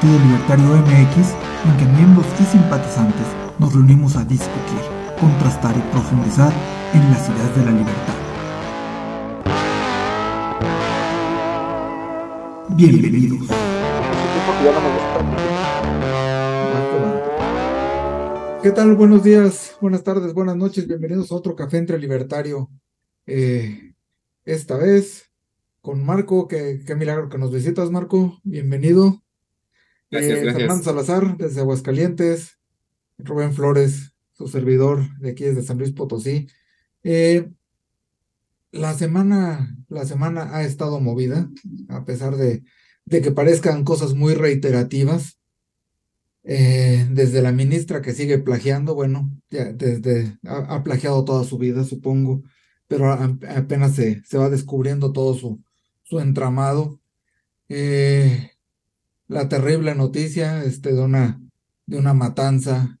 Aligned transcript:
Partido 0.00 0.18
Libertario 0.24 0.64
MX 0.64 1.34
en 1.68 1.76
que 1.76 1.84
miembros 1.92 2.24
y 2.40 2.44
simpatizantes 2.44 3.26
nos 3.58 3.74
reunimos 3.74 4.16
a 4.16 4.24
discutir, 4.24 4.80
contrastar 5.20 5.76
y 5.76 5.80
profundizar 5.92 6.50
en 6.94 7.10
las 7.10 7.28
ideas 7.28 7.54
de 7.54 7.64
la 7.66 7.70
libertad. 7.72 8.14
Bienvenidos. 12.70 13.46
¿Qué 18.62 18.70
tal? 18.70 18.96
Buenos 18.96 19.22
días, 19.22 19.76
buenas 19.82 20.02
tardes, 20.02 20.32
buenas 20.32 20.56
noches. 20.56 20.86
Bienvenidos 20.86 21.30
a 21.30 21.34
otro 21.34 21.54
Café 21.54 21.76
entre 21.76 21.98
Libertario. 21.98 22.70
Eh, 23.26 23.92
esta 24.46 24.78
vez 24.78 25.30
con 25.82 26.02
Marco, 26.02 26.48
que 26.48 26.80
qué 26.86 26.94
milagro 26.94 27.28
que 27.28 27.36
nos 27.36 27.52
visitas, 27.52 27.90
Marco. 27.90 28.40
Bienvenido. 28.44 29.20
Gracias, 30.10 30.38
Eh, 30.38 30.42
gracias. 30.42 30.56
Fernando 30.62 30.84
Salazar, 30.84 31.36
desde 31.36 31.60
Aguascalientes. 31.60 32.58
Rubén 33.18 33.52
Flores, 33.52 34.14
su 34.32 34.48
servidor 34.48 35.18
de 35.18 35.30
aquí 35.32 35.44
desde 35.44 35.62
San 35.62 35.78
Luis 35.78 35.92
Potosí. 35.92 36.48
Eh, 37.02 37.50
la 38.72 38.94
semana, 38.94 39.76
la 39.88 40.04
semana 40.04 40.56
ha 40.56 40.62
estado 40.64 41.00
movida, 41.00 41.50
a 41.88 42.04
pesar 42.04 42.36
de, 42.36 42.62
de 43.04 43.20
que 43.20 43.30
parezcan 43.32 43.84
cosas 43.84 44.14
muy 44.14 44.34
reiterativas. 44.34 45.38
Eh, 46.42 47.06
desde 47.10 47.42
la 47.42 47.52
ministra 47.52 48.00
que 48.00 48.14
sigue 48.14 48.38
plagiando, 48.38 48.94
bueno, 48.94 49.30
ya 49.50 49.72
desde 49.72 50.38
ha, 50.46 50.74
ha 50.76 50.82
plagiado 50.82 51.22
toda 51.24 51.44
su 51.44 51.58
vida, 51.58 51.84
supongo, 51.84 52.42
pero 52.88 53.12
a- 53.12 53.36
apenas 53.56 53.94
se, 53.94 54.22
se 54.24 54.38
va 54.38 54.48
descubriendo 54.48 55.12
todo 55.12 55.34
su, 55.34 55.62
su 56.02 56.18
entramado. 56.18 56.98
Eh, 57.68 58.49
la 59.30 59.48
terrible 59.48 59.94
noticia 59.96 60.64
este, 60.64 60.94
de 60.94 61.00
una, 61.02 61.40
de 61.86 61.98
una 61.98 62.14
matanza. 62.14 62.98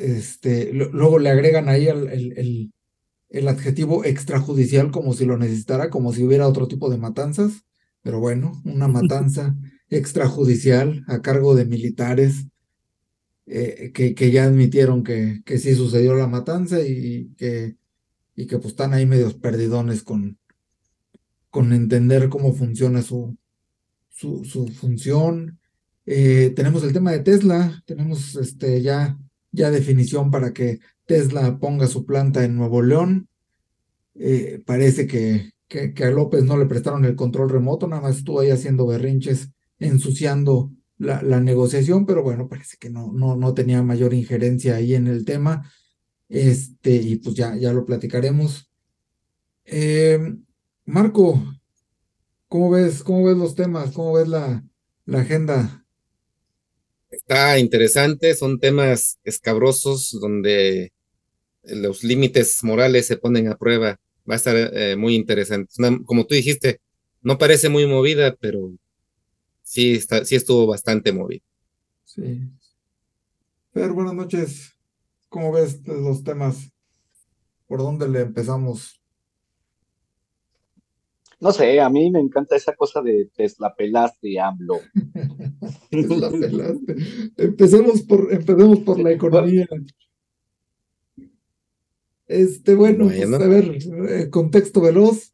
Este, 0.00 0.72
lo- 0.74 0.90
luego 0.92 1.18
le 1.18 1.30
agregan 1.30 1.68
ahí 1.68 1.88
el, 1.88 2.08
el, 2.08 2.38
el- 2.38 2.72
el 3.30 3.48
adjetivo 3.48 4.04
extrajudicial 4.04 4.90
como 4.92 5.14
si 5.14 5.26
lo 5.26 5.38
necesitara, 5.38 5.90
como 5.90 6.12
si 6.14 6.24
hubiera 6.24 6.48
otro 6.48 6.68
tipo 6.68 6.90
de 6.90 6.98
matanzas. 6.98 7.64
Pero 8.02 8.20
bueno, 8.20 8.60
una 8.64 8.88
matanza 8.88 9.56
extrajudicial 9.90 11.04
a 11.08 11.22
cargo 11.22 11.54
de 11.56 11.66
militares 11.66 12.46
eh, 13.46 13.92
que, 13.94 14.14
que 14.14 14.30
ya 14.30 14.44
admitieron 14.44 15.02
que, 15.04 15.42
que 15.44 15.58
sí 15.58 15.74
sucedió 15.74 16.14
la 16.14 16.26
matanza 16.26 16.80
y 16.82 17.34
que, 17.36 17.76
y 18.36 18.46
que 18.48 18.58
pues 18.58 18.68
están 18.72 18.94
ahí 18.94 19.06
medios 19.06 19.34
perdidones 19.34 20.02
con, 20.02 20.38
con 21.50 21.72
entender 21.72 22.28
cómo 22.30 22.54
funciona 22.54 23.02
su, 23.02 23.36
su, 24.18 24.66
función. 24.68 25.58
Eh, 26.06 26.52
tenemos 26.56 26.82
el 26.82 26.92
tema 26.92 27.12
de 27.12 27.20
Tesla, 27.20 27.82
tenemos 27.86 28.34
este, 28.36 28.82
ya, 28.82 29.18
ya 29.52 29.70
definición 29.70 30.30
para 30.30 30.52
que 30.52 30.80
Tesla 31.06 31.58
ponga 31.58 31.86
su 31.86 32.04
planta 32.04 32.44
en 32.44 32.56
Nuevo 32.56 32.82
León. 32.82 33.28
Eh, 34.14 34.62
parece 34.66 35.06
que, 35.06 35.52
que, 35.68 35.94
que 35.94 36.04
a 36.04 36.10
López 36.10 36.42
no 36.44 36.56
le 36.56 36.66
prestaron 36.66 37.04
el 37.04 37.14
control 37.14 37.50
remoto, 37.50 37.86
nada 37.86 38.02
más 38.02 38.16
estuvo 38.16 38.40
ahí 38.40 38.50
haciendo 38.50 38.86
berrinches, 38.86 39.50
ensuciando 39.78 40.72
la, 40.96 41.22
la 41.22 41.40
negociación, 41.40 42.04
pero 42.04 42.24
bueno, 42.24 42.48
parece 42.48 42.76
que 42.78 42.90
no, 42.90 43.12
no, 43.12 43.36
no 43.36 43.54
tenía 43.54 43.82
mayor 43.82 44.14
injerencia 44.14 44.76
ahí 44.76 44.94
en 44.94 45.06
el 45.06 45.24
tema. 45.24 45.70
Este, 46.28 46.94
y 46.94 47.16
pues 47.16 47.36
ya, 47.36 47.56
ya 47.56 47.72
lo 47.72 47.84
platicaremos. 47.84 48.70
Eh, 49.64 50.18
Marco, 50.86 51.42
¿cómo 52.48 52.70
ves, 52.70 53.02
cómo 53.02 53.24
ves 53.24 53.36
los 53.38 53.54
temas? 53.54 53.92
¿Cómo 53.92 54.12
ves 54.14 54.28
la, 54.28 54.62
la 55.06 55.20
agenda? 55.20 55.84
Está 57.10 57.58
interesante, 57.58 58.34
son 58.34 58.60
temas 58.60 59.18
escabrosos 59.24 60.16
donde 60.20 60.92
los 61.64 62.04
límites 62.04 62.64
morales 62.64 63.06
se 63.06 63.18
ponen 63.18 63.48
a 63.48 63.56
prueba. 63.58 64.00
Va 64.30 64.34
a 64.34 64.36
estar 64.38 64.56
eh, 64.74 64.96
muy 64.96 65.14
interesante. 65.16 65.72
Una- 65.78 66.00
como 66.04 66.26
tú 66.26 66.34
dijiste, 66.36 66.80
no 67.22 67.38
parece 67.38 67.68
muy 67.70 67.86
movida, 67.86 68.36
pero 68.40 68.72
sí, 69.62 69.94
está, 69.94 70.24
sí 70.24 70.36
estuvo 70.36 70.66
bastante 70.66 71.12
movida. 71.12 71.42
Sí. 72.04 72.50
Fer, 73.76 73.92
buenas 73.98 74.12
noches. 74.14 74.74
¿Cómo 75.30 75.52
ves 75.52 75.80
los 75.88 76.22
temas? 76.24 76.70
¿Por 77.68 77.78
dónde 77.80 78.08
le 78.08 78.22
empezamos? 78.22 78.97
No 81.40 81.52
sé, 81.52 81.80
a 81.80 81.88
mí 81.88 82.10
me 82.10 82.20
encanta 82.20 82.56
esa 82.56 82.74
cosa 82.74 83.00
de 83.00 83.30
Tesla 83.36 83.74
pelaste, 83.76 84.40
AMLO. 84.40 84.80
Te 85.90 86.06
la 86.08 86.30
pelaste. 86.30 86.96
Empecemos 87.36 88.02
por, 88.02 88.32
empecemos 88.32 88.80
por 88.80 88.98
la 88.98 89.12
economía. 89.12 89.66
Este, 92.26 92.74
bueno, 92.74 93.06
pues, 93.06 93.32
a 93.32 93.38
ver, 93.38 93.78
eh, 94.08 94.30
contexto 94.30 94.80
veloz 94.80 95.32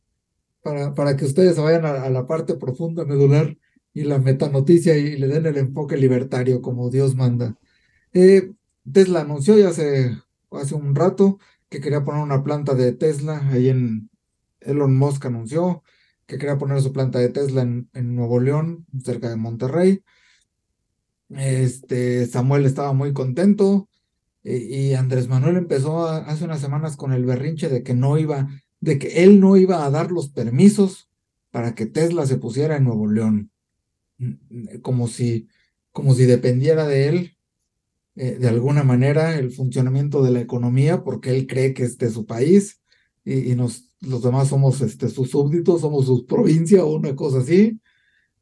para, 0.62 0.94
para 0.94 1.16
que 1.16 1.24
ustedes 1.24 1.56
se 1.56 1.60
vayan 1.60 1.86
a, 1.86 2.04
a 2.04 2.10
la 2.10 2.26
parte 2.26 2.54
profunda, 2.54 3.04
medular 3.04 3.56
y 3.94 4.02
la 4.02 4.18
metanoticia 4.18 4.96
y 4.96 5.16
le 5.16 5.28
den 5.28 5.46
el 5.46 5.56
enfoque 5.56 5.96
libertario 5.96 6.60
como 6.60 6.90
Dios 6.90 7.14
manda. 7.14 7.56
Eh, 8.12 8.52
Tesla 8.92 9.22
anunció 9.22 9.56
ya 9.56 9.68
hace, 9.68 10.16
hace 10.50 10.74
un 10.74 10.94
rato 10.94 11.38
que 11.68 11.80
quería 11.80 12.04
poner 12.04 12.22
una 12.22 12.44
planta 12.44 12.74
de 12.74 12.92
Tesla 12.92 13.48
ahí 13.50 13.68
en 13.68 14.10
Elon 14.60 14.96
Musk 14.96 15.26
anunció 15.26 15.82
que 16.26 16.38
quería 16.38 16.58
poner 16.58 16.80
su 16.80 16.92
planta 16.92 17.18
de 17.18 17.28
Tesla 17.28 17.62
en, 17.62 17.88
Nuevo 18.14 18.40
León, 18.40 18.86
cerca 19.04 19.28
de 19.28 19.36
Monterrey. 19.36 20.02
Este, 21.30 22.26
Samuel 22.26 22.66
estaba 22.66 22.92
muy 22.92 23.12
contento 23.12 23.88
eh, 24.42 24.56
y 24.56 24.94
Andrés 24.94 25.28
Manuel 25.28 25.56
empezó 25.56 26.06
hace 26.06 26.44
unas 26.44 26.60
semanas 26.60 26.96
con 26.96 27.12
el 27.12 27.24
berrinche 27.24 27.68
de 27.68 27.82
que 27.82 27.94
no 27.94 28.18
iba, 28.18 28.48
de 28.80 28.98
que 28.98 29.24
él 29.24 29.40
no 29.40 29.56
iba 29.56 29.84
a 29.84 29.90
dar 29.90 30.12
los 30.12 30.28
permisos 30.30 31.08
para 31.50 31.74
que 31.74 31.86
Tesla 31.86 32.26
se 32.26 32.36
pusiera 32.36 32.76
en 32.76 32.84
Nuevo 32.84 33.10
León, 33.10 33.50
Mm, 34.18 34.78
como 34.82 35.08
si, 35.08 35.48
como 35.92 36.14
si 36.14 36.24
dependiera 36.24 36.86
de 36.86 37.08
él 37.08 37.36
eh, 38.16 38.36
de 38.38 38.48
alguna 38.48 38.84
manera 38.84 39.36
el 39.38 39.50
funcionamiento 39.50 40.22
de 40.22 40.30
la 40.30 40.40
economía, 40.40 41.02
porque 41.02 41.30
él 41.30 41.46
cree 41.46 41.74
que 41.74 41.84
este 41.84 42.06
es 42.06 42.12
su 42.12 42.26
país 42.26 42.80
y 43.24 43.54
nos, 43.54 43.93
los 44.00 44.22
demás 44.22 44.48
somos 44.48 44.80
este, 44.80 45.08
sus 45.08 45.30
súbditos, 45.30 45.80
somos 45.80 46.06
su 46.06 46.26
provincia 46.26 46.84
o 46.84 46.94
una 46.94 47.14
cosa 47.16 47.38
así. 47.38 47.80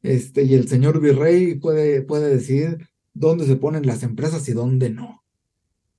Este, 0.03 0.43
y 0.43 0.55
el 0.55 0.69
señor 0.69 1.01
virrey 1.01 1.55
puede, 1.57 2.03
puede 2.03 2.29
decidir 2.35 2.89
dónde 3.15 3.47
se 3.47 3.57
ponen 3.57 3.87
las 3.87 4.03
empresas 4.03 4.49
y 4.49 4.53
dónde 4.53 4.91
no. 4.91 5.23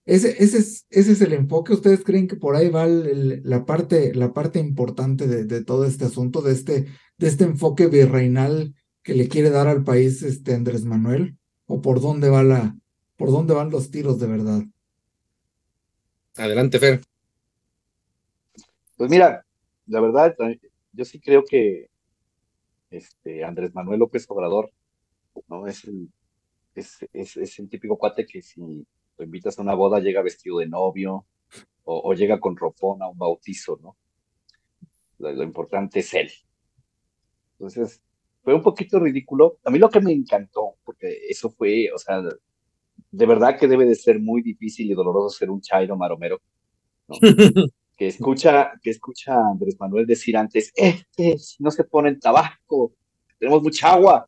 Ese, 0.06 0.44
ese, 0.44 0.58
es, 0.58 0.86
ese 0.90 1.14
es 1.14 1.22
el 1.22 1.34
enfoque. 1.34 1.74
¿Ustedes 1.74 2.04
creen 2.04 2.28
que 2.28 2.36
por 2.36 2.56
ahí 2.56 2.70
va 2.70 2.86
la, 2.88 3.66
parte, 3.66 4.14
la 4.14 4.34
parte 4.34 4.60
importante 4.60 5.28
de, 5.28 5.46
de 5.46 5.64
todo 5.64 5.86
este 5.86 6.06
asunto, 6.06 6.42
de 6.42 6.52
este, 6.52 6.88
de 7.18 7.28
este 7.28 7.46
enfoque 7.46 7.88
virreinal 7.88 8.76
que 9.02 9.14
le 9.14 9.30
quiere 9.30 9.50
dar 9.50 9.68
al 9.68 9.84
país 9.84 10.22
este 10.24 10.54
Andrés 10.54 10.84
Manuel? 10.84 11.38
¿O 11.66 11.82
por 11.82 12.02
dónde 12.02 12.30
va 12.30 12.44
la, 12.44 12.78
por 13.16 13.32
dónde 13.32 13.54
van 13.54 13.70
los 13.70 13.90
tiros 13.90 14.20
de 14.20 14.28
verdad? 14.28 14.64
Adelante, 16.36 16.80
Fer. 16.80 17.02
Pues 19.04 19.12
mira, 19.12 19.46
la 19.88 20.00
verdad, 20.00 20.34
yo 20.94 21.04
sí 21.04 21.20
creo 21.20 21.44
que 21.44 21.90
este 22.90 23.44
Andrés 23.44 23.76
Manuel 23.76 24.00
López 24.00 24.26
Obrador, 24.30 24.72
¿no? 25.50 25.68
Es 25.68 25.84
el, 25.84 26.10
es, 26.74 27.06
es, 27.12 27.36
es 27.36 27.70
típico 27.70 27.98
cuate 27.98 28.26
que 28.26 28.42
si 28.42 28.62
lo 28.62 29.26
invitas 29.26 29.60
a 29.60 29.62
una 29.62 29.74
boda 29.74 30.00
llega 30.00 30.22
vestido 30.22 30.60
de 30.60 30.70
novio 30.70 31.26
o, 31.84 32.12
o 32.12 32.14
llega 32.14 32.40
con 32.40 32.56
ropón 32.56 33.02
a 33.02 33.10
un 33.10 33.18
bautizo, 33.18 33.78
¿no? 33.84 33.98
Lo, 35.18 35.34
lo 35.34 35.44
importante 35.44 36.00
es 36.00 36.14
él. 36.14 36.32
Entonces, 37.60 38.02
fue 38.42 38.54
un 38.54 38.62
poquito 38.62 39.02
ridículo. 39.02 39.58
A 39.66 39.70
mí 39.70 39.80
lo 39.80 39.90
que 39.90 40.00
me 40.00 40.14
encantó, 40.14 40.78
porque 40.86 41.28
eso 41.28 41.50
fue, 41.50 41.92
o 41.94 41.98
sea, 41.98 42.22
de 43.12 43.26
verdad 43.26 43.60
que 43.60 43.68
debe 43.68 43.84
de 43.84 43.96
ser 43.96 44.22
muy 44.22 44.42
difícil 44.42 44.90
y 44.90 44.94
doloroso 44.94 45.28
ser 45.38 45.50
un 45.50 45.60
chairo 45.60 45.98
maromero, 45.98 46.40
¿no? 47.10 47.16
que 47.98 48.08
escucha, 48.08 48.74
que 48.82 48.90
escucha 48.90 49.36
a 49.36 49.52
Andrés 49.52 49.76
Manuel 49.80 50.06
decir 50.06 50.36
antes, 50.36 50.72
este, 50.76 51.38
si 51.38 51.62
no 51.64 51.72
se 51.72 51.84
pone 51.84 52.10
en 52.10 52.20
Tabasco, 52.20 52.94
tenemos 53.40 53.62
mucha 53.62 53.94
agua, 53.94 54.28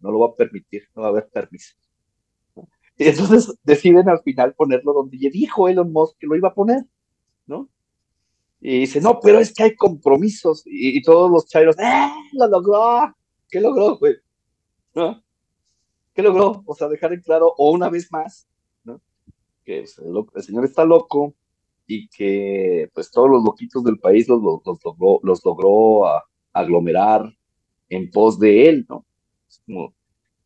no 0.00 0.10
lo 0.10 0.20
va 0.20 0.26
a 0.28 0.34
permitir, 0.34 0.84
no 0.94 1.02
va 1.02 1.08
a 1.08 1.10
haber 1.10 1.28
permiso. 1.28 1.74
Y 2.96 3.08
entonces 3.08 3.54
deciden 3.64 4.08
al 4.08 4.22
final 4.22 4.54
ponerlo 4.54 4.92
donde 4.92 5.18
ya 5.18 5.30
dijo 5.30 5.68
Elon 5.68 5.92
Musk 5.92 6.18
que 6.18 6.26
lo 6.26 6.36
iba 6.36 6.48
a 6.48 6.54
poner, 6.54 6.84
¿no? 7.46 7.68
Y 8.60 8.80
dice, 8.80 9.00
no, 9.00 9.18
pero 9.18 9.40
es 9.40 9.52
que 9.52 9.64
hay 9.64 9.74
compromisos. 9.74 10.62
Y, 10.66 11.02
todos 11.02 11.28
los 11.28 11.48
chairos, 11.48 11.76
¡eh! 11.80 12.12
Lo 12.32 12.46
logró. 12.46 13.12
¿Qué 13.50 13.60
logró, 13.60 13.98
güey? 13.98 14.14
¿No? 14.94 15.20
¿Qué 16.14 16.22
logró? 16.22 16.62
O 16.64 16.74
sea, 16.74 16.88
dejar 16.88 17.12
en 17.12 17.22
claro, 17.22 17.52
o 17.56 17.72
una 17.72 17.88
vez 17.88 18.12
más, 18.12 18.46
¿no? 18.84 19.00
Que 19.64 19.80
el, 19.80 19.88
señor 20.42 20.64
está 20.64 20.84
loco 20.84 21.34
y 21.86 22.08
que 22.08 22.88
pues 22.94 23.10
todos 23.10 23.30
los 23.30 23.44
loquitos 23.44 23.84
del 23.84 23.98
país 23.98 24.28
los, 24.28 24.40
logró, 24.42 25.20
los 25.22 25.44
logró 25.44 26.04
aglomerar 26.52 27.32
en 27.88 28.10
pos 28.10 28.38
de 28.38 28.68
él, 28.68 28.86
¿no? 28.88 29.04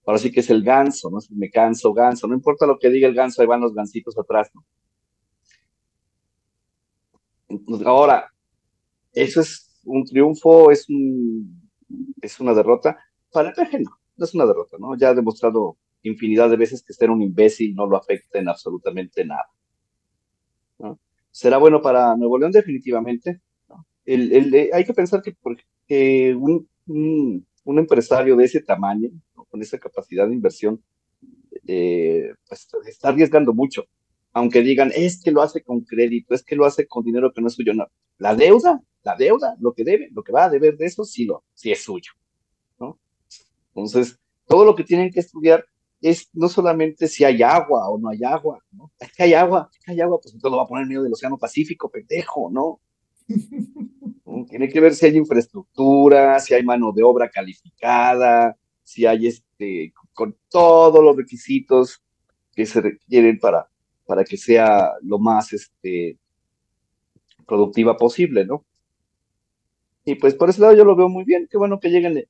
ahora 0.05 0.19
sí 0.19 0.31
que 0.31 0.41
es 0.41 0.50
el 0.50 0.62
ganso, 0.62 1.11
¿no? 1.11 1.19
Me 1.31 1.50
canso, 1.50 1.93
ganso, 1.93 2.29
no 2.29 2.35
importa 2.35 2.67
lo 2.67 2.79
que 2.79 2.91
diga 2.91 3.09
el 3.09 3.15
ganso, 3.15 3.43
ahí 3.43 3.49
van 3.49 3.61
los 3.61 3.75
gansitos 3.75 4.17
atrás, 4.19 4.50
¿no? 4.55 4.65
Ahora, 7.85 8.33
eso 9.12 9.41
es 9.41 9.81
un 9.85 10.05
triunfo, 10.05 10.71
es, 10.71 10.88
un, 10.88 11.71
es 12.21 12.38
una 12.41 12.55
derrota. 12.55 12.97
Para 13.33 13.50
el 13.50 13.83
no, 13.83 13.91
no 14.17 14.25
es 14.25 14.35
una 14.35 14.47
derrota, 14.47 14.77
¿no? 14.79 14.97
Ya 14.97 15.11
ha 15.11 15.15
demostrado 15.15 15.77
infinidad 16.03 16.50
de 16.50 16.56
veces 16.56 16.83
que 16.83 16.93
ser 16.93 17.11
un 17.11 17.23
imbécil 17.23 17.75
no 17.75 17.87
lo 17.87 17.97
afecta 17.97 18.38
en 18.38 18.49
absolutamente 18.49 19.25
nada. 19.25 19.50
¿no? 20.79 20.99
¿Será 21.37 21.59
bueno 21.59 21.83
para 21.83 22.17
Nuevo 22.17 22.38
León? 22.38 22.50
Definitivamente. 22.50 23.43
Hay 24.06 24.85
que 24.85 24.94
pensar 24.94 25.21
que, 25.23 26.35
un, 26.35 27.47
empresario 27.67 28.37
de 28.37 28.44
ese 28.44 28.62
tamaño, 28.62 29.11
con 29.50 29.61
esa 29.61 29.79
capacidad 29.79 30.27
de 30.27 30.33
inversión, 30.33 30.83
eh, 31.67 32.33
pues 32.49 32.69
está 32.87 33.09
arriesgando 33.11 33.53
mucho 33.53 33.85
aunque 34.33 34.61
digan, 34.61 34.93
es 34.94 35.23
que 35.23 35.31
lo 35.31 35.41
hace 35.41 35.62
con 35.62 35.81
crédito, 35.81 36.35
es 36.35 36.43
que 36.43 36.56
lo 36.56 36.67
hace 36.67 36.87
con 36.87 37.03
dinero 37.03 37.33
que 37.33 37.41
no 37.41 37.47
es 37.47 37.55
suyo, 37.55 37.73
no. 37.73 37.87
La 38.19 38.35
deuda, 38.35 38.83
la 39.03 39.17
deuda, 39.17 39.56
lo 39.61 39.73
que 39.73 39.83
debe, 39.83 40.11
lo 40.12 40.23
que 40.23 40.31
va 40.31 40.44
a 40.44 40.50
deber 40.50 40.77
de 40.77 40.85
eso, 40.85 41.05
sí, 41.05 41.25
lo, 41.25 41.43
sí 41.55 41.73
es 41.73 41.83
suyo. 41.83 42.12
Entonces, 43.75 44.19
todo 44.47 44.67
lo 44.67 44.75
que 44.75 44.85
tienen 44.85 45.11
que 45.11 45.21
estudiar 45.21 45.65
es 46.00 46.28
no 46.32 46.48
solamente 46.48 47.08
si 47.08 47.25
hay 47.25 47.43
agua 47.43 47.88
o 47.88 47.98
no 47.98 48.10
hay 48.10 48.22
agua, 48.25 48.62
¿no? 48.72 48.93
Es 48.98 49.12
que 49.12 49.25
hay 49.25 49.34
agua, 49.34 49.69
es 49.72 49.78
que 49.84 49.93
hay 49.93 50.00
agua, 50.00 50.19
pues 50.20 50.34
entonces 50.34 50.50
lo 50.50 50.58
va 50.58 50.64
a 50.64 50.66
poner 50.66 50.82
en 50.82 50.88
medio 50.88 51.02
del 51.02 51.12
Océano 51.12 51.38
Pacífico, 51.38 51.90
pendejo, 51.90 52.50
¿no? 52.50 52.81
Tiene 54.48 54.69
que 54.69 54.81
ver 54.81 54.94
si 54.94 55.06
hay 55.06 55.16
infraestructura, 55.16 56.38
si 56.40 56.54
hay 56.54 56.62
mano 56.62 56.93
de 56.93 57.02
obra 57.02 57.31
calificada, 57.31 58.56
si 58.82 59.06
hay 59.06 59.26
este, 59.26 59.93
con 60.12 60.37
todos 60.48 61.02
los 61.02 61.16
requisitos 61.16 62.02
que 62.54 62.66
se 62.66 62.81
requieren 62.81 63.38
para, 63.38 63.69
para 64.06 64.25
que 64.25 64.37
sea 64.37 64.92
lo 65.02 65.19
más 65.19 65.52
este, 65.52 66.19
productiva 67.46 67.96
posible, 67.96 68.44
¿no? 68.44 68.64
Y 70.04 70.14
pues 70.14 70.34
por 70.34 70.50
ese 70.50 70.60
lado 70.60 70.75
yo 70.75 70.84
lo 70.84 70.94
veo 70.94 71.08
muy 71.08 71.25
bien, 71.25 71.49
qué 71.50 71.58
bueno 71.58 71.81
que 71.81 71.88
lleguen 71.88 72.26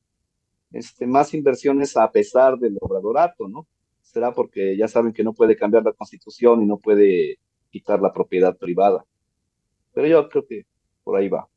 este, 0.72 1.06
más 1.06 1.34
inversiones 1.34 1.96
a 1.96 2.10
pesar 2.10 2.58
del 2.58 2.76
obradorato, 2.80 3.48
¿no? 3.48 3.66
Será 4.02 4.32
porque 4.32 4.76
ya 4.76 4.88
saben 4.88 5.12
que 5.12 5.24
no 5.24 5.32
puede 5.32 5.56
cambiar 5.56 5.84
la 5.84 5.92
constitución 5.92 6.62
y 6.62 6.66
no 6.66 6.78
puede 6.78 7.38
quitar 7.70 8.00
la 8.00 8.12
propiedad 8.12 8.56
privada. 8.56 9.04
Pero 9.92 10.06
yo 10.06 10.28
creo 10.28 10.46
que 10.46 10.66
por 11.04 11.16
ahí 11.16 11.28
va. 11.28 11.48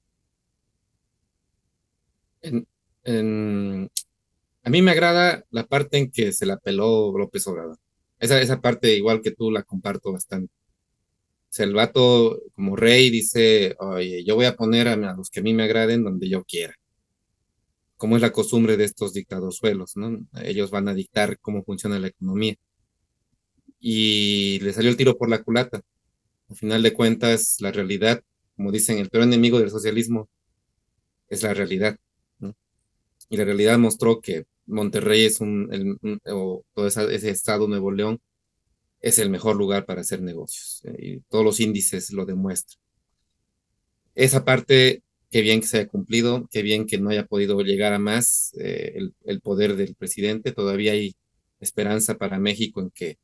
a 4.64 4.70
mí 4.70 4.82
me 4.82 4.92
agrada 4.92 5.44
la 5.50 5.66
parte 5.66 5.98
en 5.98 6.12
que 6.12 6.32
se 6.32 6.46
la 6.46 6.58
peló 6.58 7.18
López 7.18 7.48
Obrador. 7.48 7.78
Esa, 8.20 8.42
esa 8.42 8.62
parte, 8.62 8.96
igual 8.96 9.22
que 9.22 9.32
tú, 9.32 9.50
la 9.52 9.64
comparto 9.64 10.12
bastante. 10.12 10.54
O 11.50 11.52
sea, 11.52 11.66
el 11.66 11.74
vato, 11.74 12.40
como 12.54 12.76
rey, 12.76 13.10
dice, 13.10 13.76
oye, 13.80 14.24
yo 14.24 14.36
voy 14.36 14.46
a 14.46 14.56
poner 14.56 14.88
a, 14.88 14.96
los 14.96 15.30
que 15.32 15.40
a 15.40 15.44
mí 15.44 15.54
me 15.54 15.64
agraden 15.64 16.04
donde 16.04 16.30
yo 16.30 16.44
quiera. 16.44 16.76
Como 18.00 18.16
es 18.16 18.22
la 18.24 18.32
costumbre 18.32 18.78
de 18.78 18.86
estos 18.86 19.14
dictadosuelos, 19.14 19.96
¿no? 19.98 20.26
Ellos 20.42 20.72
van 20.72 20.88
a 20.88 20.96
dictar 20.96 21.38
cómo 21.40 21.64
funciona 21.64 22.00
la 22.00 22.08
economía. 22.08 22.56
Y 23.80 24.60
le 24.62 24.74
salió 24.74 24.90
el 24.90 24.98
tiro 24.98 25.18
por 25.18 25.30
la 25.30 25.44
culata. 25.44 25.82
Al 26.50 26.56
final 26.56 26.82
de 26.82 26.94
cuentas, 26.94 27.58
la 27.60 27.72
realidad, 27.72 28.24
como 28.56 28.72
dicen, 28.72 28.98
el 28.98 29.10
peor 29.10 29.26
enemigo 29.26 29.60
del 29.60 29.70
socialismo 29.70 30.30
es 31.28 31.44
la 31.44 31.54
realidad. 31.54 31.98
Y 33.30 33.38
la 33.38 33.46
realidad 33.46 33.78
mostró 33.78 34.22
que 34.22 34.46
Monterrey 34.66 35.26
es 35.26 35.42
un, 35.42 36.00
o 36.26 36.64
todo 36.74 36.88
ese 36.88 37.30
estado 37.30 37.68
Nuevo 37.68 37.92
León 37.92 38.20
es 39.02 39.20
el 39.20 39.30
mejor 39.30 39.56
lugar 39.56 39.86
para 39.86 40.02
hacer 40.02 40.22
negocios 40.22 40.82
eh, 40.86 40.96
y 40.98 41.20
todos 41.22 41.46
los 41.46 41.60
índices 41.60 42.12
lo 42.12 42.26
demuestran. 42.26 42.82
Esa 44.16 44.44
parte, 44.44 45.04
qué 45.30 45.42
bien 45.42 45.62
que 45.62 45.68
se 45.68 45.78
haya 45.78 45.88
cumplido, 45.88 46.48
qué 46.52 46.62
bien 46.62 46.86
que 46.86 46.98
no 46.98 47.10
haya 47.10 47.26
podido 47.26 47.62
llegar 47.62 47.94
a 47.94 48.00
más 48.00 48.54
eh, 48.60 49.00
el, 49.26 49.42
poder 49.42 49.76
del 49.76 49.96
presidente, 49.96 50.52
todavía 50.52 50.94
hay 50.94 51.16
esperanza 51.60 52.18
para 52.18 52.40
México 52.40 52.82
en 52.82 52.90
que 52.92 53.18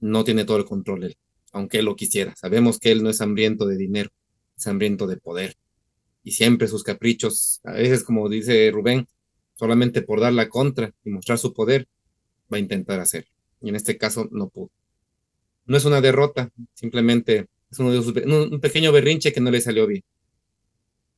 no 0.00 0.24
tiene 0.24 0.44
todo 0.44 0.56
el 0.58 0.64
control 0.64 1.04
él, 1.04 1.16
aunque 1.52 1.78
él 1.78 1.86
lo 1.86 1.96
quisiera. 1.96 2.34
Sabemos 2.36 2.78
que 2.78 2.92
él 2.92 3.02
no 3.02 3.10
es 3.10 3.20
hambriento 3.20 3.66
de 3.66 3.76
dinero, 3.76 4.10
es 4.56 4.66
hambriento 4.66 5.06
de 5.06 5.16
poder. 5.16 5.56
Y 6.22 6.32
siempre 6.32 6.68
sus 6.68 6.82
caprichos, 6.82 7.60
a 7.64 7.72
veces 7.72 8.04
como 8.04 8.28
dice 8.28 8.70
Rubén, 8.70 9.08
solamente 9.54 10.02
por 10.02 10.20
dar 10.20 10.32
la 10.32 10.48
contra 10.48 10.92
y 11.04 11.10
mostrar 11.10 11.38
su 11.38 11.52
poder, 11.52 11.88
va 12.52 12.56
a 12.56 12.60
intentar 12.60 13.00
hacer. 13.00 13.26
Y 13.60 13.68
en 13.68 13.76
este 13.76 13.98
caso 13.98 14.28
no 14.30 14.48
pudo. 14.48 14.70
No 15.66 15.76
es 15.76 15.84
una 15.84 16.00
derrota, 16.00 16.50
simplemente 16.74 17.46
es 17.70 17.78
un 17.78 18.60
pequeño 18.60 18.92
berrinche 18.92 19.32
que 19.32 19.40
no 19.40 19.50
le 19.50 19.60
salió 19.60 19.86
bien. 19.86 20.04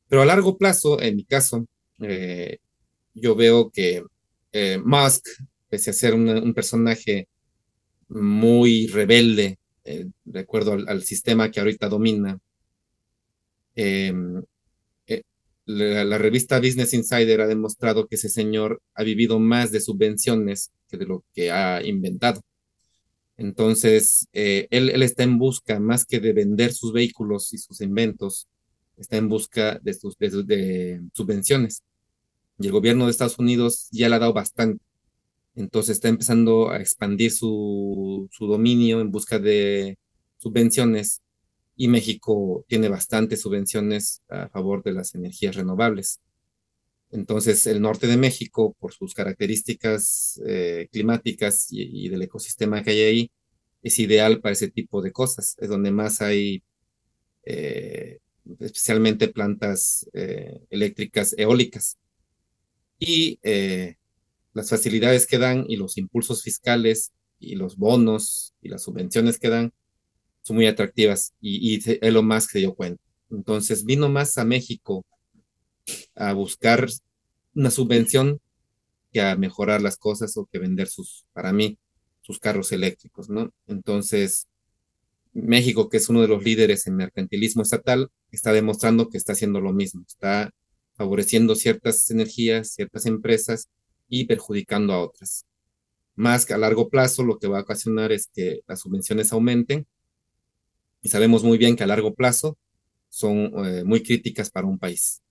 Pero 0.08 0.22
a 0.22 0.26
largo 0.26 0.56
plazo, 0.56 1.00
en 1.00 1.16
mi 1.16 1.24
caso, 1.24 1.66
eh, 2.00 2.58
yo 3.14 3.34
veo 3.34 3.70
que 3.70 4.02
eh, 4.52 4.78
Musk, 4.84 5.26
pese 5.68 5.90
a 5.90 5.92
ser 5.92 6.14
un 6.14 6.54
personaje 6.54 7.28
muy 8.08 8.86
rebelde, 8.88 9.58
eh, 9.84 10.06
de 10.24 10.40
acuerdo 10.40 10.72
al, 10.72 11.02
sistema 11.02 11.50
que 11.50 11.60
ahorita 11.60 11.88
domina, 11.88 12.38
eh, 13.74 14.12
la, 15.66 16.18
revista 16.18 16.60
Business 16.60 16.94
Insider 16.94 17.40
ha 17.40 17.46
demostrado 17.46 18.06
que 18.06 18.16
ese 18.16 18.28
señor 18.28 18.80
ha 18.94 19.02
vivido 19.02 19.38
más 19.40 19.72
de 19.72 19.80
subvenciones 19.80 20.70
que 20.88 20.96
de 20.96 21.06
lo 21.06 21.24
que 21.34 21.50
ha 21.50 21.82
inventado. 21.84 22.42
Entonces, 23.36 24.28
eh, 24.32 24.66
él, 24.70 25.02
está 25.02 25.24
en 25.24 25.38
busca, 25.38 25.78
más 25.80 26.06
que 26.06 26.20
de 26.20 26.32
vender 26.32 26.72
sus 26.72 26.92
vehículos 26.92 27.52
y 27.52 27.58
sus 27.58 27.80
inventos, 27.80 28.48
está 28.96 29.16
en 29.16 29.28
busca 29.28 29.78
de, 29.82 29.94
sus, 29.94 30.16
de, 30.18 31.00
subvenciones. 31.12 31.82
Y 32.58 32.66
el 32.66 32.72
gobierno 32.72 33.04
de 33.04 33.10
Estados 33.10 33.38
Unidos 33.38 33.88
ya 33.92 34.08
le 34.08 34.16
ha 34.16 34.18
dado 34.18 34.32
bastante. 34.32 34.82
Entonces 35.54 35.96
está 35.96 36.08
empezando 36.08 36.70
a 36.70 36.78
expandir 36.78 37.32
su, 37.32 38.28
su 38.30 38.46
dominio 38.46 39.00
en 39.00 39.10
busca 39.10 39.38
de 39.38 39.98
subvenciones 40.38 41.22
y 41.76 41.88
México 41.88 42.64
tiene 42.68 42.88
bastantes 42.88 43.42
subvenciones 43.42 44.22
a 44.28 44.48
favor 44.48 44.82
de 44.82 44.92
las 44.92 45.14
energías 45.14 45.56
renovables. 45.56 46.20
Entonces, 47.10 47.66
el 47.66 47.80
norte 47.80 48.06
de 48.06 48.16
México, 48.16 48.74
por 48.78 48.92
sus 48.92 49.14
características 49.14 50.40
eh, 50.46 50.88
climáticas 50.90 51.68
y, 51.70 52.08
del 52.08 52.22
ecosistema 52.22 52.82
que 52.82 52.90
hay 52.90 53.00
ahí, 53.00 53.30
es 53.82 53.98
ideal 53.98 54.40
para 54.40 54.54
ese 54.54 54.70
tipo 54.70 55.02
de 55.02 55.12
cosas. 55.12 55.56
Es 55.58 55.68
donde 55.68 55.90
más 55.92 56.20
hay, 56.20 56.62
eh, 57.44 58.18
especialmente 58.60 59.28
plantas 59.28 60.08
eh, 60.12 60.60
eléctricas 60.70 61.34
eólicas. 61.38 61.98
Y 62.98 63.38
las 64.54 64.70
facilidades 64.70 65.26
que 65.26 65.36
dan 65.36 65.66
y 65.68 65.76
los 65.76 65.98
impulsos 65.98 66.42
fiscales 66.42 67.12
y 67.38 67.56
los 67.56 67.76
bonos 67.76 68.54
y 68.62 68.70
las 68.70 68.84
subvenciones 68.84 69.38
que 69.38 69.50
dan 69.50 69.72
son 70.40 70.56
muy 70.56 70.66
atractivas 70.66 71.34
y, 71.40 71.76
y 71.76 71.98
Elon 72.00 72.26
Musk 72.26 72.52
se 72.52 72.60
dio 72.60 72.74
cuenta. 72.74 73.02
Entonces 73.30 73.84
vino 73.84 74.08
más 74.08 74.38
a 74.38 74.44
México 74.44 75.04
a 76.14 76.32
buscar 76.32 76.88
una 77.54 77.70
subvención 77.70 78.40
que 79.12 79.20
a 79.20 79.36
mejorar 79.36 79.82
las 79.82 79.96
cosas 79.96 80.36
o 80.36 80.46
que 80.46 80.58
vender 80.58 80.88
sus, 80.88 81.26
para 81.32 81.52
mí, 81.52 81.78
sus 82.22 82.38
carros 82.38 82.72
eléctricos, 82.72 83.28
¿no? 83.28 83.52
Entonces, 83.66 84.46
México, 85.42 85.88
que 85.88 85.98
es 85.98 86.08
uno 86.08 86.22
de 86.22 86.28
los 86.28 86.42
líderes 86.42 86.86
en 86.86 86.96
mercantilismo 86.96 87.62
estatal, 87.62 88.10
está 88.30 88.52
demostrando 88.52 89.08
que 89.08 89.18
está 89.18 89.32
haciendo 89.32 89.60
lo 89.60 89.72
mismo, 89.72 90.04
está 90.06 90.50
favoreciendo 90.94 91.54
ciertas 91.54 92.10
energías, 92.10 92.70
ciertas 92.72 93.06
empresas 93.06 93.68
y 94.08 94.24
perjudicando 94.24 94.92
a 94.94 95.02
otras. 95.02 95.44
Más 96.14 96.46
que 96.46 96.54
a 96.54 96.58
largo 96.58 96.88
plazo, 96.88 97.22
lo 97.22 97.38
que 97.38 97.48
va 97.48 97.58
a 97.58 97.62
ocasionar 97.62 98.12
es 98.12 98.28
que 98.32 98.60
las 98.66 98.80
subvenciones 98.80 99.32
aumenten 99.32 99.86
y 101.02 101.08
sabemos 101.08 101.44
muy 101.44 101.58
bien 101.58 101.76
que 101.76 101.84
a 101.84 101.86
largo 101.86 102.14
plazo 102.14 102.56
son 103.08 103.52
eh, 103.64 103.84
muy 103.84 104.02
críticas 104.02 104.50
para 104.50 104.66
un 104.66 104.78
país. 104.78 105.22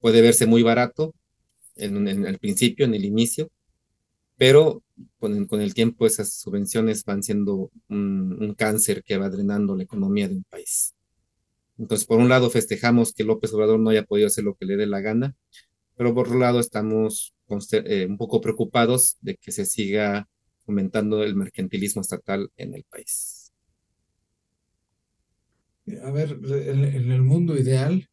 Puede 0.00 0.22
verse 0.22 0.46
muy 0.46 0.62
barato 0.62 1.14
en, 1.76 2.06
el 2.08 2.38
principio, 2.38 2.86
en 2.86 2.94
el 2.94 3.04
inicio, 3.04 3.50
pero 4.42 4.82
con, 5.20 5.60
el 5.60 5.72
tiempo 5.72 6.04
esas 6.04 6.32
subvenciones 6.32 7.04
van 7.04 7.22
siendo 7.22 7.70
un, 7.88 8.36
un 8.42 8.54
cáncer 8.54 9.04
que 9.04 9.16
va 9.16 9.30
drenando 9.30 9.76
la 9.76 9.84
economía 9.84 10.26
de 10.28 10.34
un 10.34 10.42
país. 10.42 10.96
Entonces, 11.78 12.04
por 12.04 12.18
un 12.18 12.28
lado, 12.28 12.50
festejamos 12.50 13.12
que 13.12 13.22
López 13.22 13.54
Obrador 13.54 13.78
no 13.78 13.90
haya 13.90 14.02
podido 14.02 14.26
hacer 14.26 14.42
lo 14.42 14.56
que 14.56 14.66
le 14.66 14.76
dé 14.76 14.86
la 14.88 15.00
gana, 15.00 15.36
pero 15.96 16.12
por 16.12 16.26
otro 16.26 16.40
lado, 16.40 16.58
estamos 16.58 17.36
eh, 17.70 18.04
un 18.10 18.16
poco 18.16 18.40
preocupados 18.40 19.16
de 19.20 19.36
que 19.36 19.52
se 19.52 19.64
siga 19.64 20.28
fomentando 20.66 21.22
el 21.22 21.36
mercantilismo 21.36 22.02
estatal 22.02 22.50
en 22.56 22.74
el 22.74 22.82
país. 22.82 23.52
A 26.02 26.10
ver, 26.10 26.40
en, 26.42 27.12
el 27.12 27.22
mundo 27.22 27.56
ideal, 27.56 28.08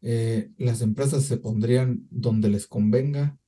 eh, 0.00 0.50
las 0.58 0.82
empresas 0.82 1.22
se 1.22 1.36
pondrían 1.36 2.08
donde 2.10 2.48
les 2.48 2.66
convenga, 2.66 3.38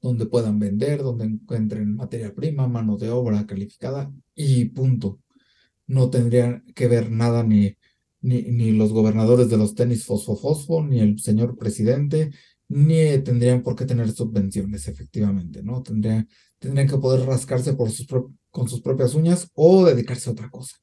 donde 0.00 0.26
puedan 0.26 0.58
vender, 0.58 1.02
donde 1.02 1.24
encuentren 1.24 1.94
materia 1.94 2.34
prima, 2.34 2.68
mano 2.68 2.96
de 2.96 3.10
obra 3.10 3.46
calificada 3.46 4.12
y 4.34 4.66
punto. 4.66 5.20
No 5.86 6.10
tendrían 6.10 6.64
que 6.74 6.88
ver 6.88 7.10
nada 7.10 7.42
ni, 7.42 7.76
ni, 8.20 8.42
ni 8.42 8.72
los 8.72 8.92
gobernadores 8.92 9.50
de 9.50 9.56
los 9.56 9.74
tenis 9.74 10.06
fosfo-fosfo, 10.06 10.86
ni 10.86 11.00
el 11.00 11.18
señor 11.18 11.58
presidente, 11.58 12.30
ni 12.68 13.18
tendrían 13.18 13.62
por 13.62 13.74
qué 13.74 13.84
tener 13.84 14.10
subvenciones, 14.12 14.86
efectivamente, 14.88 15.62
¿no? 15.62 15.82
Tendrían, 15.82 16.28
tendrían 16.58 16.88
que 16.88 16.98
poder 16.98 17.26
rascarse 17.26 17.74
por 17.74 17.90
sus 17.90 18.06
con 18.50 18.68
sus 18.68 18.80
propias 18.80 19.14
uñas 19.14 19.50
o 19.54 19.84
dedicarse 19.84 20.28
a 20.28 20.32
otra 20.32 20.50
cosa. 20.50 20.76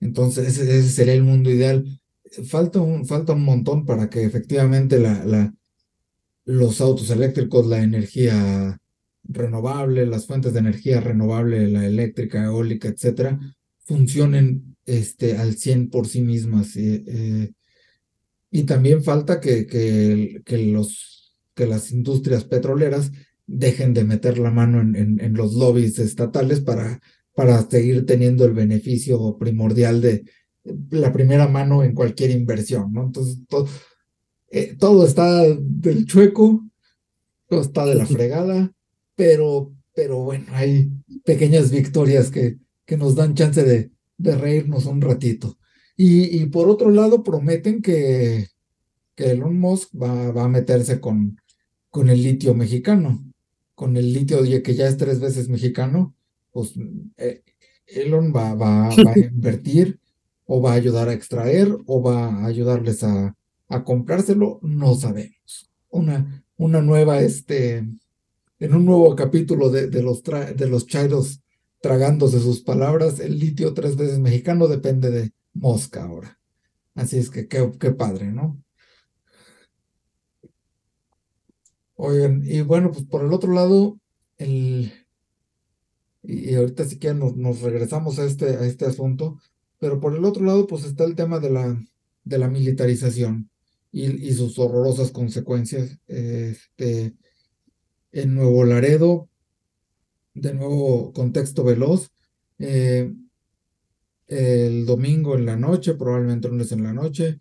Entonces, 0.00 0.58
ese, 0.58 0.82
sería 0.82 1.14
el 1.14 1.22
mundo 1.22 1.50
ideal. 1.50 2.00
Falta 2.46 2.80
un, 2.80 3.06
falta 3.06 3.34
un 3.34 3.44
montón 3.44 3.84
para 3.84 4.10
que 4.10 4.24
efectivamente 4.24 4.98
la, 4.98 5.24
la, 5.24 5.54
los 6.44 6.80
autos 6.80 7.10
eléctricos, 7.10 7.66
la 7.66 7.82
energía 7.82 8.78
renovable, 9.24 10.06
las 10.06 10.26
fuentes 10.26 10.52
de 10.52 10.60
energía 10.60 11.00
renovable, 11.00 11.68
la 11.68 11.86
eléctrica, 11.86 12.44
eólica, 12.44 12.88
etcétera, 12.88 13.38
funcionen 13.84 14.76
este, 14.84 15.36
al 15.36 15.56
100 15.56 15.90
por 15.90 16.08
sí 16.08 16.20
mismas. 16.20 16.76
Eh, 16.76 17.04
eh, 17.06 17.52
y 18.50 18.64
también 18.64 19.02
falta 19.02 19.40
que, 19.40 19.66
que, 19.66 20.42
que, 20.44 20.58
los, 20.58 21.34
que 21.54 21.66
las 21.66 21.90
industrias 21.92 22.44
petroleras 22.44 23.12
dejen 23.46 23.94
de 23.94 24.04
meter 24.04 24.38
la 24.38 24.50
mano 24.50 24.80
en, 24.80 25.20
en, 25.20 25.34
los 25.34 25.54
lobbies 25.54 25.98
estatales 25.98 26.60
para, 26.60 27.00
para 27.34 27.62
seguir 27.68 28.06
teniendo 28.06 28.44
el 28.44 28.52
beneficio 28.52 29.36
primordial 29.38 30.00
de 30.00 30.24
la 30.90 31.12
primera 31.12 31.48
mano 31.48 31.82
en 31.82 31.94
cualquier 31.94 32.30
inversión, 32.30 32.92
¿no? 32.92 33.04
Entonces, 33.04 33.38
todo, 33.48 33.68
eh, 34.52 34.76
todo 34.78 35.06
está 35.06 35.42
del 35.48 36.04
chueco, 36.04 36.62
todo 37.48 37.62
está 37.62 37.86
de 37.86 37.94
la 37.94 38.06
fregada, 38.16 38.70
pero, 39.16 39.72
pero 39.94 40.18
bueno, 40.18 40.44
hay 40.50 40.90
pequeñas 41.24 41.70
victorias 41.70 42.30
que, 42.30 42.58
que 42.84 42.98
nos 42.98 43.14
dan 43.16 43.34
chance 43.34 43.64
de, 43.64 43.90
de 44.18 44.36
reírnos 44.36 44.84
un 44.84 45.00
ratito. 45.00 45.58
Y, 45.96 46.46
por 46.46 46.68
otro 46.68 46.90
lado, 46.90 47.22
prometen 47.22 47.80
que, 47.80 48.48
que 49.14 49.30
Elon 49.30 49.58
Musk 49.58 49.90
va, 49.94 50.32
va, 50.32 50.44
a 50.44 50.48
meterse 50.48 51.00
con, 51.00 51.38
con 51.90 52.08
el 52.08 52.22
litio 52.22 52.54
mexicano, 52.54 53.24
con 53.74 53.96
el 53.96 54.12
litio 54.12 54.42
que 54.62 54.74
ya 54.74 54.88
es 54.88 54.96
tres 54.96 55.20
veces 55.20 55.48
mexicano, 55.48 56.14
pues 56.50 56.74
eh, 57.18 57.42
Elon 57.86 58.32
va, 58.34 58.54
va, 58.54 58.88
va, 58.88 59.12
a 59.12 59.18
invertir 59.32 60.00
o 60.44 60.60
va 60.60 60.72
a 60.72 60.76
ayudar 60.76 61.08
a 61.08 61.12
extraer 61.12 61.76
o 61.86 62.02
va 62.02 62.26
a 62.26 62.46
ayudarles 62.46 63.04
a, 63.04 63.36
a 63.72 63.84
comprárselo, 63.84 64.60
no 64.62 64.94
sabemos. 64.94 65.70
Una, 65.88 66.44
una 66.56 66.82
nueva, 66.82 67.20
este, 67.20 67.78
en 67.78 68.74
un 68.74 68.84
nuevo 68.84 69.16
capítulo 69.16 69.70
de, 69.70 69.88
de 69.88 70.02
los, 70.02 70.22
de 70.22 70.68
los 70.68 70.86
chairos 70.86 71.42
tragándose 71.80 72.38
sus 72.38 72.62
palabras, 72.62 73.18
el 73.18 73.38
litio 73.38 73.74
tres 73.74 73.96
veces 73.96 74.18
mexicano 74.18 74.68
depende 74.68 75.10
de, 75.10 75.32
mosca 75.54 76.04
ahora. 76.04 76.38
Así 76.94 77.18
es 77.18 77.30
que 77.30 77.48
qué, 77.48 77.70
qué 77.78 77.92
padre, 77.92 78.32
¿no? 78.32 78.62
Oigan, 81.94 82.42
y 82.44 82.62
bueno, 82.62 82.90
pues 82.90 83.04
por 83.04 83.24
el 83.24 83.32
otro 83.32 83.52
lado, 83.52 83.98
el, 84.38 84.92
y 86.22 86.54
ahorita 86.54 86.84
sí 86.84 86.98
que 86.98 87.14
nos, 87.14 87.36
nos, 87.36 87.60
regresamos 87.60 88.18
a 88.18 88.24
este, 88.24 88.56
a 88.56 88.64
este 88.64 88.86
asunto, 88.86 89.38
pero 89.78 90.00
por 90.00 90.14
el 90.16 90.24
otro 90.24 90.44
lado, 90.44 90.66
pues 90.66 90.84
está 90.84 91.04
el 91.04 91.14
tema 91.14 91.38
de 91.38 91.50
la, 91.50 91.82
de 92.24 92.38
la 92.38 92.48
militarización 92.48 93.51
y, 93.92 94.32
sus 94.32 94.58
horrorosas 94.58 95.12
consecuencias. 95.12 95.98
Este, 96.06 97.14
en 98.12 98.34
Nuevo 98.34 98.64
Laredo, 98.64 99.28
de 100.34 100.54
nuevo 100.54 101.12
contexto 101.12 101.62
veloz, 101.62 102.10
eh, 102.58 103.12
el 104.28 104.86
domingo 104.86 105.36
en 105.36 105.46
la 105.46 105.56
noche, 105.56 105.94
probablemente 105.94 106.48
lunes 106.48 106.72
en 106.72 106.82
la 106.82 106.92
noche, 106.92 107.38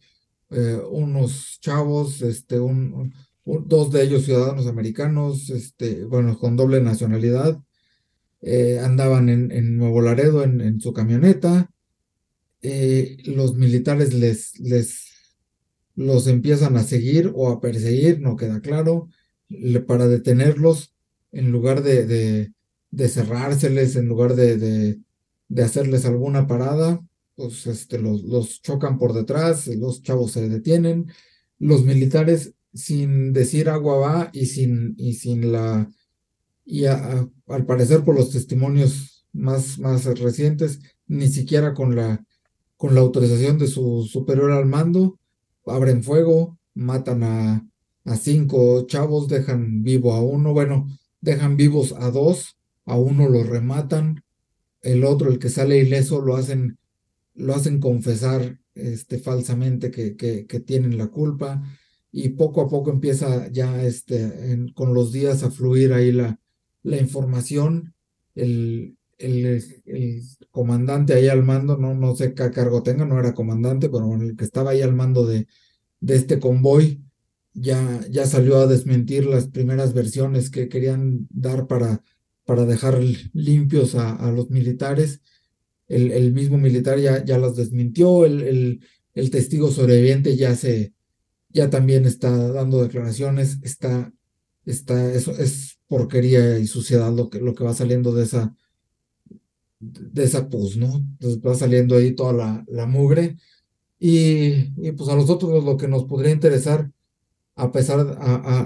eh, 0.50 0.80
unos 0.90 1.60
chavos, 1.62 2.22
este, 2.22 2.60
un, 2.60 3.14
dos 3.46 3.92
de 3.92 4.04
ellos 4.04 4.26
ciudadanos 4.26 4.68
americanos, 4.68 5.50
este, 5.50 6.04
bueno, 6.04 6.38
con 6.38 6.58
doble 6.58 6.82
nacionalidad, 6.82 7.58
eh, 8.42 8.80
andaban 8.80 9.30
en, 9.30 9.52
en, 9.52 9.78
Nuevo 9.78 10.02
Laredo 10.02 10.44
en, 10.44 10.60
en 10.62 10.82
su 10.82 10.94
camioneta, 10.94 11.70
eh, 12.62 13.18
los 13.26 13.56
militares 13.56 14.14
les, 14.14 14.60
les 14.60 15.11
los 16.06 16.28
empiezan 16.28 16.78
a 16.78 16.84
seguir 16.84 17.32
o 17.36 17.50
a 17.50 17.62
perseguir, 17.62 18.20
no 18.22 18.36
queda 18.36 18.62
claro, 18.62 19.10
para 19.88 20.08
detenerlos, 20.08 20.94
en 21.32 21.52
lugar 21.52 21.84
de, 21.84 22.52
de, 22.92 23.10
cerrárseles, 23.10 23.96
en 23.96 24.08
lugar 24.08 24.36
de, 24.36 24.58
de 24.58 25.00
de 25.52 25.64
hacerles 25.64 26.06
alguna 26.06 26.48
parada, 26.48 27.06
pues 27.36 27.68
este, 27.68 28.00
los, 28.00 28.24
los 28.24 28.62
chocan 28.62 28.98
por 28.98 29.12
detrás, 29.12 29.68
los 29.68 30.02
chavos 30.02 30.32
se 30.32 30.48
detienen, 30.48 31.12
los 31.60 31.84
militares 31.84 32.54
sin 32.74 33.34
decir 33.34 33.68
agua 33.68 33.98
va 33.98 34.30
y 34.32 34.46
sin, 34.46 34.96
y 34.98 35.16
sin 35.16 35.52
la, 35.52 35.92
y 36.64 36.86
al 36.86 37.66
parecer 37.68 38.06
por 38.06 38.16
los 38.16 38.32
testimonios 38.32 39.26
más, 39.34 39.78
más 39.78 40.06
recientes, 40.20 40.80
ni 41.06 41.28
siquiera 41.28 41.74
con 41.74 41.98
la, 41.98 42.24
con 42.78 42.96
la 42.96 43.02
autorización 43.02 43.58
de 43.58 43.68
su 43.68 44.08
superior 44.10 44.52
al 44.52 44.68
mando, 44.68 45.20
abren 45.66 46.04
fuego, 46.04 46.58
matan 46.74 47.24
a, 47.24 47.68
a 48.06 48.16
cinco 48.16 48.86
chavos, 48.88 49.28
dejan 49.28 49.84
vivo 49.84 50.14
a 50.14 50.22
uno, 50.22 50.54
bueno, 50.54 50.88
dejan 51.22 51.58
vivos 51.58 51.94
a 51.98 52.12
dos, 52.12 52.58
a 52.86 52.96
uno 52.98 53.30
lo 53.30 53.44
rematan, 53.44 54.24
el 54.82 55.04
otro, 55.04 55.30
el 55.30 55.40
que 55.40 55.50
sale 55.50 55.78
ileso, 55.78 56.22
lo 56.22 56.36
hacen, 56.36 56.78
lo 57.36 57.54
hacen 57.54 57.80
confesar 57.80 58.60
este, 58.74 59.20
falsamente 59.20 59.92
que, 59.92 60.16
que, 60.16 60.60
tienen 60.60 60.98
la 60.98 61.08
culpa 61.08 61.62
y 62.12 62.30
poco 62.30 62.62
a 62.62 62.70
poco 62.70 62.90
empieza 62.90 63.48
ya 63.50 63.84
este, 63.84 64.58
con 64.74 64.94
los 64.94 65.12
días 65.12 65.44
a 65.44 65.52
fluir 65.52 65.94
ahí 65.94 66.12
la, 66.12 66.40
la 66.84 66.98
información. 66.98 67.94
El, 68.34 68.98
el, 69.22 69.64
el, 69.86 70.22
comandante 70.52 71.14
ahí 71.14 71.28
al 71.30 71.44
mando, 71.44 71.78
no, 71.78 71.94
no 71.94 72.16
sé 72.16 72.34
qué 72.34 72.52
cargo 72.52 72.84
tenga, 72.84 73.06
no 73.06 73.20
era 73.20 73.34
comandante, 73.34 73.90
pero 73.90 74.14
el 74.16 74.36
que 74.36 74.44
estaba 74.44 74.72
ahí 74.72 74.82
al 74.82 74.94
mando 74.94 75.26
de, 75.26 75.48
de 76.00 76.16
este 76.16 76.40
convoy 76.40 77.02
ya, 77.54 78.02
ya 78.10 78.26
salió 78.26 78.58
a 78.58 78.68
desmentir 78.68 79.26
las 79.26 79.48
primeras 79.48 79.94
versiones 79.94 80.50
que 80.50 80.70
querían 80.70 81.28
dar 81.30 81.68
para 81.68 82.04
para 82.46 82.66
dejar 82.66 83.00
limpios 83.34 83.96
a, 83.96 84.30
los 84.32 84.50
militares. 84.50 85.22
El, 85.88 86.12
el, 86.12 86.34
mismo 86.34 86.58
militar 86.58 87.00
ya, 87.00 87.24
ya 87.24 87.38
los 87.38 87.56
desmintió, 87.56 88.26
el, 88.26 88.82
el, 89.14 89.32
testigo 89.32 89.72
sobreviviente 89.72 90.36
ya 90.36 90.56
se, 90.56 90.94
ya 91.50 91.70
también 91.70 92.06
está 92.06 92.52
dando 92.52 92.82
declaraciones, 92.82 93.60
está, 93.62 94.14
está, 94.66 95.14
eso 95.14 95.32
es 95.38 95.80
porquería 95.88 96.60
y 96.60 96.68
suciedad 96.68 97.14
lo 97.14 97.30
que, 97.30 97.40
lo 97.40 97.54
que 97.56 97.64
va 97.64 97.74
saliendo 97.74 98.14
de 98.14 98.24
esa, 98.24 98.56
de 99.82 100.24
esa 100.24 100.48
pus, 100.50 100.78
¿no? 100.78 100.96
Entonces 100.96 101.40
va 101.46 101.56
saliendo 101.56 101.96
ahí 101.98 102.14
toda 102.14 102.34
la, 102.34 102.66
la 102.68 102.86
mugre. 102.86 103.38
Y, 104.00 104.72
y 104.78 104.92
pues 104.94 105.10
a 105.10 105.16
nosotros 105.16 105.64
lo 105.64 105.78
que 105.78 105.88
nos 105.88 106.06
podría 106.06 106.32
interesar 106.32 106.90
a 107.56 107.72
pesar, 107.72 108.18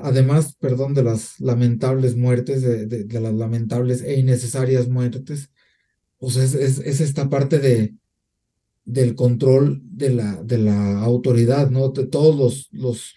además, 0.04 0.56
perdón, 0.60 0.94
de 0.94 1.04
las 1.04 1.40
lamentables 1.40 2.16
muertes, 2.16 2.62
de, 2.62 3.20
las 3.20 3.34
lamentables 3.34 4.02
e 4.02 4.20
innecesarias 4.20 4.88
muertes, 4.88 5.50
pues 6.18 6.38
es, 6.38 6.54
es, 6.56 7.02
esta 7.02 7.30
parte 7.30 7.60
de, 7.60 7.96
del 8.86 9.16
control 9.16 9.82
de 9.84 10.12
la, 10.12 10.42
de 10.44 10.60
la 10.60 11.00
autoridad, 11.02 11.72
¿no? 11.72 11.90
De 11.90 12.06
todos 12.06 12.36
los, 12.38 12.70
los, 12.72 13.16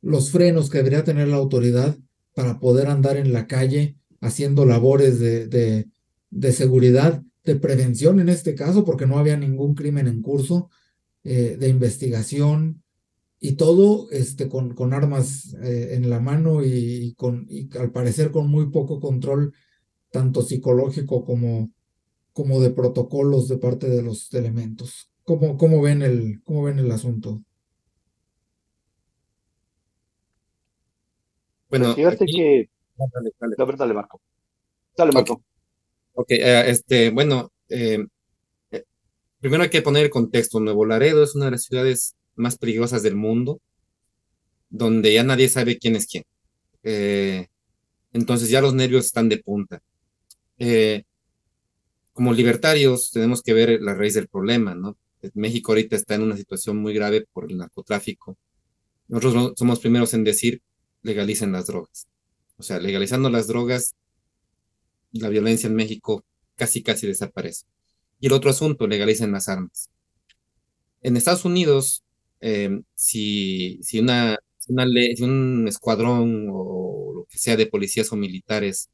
los 0.00 0.30
frenos 0.30 0.70
que 0.70 0.78
debería 0.78 1.04
tener 1.04 1.28
la 1.28 1.36
autoridad 1.36 1.98
para 2.34 2.60
poder 2.60 2.86
andar 2.86 3.16
en 3.16 3.32
la 3.32 3.46
calle 3.46 3.96
haciendo 4.20 4.64
labores 4.64 5.18
de, 5.18 5.48
de, 5.48 5.88
de 6.30 6.52
seguridad, 6.52 7.22
de 7.44 7.56
prevención 7.56 8.20
en 8.20 8.28
este 8.28 8.54
caso, 8.54 8.84
porque 8.84 9.06
no 9.06 9.18
había 9.18 9.36
ningún 9.36 9.74
crimen 9.74 10.06
en 10.06 10.22
curso, 10.22 10.70
eh, 11.24 11.56
de 11.58 11.68
investigación, 11.68 12.82
y 13.40 13.52
todo 13.52 14.10
este, 14.10 14.48
con, 14.48 14.74
con 14.74 14.92
armas 14.92 15.54
eh, 15.62 15.90
en 15.92 16.10
la 16.10 16.20
mano 16.20 16.64
y, 16.64 17.14
con, 17.16 17.46
y 17.48 17.68
al 17.78 17.92
parecer 17.92 18.30
con 18.30 18.48
muy 18.48 18.70
poco 18.70 19.00
control, 19.00 19.54
tanto 20.10 20.42
psicológico 20.42 21.24
como, 21.24 21.70
como 22.32 22.60
de 22.60 22.70
protocolos 22.70 23.48
de 23.48 23.58
parte 23.58 23.88
de 23.88 24.02
los 24.02 24.32
elementos. 24.34 25.10
¿Cómo, 25.22 25.56
cómo, 25.56 25.80
ven, 25.82 26.02
el, 26.02 26.40
cómo 26.42 26.64
ven 26.64 26.78
el 26.78 26.90
asunto? 26.90 27.42
Bueno, 31.68 31.94
fíjate 31.94 32.24
que... 32.24 32.70
Dale, 32.96 33.30
dale. 33.38 33.76
dale, 33.76 33.94
Marco. 33.94 34.20
Dale, 34.96 35.12
Marco. 35.12 35.42
Ok, 36.20 36.32
eh, 36.32 36.68
este, 36.68 37.10
bueno, 37.10 37.52
eh, 37.68 38.04
primero 39.38 39.62
hay 39.62 39.70
que 39.70 39.82
poner 39.82 40.04
el 40.04 40.10
contexto. 40.10 40.58
Nuevo 40.58 40.84
Laredo 40.84 41.22
es 41.22 41.36
una 41.36 41.44
de 41.44 41.52
las 41.52 41.62
ciudades 41.62 42.16
más 42.34 42.58
peligrosas 42.58 43.04
del 43.04 43.14
mundo, 43.14 43.60
donde 44.68 45.12
ya 45.12 45.22
nadie 45.22 45.48
sabe 45.48 45.78
quién 45.78 45.94
es 45.94 46.08
quién. 46.08 46.24
Eh, 46.82 47.46
entonces 48.12 48.50
ya 48.50 48.60
los 48.60 48.74
nervios 48.74 49.06
están 49.06 49.28
de 49.28 49.38
punta. 49.38 49.80
Eh, 50.58 51.04
como 52.12 52.32
libertarios 52.32 53.12
tenemos 53.12 53.40
que 53.40 53.54
ver 53.54 53.80
la 53.80 53.94
raíz 53.94 54.14
del 54.14 54.26
problema, 54.26 54.74
¿no? 54.74 54.96
México 55.34 55.70
ahorita 55.70 55.94
está 55.94 56.16
en 56.16 56.22
una 56.22 56.36
situación 56.36 56.78
muy 56.78 56.94
grave 56.94 57.26
por 57.32 57.48
el 57.48 57.58
narcotráfico. 57.58 58.36
Nosotros 59.06 59.52
somos 59.56 59.78
primeros 59.78 60.14
en 60.14 60.24
decir 60.24 60.62
legalicen 61.02 61.52
las 61.52 61.68
drogas. 61.68 62.08
O 62.56 62.64
sea, 62.64 62.80
legalizando 62.80 63.30
las 63.30 63.46
drogas, 63.46 63.94
la 65.12 65.28
violencia 65.28 65.68
en 65.68 65.74
México 65.74 66.24
casi 66.56 66.82
casi 66.82 67.06
desaparece. 67.06 67.66
Y 68.20 68.26
el 68.26 68.32
otro 68.32 68.50
asunto, 68.50 68.86
legalicen 68.86 69.32
las 69.32 69.48
armas. 69.48 69.90
En 71.02 71.16
Estados 71.16 71.44
Unidos, 71.44 72.04
Em, 72.40 72.84
si, 72.94 73.80
si, 73.82 73.98
una, 73.98 74.38
una 74.68 74.86
ley, 74.86 75.16
si 75.16 75.24
un 75.24 75.66
escuadrón 75.68 76.46
o 76.50 77.12
lo 77.14 77.24
que 77.28 77.38
sea 77.38 77.56
de 77.56 77.66
policías 77.66 78.12
o 78.12 78.16
militares 78.16 78.90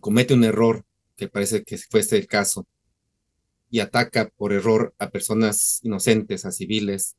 comete 0.00 0.34
un 0.34 0.44
error, 0.44 0.84
que 1.16 1.28
parece 1.28 1.64
que 1.64 1.78
fuese 1.78 2.16
el 2.18 2.26
caso, 2.26 2.66
y 3.70 3.80
ataca 3.80 4.30
por 4.36 4.52
error 4.52 4.94
a 4.98 5.10
personas 5.10 5.80
inocentes, 5.82 6.44
a 6.44 6.52
civiles, 6.52 7.16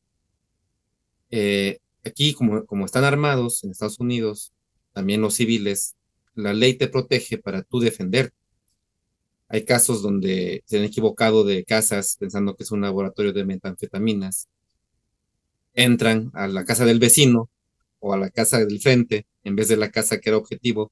eh, 1.29 1.79
aquí 2.05 2.33
como, 2.33 2.65
como 2.65 2.85
están 2.85 3.03
armados 3.03 3.63
en 3.63 3.71
Estados 3.71 3.99
Unidos, 3.99 4.53
también 4.93 5.21
los 5.21 5.35
civiles, 5.35 5.95
la 6.37 6.53
ley 6.53 6.75
te 6.75 6.87
protege 6.87 7.37
para 7.37 7.63
tú 7.63 7.79
defender. 7.79 8.31
Hay 9.49 9.65
casos 9.65 10.01
donde 10.01 10.63
se 10.65 10.77
han 10.77 10.83
equivocado 10.85 11.43
de 11.43 11.63
casas 11.63 12.17
pensando 12.19 12.55
que 12.55 12.63
es 12.63 12.71
un 12.71 12.81
laboratorio 12.81 13.33
de 13.33 13.45
metanfetaminas 13.45 14.47
entran 15.77 16.31
a 16.33 16.47
la 16.47 16.65
casa 16.65 16.85
del 16.85 16.99
vecino 16.99 17.49
o 17.99 18.13
a 18.13 18.17
la 18.17 18.29
casa 18.29 18.65
del 18.65 18.81
frente 18.81 19.25
en 19.43 19.55
vez 19.55 19.69
de 19.69 19.77
la 19.77 19.91
casa 19.91 20.19
que 20.19 20.29
era 20.29 20.37
objetivo, 20.37 20.91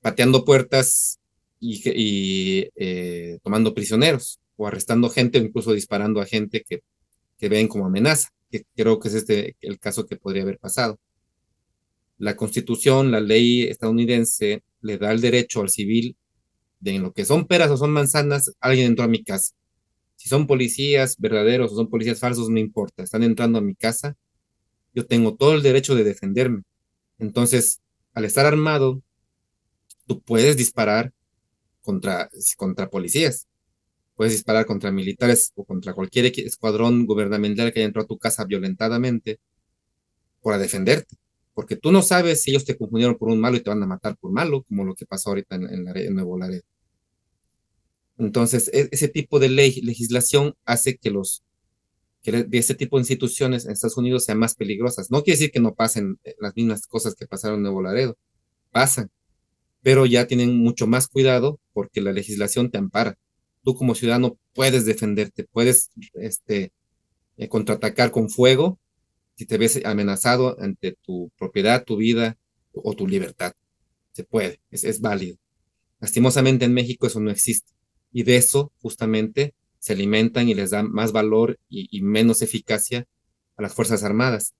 pateando 0.00 0.44
puertas 0.44 1.18
y, 1.58 2.68
eh, 2.76 3.38
tomando 3.42 3.74
prisioneros 3.74 4.38
o 4.56 4.66
arrestando 4.66 5.08
gente 5.10 5.38
o 5.38 5.42
incluso 5.42 5.72
disparando 5.72 6.20
a 6.20 6.26
gente 6.26 6.62
que, 6.62 6.82
que 7.38 7.48
ven 7.48 7.68
como 7.68 7.86
amenaza, 7.86 8.28
que 8.50 8.64
creo 8.76 9.00
que 9.00 9.08
es 9.08 9.14
este 9.14 9.56
el 9.60 9.78
caso 9.78 10.06
que 10.06 10.16
podría 10.16 10.42
haber 10.42 10.58
pasado. 10.58 10.98
La 12.18 12.36
constitución, 12.36 13.10
la 13.10 13.20
ley 13.20 13.64
estadounidense 13.64 14.62
le 14.80 14.98
da 14.98 15.12
el 15.12 15.20
derecho 15.20 15.60
al 15.60 15.70
civil 15.70 16.16
de 16.80 16.92
en 16.96 17.02
lo 17.02 17.12
que 17.12 17.24
son 17.24 17.46
peras 17.46 17.70
o 17.70 17.76
son 17.76 17.90
manzanas, 17.90 18.52
alguien 18.60 18.88
entró 18.88 19.04
a 19.04 19.08
mi 19.08 19.24
casa 19.24 19.54
si 20.16 20.28
son 20.28 20.46
policías 20.46 21.16
verdaderos 21.18 21.72
o 21.72 21.76
son 21.76 21.88
policías 21.88 22.18
falsos, 22.18 22.48
no 22.50 22.58
importa. 22.58 23.02
Están 23.02 23.22
entrando 23.22 23.58
a 23.58 23.62
mi 23.62 23.74
casa. 23.74 24.16
Yo 24.94 25.06
tengo 25.06 25.36
todo 25.36 25.54
el 25.54 25.62
derecho 25.62 25.94
de 25.94 26.04
defenderme. 26.04 26.62
Entonces, 27.18 27.80
al 28.14 28.24
estar 28.24 28.46
armado, 28.46 29.02
tú 30.06 30.20
puedes 30.22 30.56
disparar 30.56 31.12
contra, 31.82 32.30
contra 32.56 32.88
policías. 32.88 33.46
Puedes 34.14 34.32
disparar 34.32 34.64
contra 34.64 34.90
militares 34.90 35.52
o 35.54 35.64
contra 35.64 35.92
cualquier 35.92 36.26
escuadrón 36.26 37.06
gubernamental 37.06 37.72
que 37.72 37.80
haya 37.80 37.86
entrado 37.86 38.06
a 38.06 38.08
tu 38.08 38.18
casa 38.18 38.44
violentadamente 38.44 39.38
para 40.42 40.58
defenderte. 40.58 41.16
Porque 41.56 41.74
tú 41.74 41.90
no 41.90 42.02
sabes 42.02 42.42
si 42.42 42.50
ellos 42.50 42.66
te 42.66 42.76
confundieron 42.76 43.16
por 43.16 43.30
un 43.30 43.40
malo 43.40 43.56
y 43.56 43.60
te 43.60 43.70
van 43.70 43.82
a 43.82 43.86
matar 43.86 44.14
por 44.18 44.30
malo, 44.30 44.62
como 44.64 44.84
lo 44.84 44.94
que 44.94 45.06
pasó 45.06 45.30
ahorita 45.30 45.56
en, 45.56 45.88
en 45.88 46.14
Nuevo 46.14 46.38
Laredo. 46.38 46.64
Entonces, 48.18 48.68
e, 48.74 48.90
ese 48.92 49.08
tipo 49.08 49.38
de 49.38 49.48
ley, 49.48 49.80
legislación 49.80 50.54
hace 50.66 50.98
que 50.98 51.10
los 51.10 51.44
que 52.22 52.46
ese 52.52 52.74
tipo 52.74 52.96
de 52.98 53.02
instituciones 53.02 53.64
en 53.64 53.72
Estados 53.72 53.96
Unidos 53.96 54.26
sean 54.26 54.38
más 54.38 54.54
peligrosas. 54.54 55.10
No 55.10 55.22
quiere 55.22 55.38
decir 55.38 55.50
que 55.50 55.60
no 55.60 55.74
pasen 55.74 56.18
eh, 56.24 56.34
las 56.40 56.54
mismas 56.56 56.86
cosas 56.86 57.14
que 57.14 57.26
pasaron 57.26 57.58
en 57.58 57.62
Nuevo 57.62 57.80
Laredo, 57.80 58.18
pasan, 58.70 59.10
pero 59.80 60.04
ya 60.04 60.26
tienen 60.26 60.58
mucho 60.58 60.86
más 60.86 61.08
cuidado 61.08 61.58
porque 61.72 62.02
la 62.02 62.12
legislación 62.12 62.70
te 62.70 62.76
ampara. 62.76 63.16
Tú 63.64 63.74
como 63.74 63.94
ciudadano 63.94 64.36
puedes 64.52 64.84
defenderte, 64.84 65.44
puedes 65.44 65.90
este, 66.12 66.72
eh, 67.38 67.48
contraatacar 67.48 68.10
con 68.10 68.28
fuego 68.28 68.78
si 69.36 69.46
te 69.46 69.58
ves 69.58 69.80
amenazado 69.84 70.56
ante 70.60 70.96
tu 71.02 71.30
propiedad, 71.38 71.84
tu 71.84 71.96
vida 71.96 72.36
o 72.72 72.94
tu 72.94 73.06
libertad. 73.06 73.52
Se 74.12 74.24
puede, 74.24 74.60
es, 74.70 74.84
es 74.84 75.00
válido. 75.00 75.36
Lastimosamente 76.00 76.64
en 76.64 76.74
México 76.74 77.06
eso 77.06 77.20
no 77.20 77.30
existe 77.30 77.76
y 78.12 78.22
de 78.22 78.36
eso 78.36 78.72
justamente 78.80 79.54
se 79.78 79.92
alimentan 79.92 80.48
y 80.48 80.54
les 80.54 80.70
dan 80.70 80.90
más 80.90 81.12
valor 81.12 81.58
y, 81.68 82.00
menos 82.00 82.40
eficacia 82.40 83.06
a 83.56 83.62
las 83.62 83.74
Fuerzas 83.74 84.02
Armadas. 84.04 84.54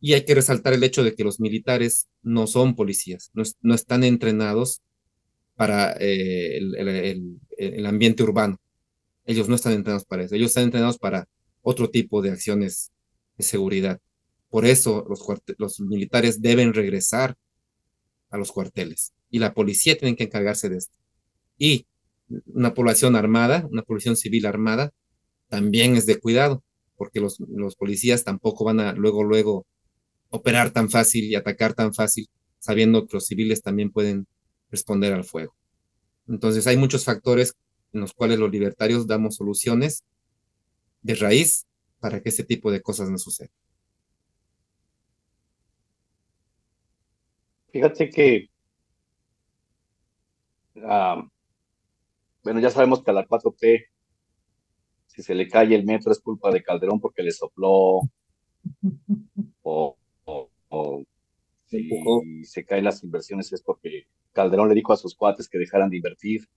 Y 0.00 0.12
hay 0.12 0.26
que 0.26 0.34
resaltar 0.34 0.74
el 0.74 0.84
hecho 0.84 1.02
de 1.02 1.14
que 1.14 1.24
los 1.24 1.40
militares 1.40 2.08
no 2.22 2.46
son 2.46 2.76
policías, 2.76 3.30
no, 3.32 3.74
están 3.74 4.04
entrenados 4.04 4.82
para 5.56 5.96
eh, 5.98 6.58
el, 6.58 7.86
ambiente 7.86 8.22
urbano. 8.22 8.60
Ellos 9.24 9.48
no 9.48 9.54
están 9.54 9.72
entrenados 9.72 10.04
para 10.04 10.24
eso, 10.24 10.34
ellos 10.34 10.48
están 10.48 10.64
entrenados 10.64 10.98
para 10.98 11.26
otro 11.62 11.88
tipo 11.88 12.22
de 12.22 12.32
acciones 12.32 12.92
de 13.38 13.44
seguridad. 13.44 13.98
Por 14.50 14.66
eso 14.66 15.06
los, 15.58 15.80
militares 15.80 16.42
deben 16.42 16.74
regresar 16.74 17.36
a 18.30 18.36
los 18.36 18.52
cuarteles 18.52 19.12
y 19.30 19.38
la 19.38 19.54
policía 19.54 19.96
tiene 19.96 20.16
que 20.16 20.24
encargarse 20.24 20.68
de 20.68 20.78
esto. 20.78 20.92
Y 21.56 21.86
una 22.46 22.74
población 22.74 23.16
armada, 23.16 23.66
una 23.70 23.82
población 23.82 24.16
civil 24.16 24.46
armada, 24.46 24.92
también 25.48 25.96
es 25.96 26.06
de 26.06 26.18
cuidado, 26.18 26.62
porque 26.96 27.20
los, 27.20 27.40
los 27.40 27.76
policías 27.76 28.24
tampoco 28.24 28.64
van 28.64 28.80
a 28.80 28.92
luego, 28.92 29.22
luego 29.24 29.66
operar 30.30 30.70
tan 30.72 30.90
fácil 30.90 31.24
y 31.24 31.34
atacar 31.34 31.74
tan 31.74 31.94
fácil, 31.94 32.28
sabiendo 32.58 33.06
que 33.06 33.16
los 33.16 33.26
civiles 33.26 33.62
también 33.62 33.90
pueden 33.90 34.26
responder 34.70 35.12
al 35.12 35.24
fuego. 35.24 35.54
Entonces 36.28 36.66
hay 36.66 36.76
muchos 36.76 37.04
factores 37.04 37.54
en 37.92 38.00
los 38.00 38.12
cuales 38.12 38.38
los 38.38 38.50
libertarios 38.50 39.06
damos 39.06 39.36
soluciones 39.36 40.04
de 41.02 41.14
raíz 41.14 41.66
para 41.98 42.22
que 42.22 42.28
ese 42.28 42.44
tipo 42.44 42.70
de 42.70 42.80
cosas 42.80 43.10
no 43.10 43.18
sucedan. 43.18 43.50
Fíjate 47.72 48.10
que 48.10 48.50
ah, 50.84 51.26
bueno, 52.42 52.60
ya 52.60 52.70
sabemos 52.70 53.02
que 53.02 53.10
a 53.10 53.14
la 53.14 53.26
4T, 53.26 53.86
si 55.06 55.22
se 55.22 55.34
le 55.34 55.48
cae 55.48 55.74
el 55.74 55.84
metro 55.84 56.12
es 56.12 56.20
culpa 56.20 56.50
de 56.50 56.62
Calderón 56.62 57.00
porque 57.00 57.22
le 57.22 57.32
sopló, 57.32 58.00
o, 59.62 59.96
si 61.66 62.44
se 62.44 62.64
caen 62.64 62.84
las 62.84 63.02
inversiones 63.04 63.52
es 63.52 63.62
porque 63.62 64.06
Calderón 64.32 64.68
le 64.68 64.74
dijo 64.74 64.92
a 64.92 64.96
sus 64.96 65.14
cuates 65.14 65.48
que 65.48 65.58
dejaran 65.58 65.90
de 65.90 65.96
invertir. 65.96 66.48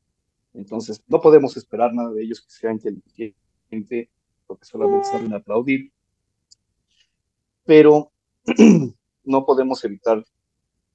Entonces, 0.53 1.03
no 1.07 1.19
podemos 1.19 1.57
esperar 1.57 1.93
nada 1.93 2.11
de 2.11 2.23
ellos 2.23 2.41
que 2.41 2.51
sea 2.51 2.71
inteligente, 2.71 4.09
porque 4.45 4.65
solamente 4.65 5.07
saben 5.07 5.33
aplaudir. 5.33 5.91
Pero 7.65 8.11
no 9.23 9.45
podemos 9.45 9.83
evitar 9.83 10.23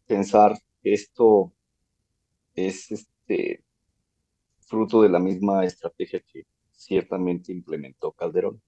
pensar 0.09 0.59
que 0.83 0.95
esto 0.95 1.53
es 2.55 2.91
este 2.91 3.63
fruto 4.67 5.03
de 5.03 5.09
la 5.09 5.21
misma 5.21 5.65
estrategia 5.65 6.21
que 6.21 6.47
ciertamente 6.73 7.53
implementó 7.53 8.13
Calderón. 8.13 8.61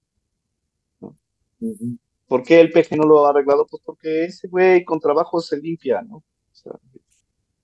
¿Por 2.27 2.43
qué 2.43 2.61
el 2.61 2.71
PG 2.71 2.95
no 2.95 3.03
lo 3.03 3.25
ha 3.25 3.31
arreglado? 3.31 3.67
Pues 3.69 3.83
porque 3.85 4.25
ese 4.25 4.47
güey 4.47 4.85
con 4.85 4.99
trabajo 4.99 5.41
se 5.41 5.59
limpia, 5.59 6.01
¿no? 6.01 6.17
O 6.17 6.53
sea, 6.53 6.73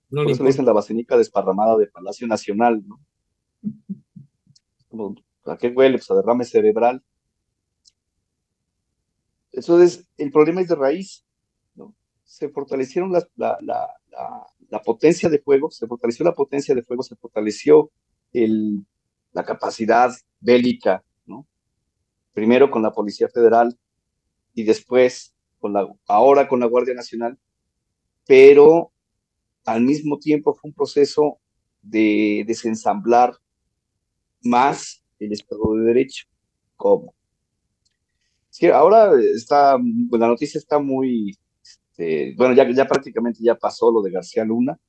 no 0.09 0.23
por 0.23 0.31
eso 0.31 0.43
le 0.43 0.49
dicen 0.49 0.65
la 0.65 0.73
basenica 0.73 1.17
desparramada 1.17 1.77
de 1.77 1.87
Palacio 1.87 2.27
Nacional, 2.27 2.83
¿no? 2.85 2.99
Como, 4.89 5.15
¿A 5.45 5.57
qué 5.57 5.69
huele? 5.69 5.97
Pues 5.97 6.09
a 6.11 6.15
derrame 6.15 6.45
cerebral. 6.45 7.03
Entonces, 9.51 10.07
el 10.17 10.31
problema 10.31 10.61
es 10.61 10.67
de 10.67 10.75
raíz. 10.75 11.26
Se 12.27 12.49
fortalecieron 12.49 13.11
la, 13.11 13.27
la, 13.37 13.57
la, 13.61 13.87
la 14.69 14.81
potencia 14.81 15.29
de 15.29 15.39
fuego, 15.39 15.71
se 15.71 15.87
fortaleció 15.87 16.25
la 16.25 16.35
potencia 16.35 16.75
de 16.75 16.83
fuego, 16.83 17.01
se 17.01 17.15
fortaleció 17.15 17.89
el, 18.33 18.85
la 19.31 19.43
capacidad 19.43 20.11
bélica, 20.39 21.03
¿no? 21.25 21.47
Primero 22.33 22.69
con 22.69 22.83
la 22.83 22.91
Policía 22.91 23.29
Federal 23.29 23.77
y 24.53 24.63
después 24.63 25.33
con 25.59 25.73
la, 25.73 25.87
ahora 26.07 26.47
con 26.47 26.59
la 26.59 26.65
Guardia 26.65 26.93
Nacional, 26.93 27.39
pero 28.25 28.91
al 29.65 29.81
mismo 29.81 30.19
tiempo 30.19 30.53
fue 30.53 30.69
un 30.69 30.73
proceso 30.73 31.39
de 31.81 32.43
desensamblar 32.45 33.33
más 34.41 35.01
el 35.19 35.31
Estado 35.31 35.73
de 35.75 35.85
Derecho. 35.85 36.25
¿Cómo? 36.75 37.15
Sí, 38.49 38.67
ahora 38.67 39.11
está, 39.33 39.77
la 40.11 40.27
noticia 40.27 40.57
está 40.57 40.79
muy, 40.79 41.37
este, 41.97 42.35
bueno, 42.35 42.53
ya, 42.53 42.87
prácticamente 42.87 43.39
ya 43.41 43.55
pasó 43.55 43.91
lo 43.91 44.01
de 44.01 44.11
García 44.11 44.45
Luna, 44.45 44.79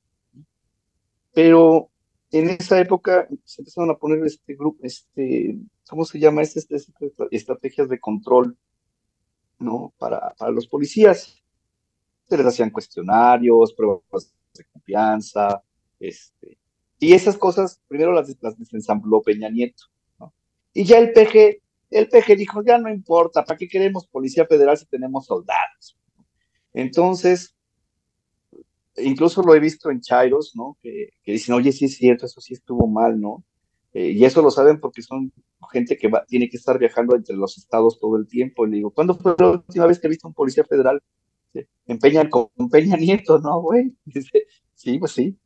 pero 1.33 1.89
en 2.31 2.49
esa 2.49 2.79
época 2.79 3.27
se 3.43 3.61
empezaron 3.61 3.89
a 3.89 3.97
poner 3.97 4.23
este 4.25 4.53
grupo, 4.53 4.79
este, 4.83 5.57
¿cómo 5.89 6.05
se 6.05 6.19
llama? 6.19 6.43
Este, 6.43 6.59
este, 6.59 6.75
este 6.75 7.27
estrategias 7.31 7.89
de 7.89 7.99
control, 7.99 8.55
¿no? 9.57 9.93
Para, 9.97 10.35
los 10.51 10.67
policías. 10.67 11.41
Se 12.27 12.37
les 12.37 12.45
hacían 12.45 12.69
cuestionarios, 12.69 13.73
pruebas 13.73 14.31
de 14.53 14.63
confianza, 14.71 15.63
este, 15.99 16.59
y 16.99 17.13
esas 17.13 17.37
cosas, 17.37 17.81
primero 17.87 18.11
las, 18.11 18.35
las 18.41 18.57
desensambló 18.59 19.23
Peña 19.23 19.49
Nieto. 19.49 19.85
Y 20.73 20.83
ya 20.83 20.99
el 20.99 21.11
PG, 21.11 21.59
el 21.89 22.07
PG 22.07 22.37
dijo, 22.37 22.63
ya 22.63 22.77
no 22.77 22.91
importa, 22.91 23.43
¿para 23.43 23.57
qué 23.57 23.67
queremos 23.67 24.05
policía 24.05 24.45
federal 24.45 24.77
si 24.77 24.85
tenemos 24.85 25.25
soldados? 25.25 25.68
Entonces, 26.73 27.55
incluso 28.97 29.41
lo 29.41 29.55
he 29.55 29.59
visto 29.59 29.89
en 29.89 30.01
Chairos, 30.01 30.53
¿no? 30.55 30.77
Que, 30.81 31.09
dicen, 31.25 31.55
oye, 31.55 31.71
sí 31.71 31.85
es 31.85 31.95
cierto, 31.97 32.25
eso 32.25 32.41
sí 32.41 32.53
estuvo 32.53 32.87
mal, 32.87 33.19
¿no? 33.19 33.43
Eh, 33.93 34.11
y 34.11 34.23
eso 34.25 34.41
lo 34.41 34.51
saben 34.51 34.79
porque 34.79 35.01
son 35.01 35.31
gente 35.71 35.97
que 35.97 36.11
tiene 36.27 36.49
que 36.49 36.57
estar 36.57 36.77
viajando 36.77 37.15
entre 37.15 37.35
los 37.35 37.57
estados 37.57 37.99
todo 37.99 38.17
el 38.17 38.27
tiempo. 38.27 38.65
Y 38.65 38.71
le 38.71 38.75
digo, 38.77 38.91
¿cuándo 38.91 39.15
fue 39.15 39.35
la 39.37 39.51
última 39.51 39.85
vez 39.87 39.99
que 39.99 40.07
he 40.07 40.09
visto 40.09 40.27
un 40.27 40.33
policía 40.33 40.63
federal? 40.63 41.01
En 41.87 41.97
Peña, 41.99 42.29
con 42.29 42.49
Peña 42.71 42.95
Nieto, 42.97 43.39
¿no, 43.39 43.61
güey? 43.61 43.95
Dice, 44.05 44.45
sí, 44.75 44.99
pues 44.99 45.11
sí. 45.13 45.37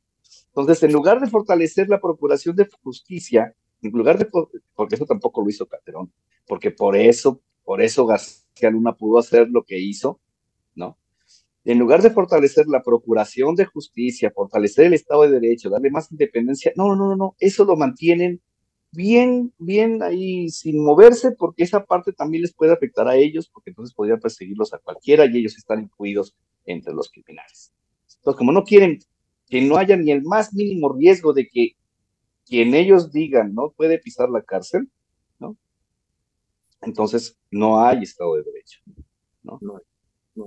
Entonces, 0.48 0.84
en 0.84 0.92
lugar 0.92 1.20
de 1.20 1.28
fortalecer 1.28 1.90
la 1.90 2.00
procuración 2.00 2.56
de 2.56 2.68
justicia, 2.82 3.56
en 3.82 3.92
lugar 3.92 4.18
de, 4.18 4.30
porque 4.74 4.96
eso 4.96 5.06
tampoco 5.06 5.42
lo 5.42 5.50
hizo 5.50 5.66
Calderón, 5.66 6.12
porque 6.46 6.72
por 6.72 6.96
eso, 6.96 7.42
por 7.64 7.82
eso 7.82 8.06
García 8.06 8.70
Luna 8.70 8.96
pudo 8.96 9.20
hacer 9.20 9.50
lo 9.50 9.64
que 9.64 9.80
hizo, 9.80 10.22
¿no? 10.76 10.98
En 11.66 11.80
lugar 11.80 12.02
de 12.02 12.10
fortalecer 12.10 12.68
la 12.68 12.84
procuración 12.84 13.56
de 13.56 13.66
justicia, 13.66 14.32
fortalecer 14.32 14.88
el 14.88 14.94
Estado 14.94 15.24
de 15.24 15.40
Derecho, 15.40 15.70
darle 15.70 15.90
más 15.90 16.12
independencia, 16.12 16.74
no, 16.76 16.96
no, 16.96 17.08
no, 17.08 17.16
no, 17.16 17.36
eso 17.40 17.64
lo 17.64 17.78
mantienen 17.78 18.42
bien, 18.92 19.54
bien 19.58 20.04
ahí 20.04 20.50
sin 20.50 20.84
moverse, 20.84 21.32
porque 21.32 21.64
esa 21.64 21.86
parte 21.86 22.14
también 22.14 22.42
les 22.42 22.54
puede 22.54 22.74
afectar 22.74 23.08
a 23.08 23.16
ellos, 23.16 23.50
porque 23.50 23.72
entonces 23.72 23.96
podrían 23.96 24.20
perseguirlos 24.20 24.74
a 24.74 24.78
cualquiera 24.78 25.26
y 25.26 25.38
ellos 25.38 25.58
están 25.58 25.82
incluidos 25.82 26.36
entre 26.66 26.94
los 26.94 27.10
criminales. 27.10 27.74
Entonces, 28.18 28.38
como 28.38 28.52
no 28.52 28.64
quieren 28.64 29.00
que 29.48 29.62
no 29.62 29.78
haya 29.78 29.96
ni 29.98 30.12
el 30.12 30.24
más 30.24 30.54
mínimo 30.54 30.94
riesgo 30.94 31.34
de 31.34 31.48
que 31.48 31.76
quien 32.46 32.74
ellos 32.74 33.12
digan 33.12 33.54
no 33.54 33.72
puede 33.72 34.00
pisar 34.00 34.30
la 34.30 34.44
cárcel, 34.44 34.90
¿no? 35.40 35.58
Entonces 36.82 37.38
no 37.52 37.84
hay 37.84 38.04
Estado 38.04 38.36
de 38.36 38.44
Derecho, 38.44 38.80
¿no? 39.44 39.58
no 39.62 39.78
hay 39.78 39.84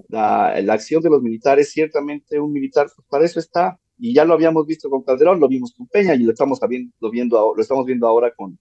la, 0.08 0.60
la, 0.62 0.72
acción 0.74 1.02
de 1.02 1.10
los 1.10 1.22
militares, 1.22 1.70
ciertamente 1.70 2.40
un 2.40 2.52
militar, 2.52 2.88
pues 2.94 3.06
para 3.08 3.24
eso 3.24 3.38
está, 3.40 3.78
y 3.98 4.14
ya 4.14 4.24
lo 4.24 4.34
habíamos 4.34 4.66
visto 4.66 4.90
con 4.90 5.02
Calderón, 5.02 5.40
lo 5.40 5.48
vimos 5.48 5.72
con 5.76 5.86
Peña 5.86 6.14
y 6.14 6.20
lo 6.20 6.32
estamos 6.32 6.60
viendo, 6.68 7.10
viendo, 7.10 7.54
lo 7.54 7.62
estamos 7.62 7.86
viendo 7.86 8.06
ahora 8.06 8.32
con, 8.34 8.58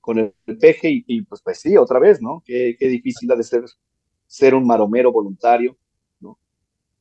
con 0.00 0.18
el, 0.18 0.58
peje 0.58 1.04
y, 1.06 1.22
pues, 1.22 1.42
pues 1.42 1.58
sí, 1.58 1.76
otra 1.76 1.98
vez, 1.98 2.20
¿no? 2.22 2.42
Qué, 2.44 2.76
qué 2.78 2.88
difícil 2.88 3.30
ha 3.32 3.36
de 3.36 3.42
ser 3.42 3.64
ser 4.30 4.54
un 4.54 4.64
maromero 4.64 5.10
voluntario, 5.10 5.76
¿no? 6.20 6.38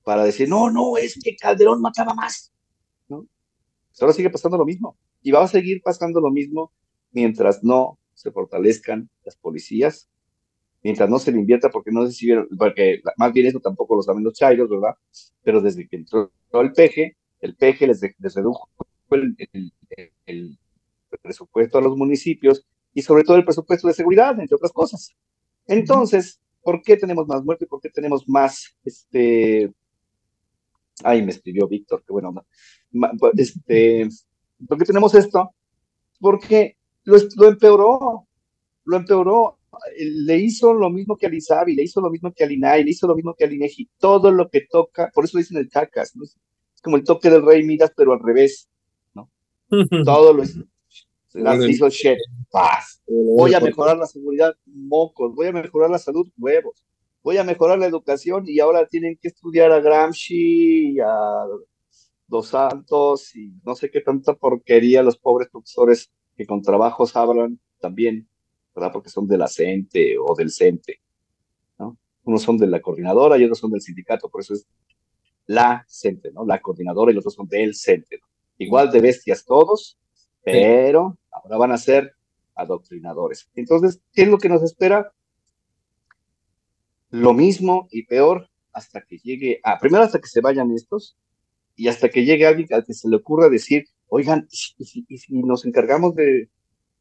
Para 0.03 0.23
decir, 0.23 0.49
no, 0.49 0.71
no, 0.71 0.97
es 0.97 1.19
que 1.23 1.35
Calderón 1.35 1.79
mataba 1.79 2.15
más, 2.15 2.51
¿no? 3.07 3.27
Pues 3.89 4.01
ahora 4.01 4.13
sigue 4.13 4.31
pasando 4.31 4.57
lo 4.57 4.65
mismo 4.65 4.97
y 5.21 5.29
va 5.29 5.43
a 5.43 5.47
seguir 5.47 5.79
pasando 5.83 6.19
lo 6.21 6.31
mismo 6.31 6.73
mientras 7.11 7.63
no 7.63 7.99
se 8.15 8.31
fortalezcan 8.31 9.11
las 9.23 9.35
policías 9.35 10.09
mientras 10.83 11.09
no 11.09 11.19
se 11.19 11.31
le 11.31 11.39
invierta, 11.39 11.69
porque 11.69 11.91
no 11.91 12.05
sé 12.05 12.13
si 12.13 12.25
vieron, 12.27 12.47
porque 12.57 13.01
más 13.17 13.33
bien 13.33 13.47
eso 13.47 13.59
tampoco 13.59 13.95
lo 13.95 14.01
saben 14.01 14.23
los 14.23 14.33
chairos, 14.33 14.69
¿verdad? 14.69 14.95
Pero 15.43 15.61
desde 15.61 15.87
que 15.87 15.97
entró 15.97 16.31
el 16.53 16.71
peje, 16.73 17.17
el 17.41 17.55
peje 17.55 17.87
les, 17.87 18.01
redujo 18.35 18.69
el, 19.11 19.35
el, 20.25 20.57
presupuesto 21.21 21.77
a 21.77 21.81
los 21.81 21.97
municipios 21.97 22.65
y 22.93 23.01
sobre 23.01 23.23
todo 23.23 23.37
el 23.37 23.45
presupuesto 23.45 23.87
de 23.87 23.93
seguridad, 23.93 24.39
entre 24.39 24.55
otras 24.55 24.71
cosas. 24.71 25.15
Entonces, 25.67 26.39
¿por 26.61 26.81
qué 26.81 26.97
tenemos 26.97 27.27
más 27.27 27.43
muerte? 27.43 27.65
¿Por 27.65 27.81
qué 27.81 27.89
tenemos 27.89 28.27
más, 28.27 28.77
este, 28.83 29.71
ay, 31.03 31.23
me 31.23 31.31
escribió 31.31 31.67
Víctor, 31.67 32.03
qué 32.05 32.13
bueno, 32.13 32.45
este, 33.35 34.07
¿por 34.67 34.77
qué 34.77 34.85
tenemos 34.85 35.13
esto? 35.15 35.51
Porque 36.19 36.77
lo, 37.03 37.17
lo 37.35 37.47
empeoró, 37.47 38.27
lo 38.85 38.97
empeoró 38.97 39.58
le 39.97 40.37
hizo 40.37 40.73
lo 40.73 40.89
mismo 40.89 41.17
que 41.17 41.27
al 41.27 41.33
ISABI, 41.33 41.75
le 41.75 41.83
hizo 41.83 42.01
lo 42.01 42.09
mismo 42.09 42.33
que 42.33 42.43
al 42.43 42.51
INAI, 42.51 42.83
le 42.83 42.91
hizo 42.91 43.07
lo 43.07 43.15
mismo 43.15 43.35
que 43.35 43.43
al 43.43 43.53
INEGI, 43.53 43.89
todo 43.97 44.31
lo 44.31 44.49
que 44.49 44.61
toca, 44.69 45.11
por 45.13 45.25
eso 45.25 45.37
dicen 45.37 45.57
el 45.57 45.69
cacas, 45.69 46.15
¿no? 46.15 46.23
es 46.23 46.35
como 46.81 46.97
el 46.97 47.03
toque 47.03 47.29
del 47.29 47.45
rey 47.45 47.63
Midas, 47.63 47.91
pero 47.95 48.13
al 48.13 48.19
revés, 48.19 48.69
¿no? 49.13 49.29
todo 50.05 50.33
lo 50.33 50.43
hizo, 50.43 50.63
las 51.33 51.63
hizo 51.67 51.89
shit, 51.89 52.17
paz, 52.49 53.01
voy 53.07 53.53
a 53.53 53.59
mejorar 53.59 53.97
la 53.97 54.07
seguridad, 54.07 54.55
mocos, 54.65 55.35
voy 55.35 55.47
a 55.47 55.51
mejorar 55.51 55.89
la 55.89 55.99
salud, 55.99 56.27
huevos, 56.37 56.85
voy 57.21 57.37
a 57.37 57.43
mejorar 57.43 57.77
la 57.77 57.85
educación 57.85 58.45
y 58.47 58.59
ahora 58.59 58.87
tienen 58.87 59.17
que 59.21 59.27
estudiar 59.27 59.71
a 59.71 59.79
Gramsci 59.79 60.93
y 60.93 60.99
a 60.99 61.45
Dos 62.27 62.47
Santos 62.47 63.35
y 63.35 63.53
no 63.63 63.75
sé 63.75 63.89
qué 63.89 64.01
tanta 64.01 64.33
porquería 64.33 65.03
los 65.03 65.17
pobres 65.17 65.49
profesores 65.49 66.11
que 66.37 66.45
con 66.45 66.61
trabajos 66.61 67.15
hablan 67.15 67.59
también 67.79 68.27
¿verdad? 68.79 68.93
Porque 68.93 69.09
son 69.09 69.27
de 69.27 69.37
la 69.37 69.47
CENTE 69.47 70.17
o 70.17 70.33
del 70.35 70.51
CENTE, 70.51 71.01
¿no? 71.77 71.97
Unos 72.23 72.41
son 72.41 72.57
de 72.57 72.67
la 72.67 72.81
coordinadora 72.81 73.37
y 73.37 73.43
otros 73.43 73.59
son 73.59 73.71
del 73.71 73.81
sindicato, 73.81 74.29
por 74.29 74.41
eso 74.41 74.53
es 74.53 74.65
la 75.45 75.85
CENTE, 75.89 76.31
¿no? 76.31 76.45
La 76.45 76.61
coordinadora 76.61 77.11
y 77.11 77.15
los 77.15 77.23
otros 77.23 77.35
son 77.35 77.47
del 77.47 77.75
CENTE, 77.75 78.21
Igual 78.57 78.91
de 78.91 78.99
bestias 78.99 79.45
todos, 79.45 79.97
pero 80.43 81.17
ahora 81.31 81.57
van 81.57 81.71
a 81.71 81.77
ser 81.77 82.13
adoctrinadores. 82.55 83.49
Entonces, 83.55 84.01
¿qué 84.11 84.23
es 84.23 84.27
lo 84.27 84.37
que 84.37 84.49
nos 84.49 84.61
espera? 84.63 85.13
Lo 87.09 87.33
mismo 87.33 87.87
y 87.89 88.05
peor 88.05 88.49
hasta 88.73 89.01
que 89.01 89.17
llegue, 89.17 89.61
a, 89.63 89.79
primero 89.79 90.03
hasta 90.03 90.19
que 90.19 90.27
se 90.27 90.41
vayan 90.41 90.71
estos 90.71 91.17
y 91.75 91.87
hasta 91.87 92.09
que 92.09 92.25
llegue 92.25 92.45
alguien 92.45 92.67
al 92.73 92.85
que 92.85 92.93
se 92.93 93.07
le 93.07 93.15
ocurra 93.15 93.47
decir, 93.47 93.85
oigan, 94.07 94.47
y 94.51 95.17
si 95.17 95.33
nos 95.41 95.63
encargamos 95.65 96.15
de, 96.15 96.49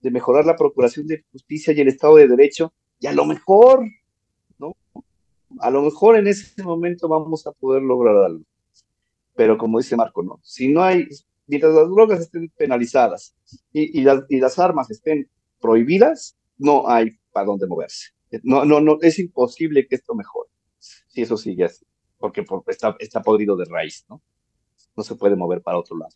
de 0.01 0.11
mejorar 0.11 0.47
la 0.47 0.57
procuración 0.57 1.07
de 1.07 1.25
justicia 1.33 1.73
y 1.73 1.81
el 1.81 1.89
Estado 1.89 2.17
de 2.17 2.29
Derecho, 2.29 2.73
y 3.01 3.07
a 3.07 3.13
lo 3.13 3.25
mejor, 3.25 3.85
¿no? 4.59 4.77
A 5.61 5.71
lo 5.71 5.83
mejor 5.83 6.17
en 6.17 6.27
ese 6.27 6.63
momento 6.63 7.09
vamos 7.09 7.47
a 7.47 7.53
poder 7.53 7.83
lograr 7.83 8.17
algo. 8.17 8.45
Pero 9.35 9.57
como 9.57 9.79
dice 9.79 9.97
Marco, 9.97 10.23
no, 10.23 10.41
si 10.43 10.69
no 10.69 10.83
hay, 10.83 11.07
mientras 11.47 11.75
las 11.75 11.89
drogas 11.89 12.21
estén 12.21 12.49
penalizadas 12.57 13.37
y, 13.73 14.01
y, 14.01 14.03
las, 14.03 14.25
y 14.29 14.39
las 14.39 14.59
armas 14.59 14.91
estén 14.91 15.29
prohibidas, 15.61 16.37
no 16.57 16.89
hay 16.89 17.19
para 17.33 17.47
dónde 17.47 17.67
moverse. 17.67 18.11
No, 18.43 18.65
no, 18.65 18.81
no, 18.81 18.99
es 19.01 19.19
imposible 19.19 19.87
que 19.87 19.95
esto 19.95 20.15
mejore, 20.15 20.51
si 20.79 21.23
eso 21.23 21.37
sigue 21.37 21.65
así, 21.65 21.87
porque 22.19 22.45
está, 22.67 22.97
está 22.99 23.23
podrido 23.23 23.57
de 23.57 23.65
raíz, 23.65 24.05
¿no? 24.09 24.21
No 24.97 25.03
se 25.03 25.15
puede 25.15 25.37
mover 25.37 25.63
para 25.63 25.79
otro 25.79 25.97
lado. 25.97 26.15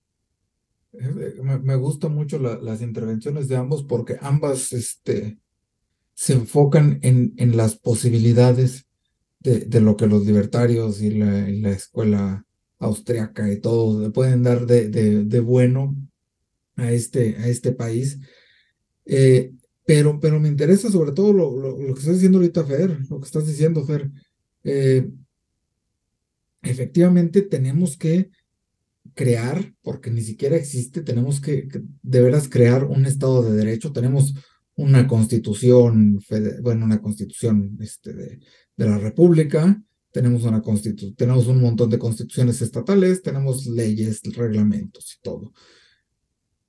Me, 0.92 1.58
me 1.58 1.76
gustan 1.76 2.14
mucho 2.14 2.38
las 2.38 2.82
intervenciones 2.82 3.48
de 3.48 3.56
ambos 3.56 3.82
porque 3.82 4.18
ambas 4.20 4.72
este, 4.72 5.38
se 6.14 6.34
enfocan 6.34 6.98
en, 7.02 7.32
en 7.36 7.56
las 7.56 7.76
posibilidades 7.76 8.86
de, 9.40 9.60
de, 9.60 9.80
lo 9.80 9.96
que 9.96 10.06
los 10.06 10.26
libertarios 10.26 11.00
y 11.02 11.10
la, 11.10 11.48
la 11.48 11.70
escuela 11.70 12.46
austriaca 12.78 13.50
y 13.50 13.60
todo 13.60 14.00
le 14.00 14.10
pueden 14.10 14.42
dar 14.42 14.66
de, 14.66 14.88
de, 14.88 15.24
de, 15.24 15.40
bueno 15.40 15.96
a 16.76 16.92
este, 16.92 17.36
a 17.36 17.48
este 17.48 17.72
país. 17.72 18.18
Eh, 19.06 19.52
pero, 19.84 20.20
pero 20.20 20.38
me 20.38 20.48
interesa 20.48 20.90
sobre 20.90 21.12
todo 21.12 21.32
lo, 21.32 21.56
lo, 21.58 21.78
lo, 21.78 21.94
que 21.94 22.00
estás 22.00 22.14
diciendo 22.14 22.38
ahorita, 22.38 22.64
Fer, 22.64 22.98
lo 23.10 23.18
que 23.18 23.26
estás 23.26 23.46
diciendo, 23.46 23.84
Fer. 23.84 24.10
Eh, 24.64 25.10
efectivamente, 26.62 27.42
tenemos 27.42 27.96
que 27.96 28.30
crear, 29.14 29.74
porque 29.82 30.10
ni 30.10 30.22
siquiera 30.22 30.56
existe, 30.56 31.02
tenemos 31.02 31.40
que, 31.40 31.68
de 32.02 32.22
veras 32.22 32.48
crear 32.48 32.84
un 32.84 33.06
Estado 33.06 33.42
de 33.42 33.56
Derecho, 33.56 33.92
tenemos 33.92 34.34
una 34.74 35.06
constitución, 35.06 36.20
bueno, 36.62 36.84
una 36.84 37.00
constitución 37.00 37.76
este, 37.80 38.12
de, 38.14 38.40
de 38.76 38.86
la 38.86 38.98
República, 38.98 39.80
tenemos 40.10 40.44
una 40.44 40.60
constitu 40.60 41.14
tenemos 41.14 41.46
un 41.46 41.60
montón 41.60 41.88
de 41.90 41.98
constituciones 41.98 42.60
estatales, 42.60 43.22
tenemos 43.22 43.66
leyes, 43.66 44.20
reglamentos 44.34 45.14
y 45.18 45.22
todo, 45.22 45.52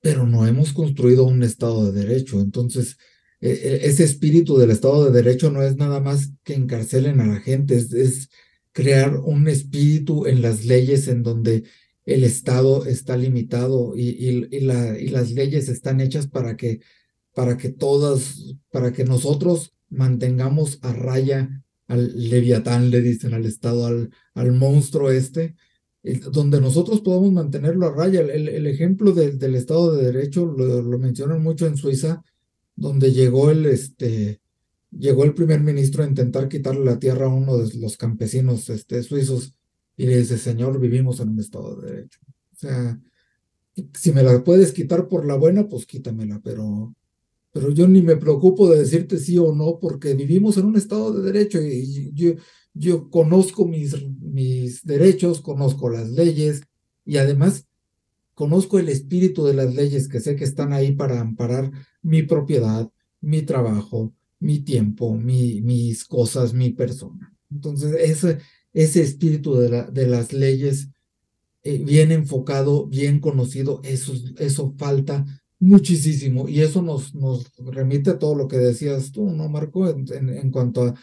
pero 0.00 0.26
no 0.26 0.46
hemos 0.46 0.72
construido 0.72 1.24
un 1.24 1.42
Estado 1.42 1.90
de 1.90 2.04
Derecho, 2.04 2.40
entonces 2.40 2.96
e, 3.40 3.50
e, 3.50 3.86
ese 3.86 4.04
espíritu 4.04 4.56
del 4.56 4.70
Estado 4.70 5.04
de 5.04 5.22
Derecho 5.22 5.50
no 5.50 5.62
es 5.62 5.76
nada 5.76 6.00
más 6.00 6.32
que 6.44 6.54
encarcelen 6.54 7.20
a 7.20 7.26
la 7.26 7.40
gente, 7.40 7.76
es, 7.76 8.28
crear 8.72 9.16
un 9.18 9.46
espíritu 9.48 10.26
en 10.26 10.42
las 10.42 10.64
leyes 10.64 11.06
en 11.06 11.22
donde 11.22 11.62
el 12.04 12.24
Estado 12.24 12.84
está 12.84 13.16
limitado 13.16 13.94
y, 13.96 14.08
y, 14.10 14.60
la, 14.60 14.98
y 14.98 15.08
las 15.08 15.32
leyes 15.32 15.68
están 15.68 16.00
hechas 16.00 16.26
para 16.26 16.56
que, 16.56 16.80
para 17.34 17.56
que 17.56 17.70
todas, 17.70 18.56
para 18.70 18.92
que 18.92 19.04
nosotros 19.04 19.74
mantengamos 19.88 20.78
a 20.82 20.92
raya 20.92 21.64
al 21.86 22.30
leviatán, 22.30 22.90
le 22.90 23.00
dicen 23.00 23.34
al 23.34 23.46
Estado, 23.46 23.86
al, 23.86 24.10
al 24.34 24.52
monstruo 24.52 25.10
este, 25.10 25.54
donde 26.30 26.60
nosotros 26.60 27.00
podamos 27.00 27.32
mantenerlo 27.32 27.86
a 27.86 27.94
raya. 27.94 28.20
El, 28.20 28.48
el 28.48 28.66
ejemplo 28.66 29.12
del 29.12 29.54
Estado 29.54 29.94
de 29.94 30.12
Derecho 30.12 30.44
lo, 30.46 30.82
lo, 30.82 30.98
mencionan 30.98 31.42
mucho 31.42 31.66
en 31.66 31.76
Suiza, 31.76 32.22
donde 32.76 33.12
llegó 33.12 33.50
el, 33.50 33.66
este, 33.66 34.40
llegó 34.90 35.24
el 35.24 35.34
primer 35.34 35.60
ministro 35.60 36.04
a 36.04 36.08
intentar 36.08 36.48
quitarle 36.48 36.84
la 36.84 36.98
tierra 36.98 37.26
a 37.26 37.34
uno 37.34 37.56
de 37.56 37.78
los 37.78 37.96
campesinos 37.96 38.68
este, 38.68 39.02
suizos 39.02 39.54
y 39.96 40.06
le 40.06 40.18
dice, 40.18 40.38
señor, 40.38 40.80
vivimos 40.80 41.20
en 41.20 41.30
un 41.30 41.40
Estado 41.40 41.76
de 41.76 41.90
Derecho. 41.90 42.20
O 42.52 42.56
sea, 42.56 43.00
si 43.94 44.12
me 44.12 44.22
la 44.22 44.42
puedes 44.42 44.72
quitar 44.72 45.08
por 45.08 45.26
la 45.26 45.36
buena, 45.36 45.68
pues 45.68 45.86
quítamela, 45.86 46.40
pero, 46.42 46.94
pero 47.52 47.70
yo 47.70 47.88
ni 47.88 48.02
me 48.02 48.16
preocupo 48.16 48.68
de 48.70 48.78
decirte 48.78 49.18
sí 49.18 49.38
o 49.38 49.54
no, 49.54 49.78
porque 49.80 50.14
vivimos 50.14 50.56
en 50.56 50.66
un 50.66 50.76
Estado 50.76 51.12
de 51.12 51.32
Derecho 51.32 51.60
y 51.62 52.12
yo, 52.12 52.34
yo 52.72 53.10
conozco 53.10 53.66
mis, 53.66 54.08
mis 54.20 54.84
derechos, 54.84 55.40
conozco 55.40 55.88
las 55.88 56.10
leyes 56.10 56.62
y 57.04 57.16
además 57.18 57.66
conozco 58.34 58.78
el 58.78 58.88
espíritu 58.88 59.44
de 59.44 59.54
las 59.54 59.74
leyes 59.74 60.08
que 60.08 60.20
sé 60.20 60.36
que 60.36 60.44
están 60.44 60.72
ahí 60.72 60.92
para 60.92 61.20
amparar 61.20 61.70
mi 62.02 62.22
propiedad, 62.22 62.90
mi 63.20 63.42
trabajo, 63.42 64.12
mi 64.40 64.60
tiempo, 64.60 65.14
mi, 65.14 65.60
mis 65.62 66.04
cosas, 66.04 66.52
mi 66.52 66.70
persona. 66.70 67.32
Entonces, 67.50 67.94
ese, 67.98 68.38
ese 68.74 69.00
espíritu 69.00 69.54
de, 69.54 69.70
la, 69.70 69.84
de 69.84 70.06
las 70.06 70.34
leyes 70.34 70.88
eh, 71.62 71.78
bien 71.78 72.12
enfocado, 72.12 72.86
bien 72.86 73.20
conocido, 73.20 73.80
eso, 73.84 74.12
eso 74.38 74.74
falta 74.76 75.24
muchísimo 75.58 76.46
y 76.48 76.60
eso 76.60 76.82
nos, 76.82 77.14
nos 77.14 77.50
remite 77.56 78.10
a 78.10 78.18
todo 78.18 78.34
lo 78.34 78.48
que 78.48 78.58
decías 78.58 79.12
tú, 79.12 79.30
¿no, 79.30 79.48
Marco? 79.48 79.88
En, 79.88 80.28
en 80.28 80.50
cuanto 80.50 80.82
a 80.82 80.94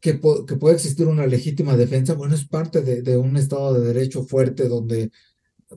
que, 0.00 0.14
puede 0.14 0.74
existir 0.74 1.06
una 1.06 1.26
legítima 1.26 1.76
defensa, 1.76 2.14
bueno, 2.14 2.34
es 2.34 2.46
parte 2.46 2.82
de, 2.82 3.16
un 3.16 3.36
Estado 3.36 3.74
de 3.74 3.86
Derecho 3.86 4.24
fuerte 4.24 4.68
donde, 4.68 5.10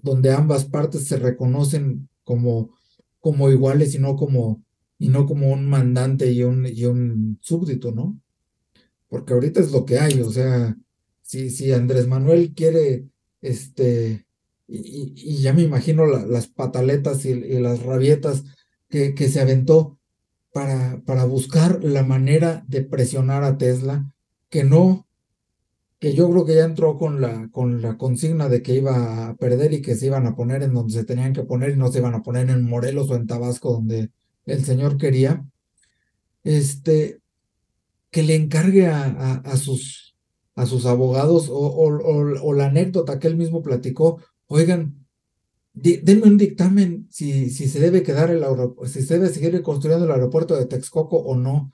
donde 0.02 0.32
ambas 0.32 0.66
partes 0.66 1.06
se 1.06 1.18
reconocen 1.18 2.10
como, 2.24 2.76
como 3.20 3.50
iguales 3.50 3.96
y 3.96 4.00
no 4.00 4.16
como, 4.16 4.64
y 5.00 5.10
no 5.10 5.26
como 5.26 5.52
un 5.52 5.68
mandante 5.68 6.32
y 6.32 6.44
un, 6.44 6.66
y 6.68 6.86
un 6.86 7.40
súbdito, 7.42 7.92
¿no? 7.92 8.20
Porque 9.10 9.34
ahorita 9.34 9.60
es 9.60 9.72
lo 9.72 9.86
que 9.86 10.00
hay, 10.00 10.22
o 10.22 10.32
sea, 10.32 10.78
si, 11.32 11.50
si 11.50 11.72
Andrés 11.72 12.08
Manuel 12.08 12.54
quiere, 12.54 13.06
este, 13.42 14.26
y, 14.68 15.38
ya 15.42 15.54
me 15.54 15.62
imagino 15.62 16.06
las 16.06 16.48
pataletas 16.48 17.24
y, 17.24 17.30
y, 17.30 17.60
las 17.60 17.84
rabietas 17.84 18.44
que, 18.90 19.16
que 19.16 19.30
se 19.30 19.40
aventó 19.40 19.98
para, 20.52 21.02
para 21.06 21.24
buscar 21.24 21.86
la 21.86 22.04
manera 22.04 22.66
de 22.68 22.82
presionar 22.82 23.46
a 23.46 23.58
Tesla, 23.58 24.12
que 24.50 24.66
no, 24.66 25.08
que 26.00 26.14
yo 26.14 26.30
creo 26.30 26.46
que 26.46 26.56
ya 26.56 26.66
entró 26.66 26.98
con 26.98 27.22
la, 27.22 27.48
con 27.50 27.82
la 27.82 27.98
consigna 27.98 28.50
de 28.50 28.62
que 28.62 28.76
iba 28.76 29.30
a 29.30 29.36
perder 29.38 29.72
y 29.72 29.82
que 29.82 29.96
se 29.96 30.08
iban 30.08 30.28
a 30.28 30.36
poner 30.36 30.64
en 30.64 30.74
donde 30.74 30.92
se 30.92 31.06
tenían 31.06 31.32
que 31.32 31.44
poner 31.44 31.70
y 31.72 31.78
no 31.78 31.90
se 31.94 32.00
iban 32.00 32.14
a 32.14 32.24
poner 32.24 32.50
en 32.50 32.64
Morelos 32.64 33.10
o 33.10 33.16
en 33.16 33.26
Tabasco 33.26 33.72
donde 33.72 34.10
el 34.46 34.66
señor 34.66 34.98
quería, 34.98 35.46
este, 36.44 37.22
que 38.10 38.24
le 38.24 38.36
encargue 38.36 38.88
a, 38.88 39.06
a, 39.36 39.56
sus, 39.56 40.11
a 40.62 40.66
sus 40.66 40.86
abogados 40.86 41.50
o, 41.50 41.58
o, 41.58 42.54
la 42.54 42.68
anécdota 42.68 43.20
que 43.20 43.28
él 43.28 43.36
mismo 43.36 43.62
platicó, 43.64 44.22
oigan, 44.48 45.08
denme 45.74 46.28
un 46.28 46.38
dictamen 46.38 47.08
si, 47.10 47.50
si 47.50 47.68
se 47.68 47.80
debe 47.80 48.04
quedar 48.04 48.30
el 48.30 48.44
si 48.86 49.02
se 49.02 49.16
debe 49.16 49.30
seguir 49.30 49.62
construyendo 49.64 50.06
el 50.06 50.12
aeropuerto 50.12 50.56
de 50.56 50.66
Texcoco 50.66 51.18
o 51.18 51.36
no. 51.36 51.74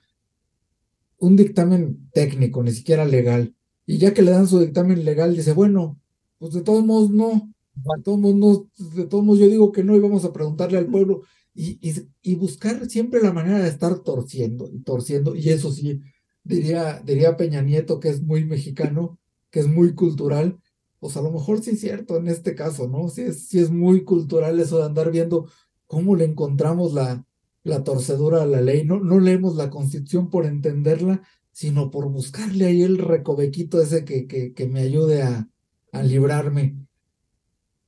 Un 1.18 1.36
dictamen 1.36 2.08
técnico, 2.12 2.62
ni 2.62 2.70
siquiera 2.72 3.04
legal. 3.04 3.54
Y 3.84 3.98
ya 3.98 4.14
que 4.14 4.22
le 4.22 4.30
dan 4.30 4.46
su 4.46 4.60
dictamen 4.60 5.04
legal, 5.04 5.36
dice, 5.36 5.52
bueno, 5.52 5.98
pues 6.38 6.54
de 6.54 6.62
todos 6.62 6.84
modos 6.84 7.10
no, 7.10 7.52
de 7.74 8.02
todos 8.02 8.18
modos, 8.18 8.66
de 8.94 9.06
todos 9.06 9.24
modos 9.24 9.40
yo 9.40 9.48
digo 9.48 9.72
que 9.72 9.84
no 9.84 9.96
y 9.96 10.00
vamos 10.00 10.24
a 10.24 10.32
preguntarle 10.32 10.78
al 10.78 10.86
pueblo 10.86 11.22
y, 11.54 11.78
y, 11.86 11.94
y, 12.22 12.36
buscar 12.36 12.88
siempre 12.88 13.20
la 13.20 13.32
manera 13.32 13.58
de 13.58 13.68
estar 13.68 13.98
torciendo 14.00 14.70
torciendo. 14.84 15.34
Y 15.34 15.50
eso 15.50 15.72
sí, 15.72 16.00
diría, 16.48 17.00
diría 17.04 17.36
Peña 17.36 17.62
Nieto, 17.62 18.00
que 18.00 18.08
es 18.08 18.22
muy 18.22 18.44
mexicano, 18.44 19.18
que 19.50 19.60
es 19.60 19.68
muy 19.68 19.94
cultural, 19.94 20.58
pues 20.98 21.16
a 21.16 21.22
lo 21.22 21.30
mejor 21.30 21.62
sí 21.62 21.70
es 21.70 21.80
cierto 21.80 22.16
en 22.16 22.26
este 22.28 22.54
caso, 22.54 22.88
¿no? 22.88 23.08
Sí 23.08 23.22
es, 23.22 23.46
sí 23.48 23.60
es 23.60 23.70
muy 23.70 24.02
cultural 24.04 24.58
eso 24.58 24.78
de 24.78 24.84
andar 24.86 25.12
viendo 25.12 25.48
cómo 25.86 26.16
le 26.16 26.24
encontramos 26.24 26.92
la, 26.92 27.24
la 27.62 27.84
torcedura 27.84 28.42
a 28.42 28.46
la 28.46 28.60
ley. 28.60 28.84
No, 28.84 28.98
no 28.98 29.20
leemos 29.20 29.54
la 29.54 29.70
constitución 29.70 30.28
por 30.28 30.44
entenderla, 30.44 31.22
sino 31.52 31.90
por 31.90 32.08
buscarle 32.08 32.66
ahí 32.66 32.82
el 32.82 32.98
recovequito 32.98 33.80
ese 33.80 34.04
que, 34.04 34.26
que, 34.26 34.52
que 34.54 34.66
me 34.66 34.80
ayude 34.80 35.22
a, 35.22 35.48
a 35.92 36.02
librarme. 36.02 36.76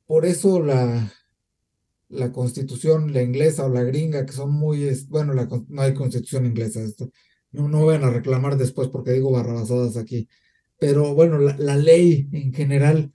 Por 0.07 0.25
eso 0.25 0.61
la, 0.61 1.13
la 2.09 2.33
constitución, 2.33 3.13
la 3.13 3.23
inglesa 3.23 3.67
o 3.67 3.69
la 3.69 3.83
gringa, 3.83 4.27
que 4.27 4.33
son 4.33 4.53
muy, 4.53 4.89
bueno, 5.09 5.35
no 5.35 5.83
hay 5.83 5.95
constitución 5.95 6.47
inglesa, 6.47 6.81
no, 7.53 7.69
no 7.69 7.87
vayan 7.87 8.05
a 8.05 8.11
reclamar 8.11 8.57
después 8.57 8.89
porque 8.89 9.13
digo 9.13 9.33
barrabasadas 9.33 9.97
aquí. 9.97 10.29
Pero 10.79 11.15
bueno, 11.15 11.39
la, 11.39 11.77
ley 11.77 12.29
en 12.33 12.53
general 12.53 13.13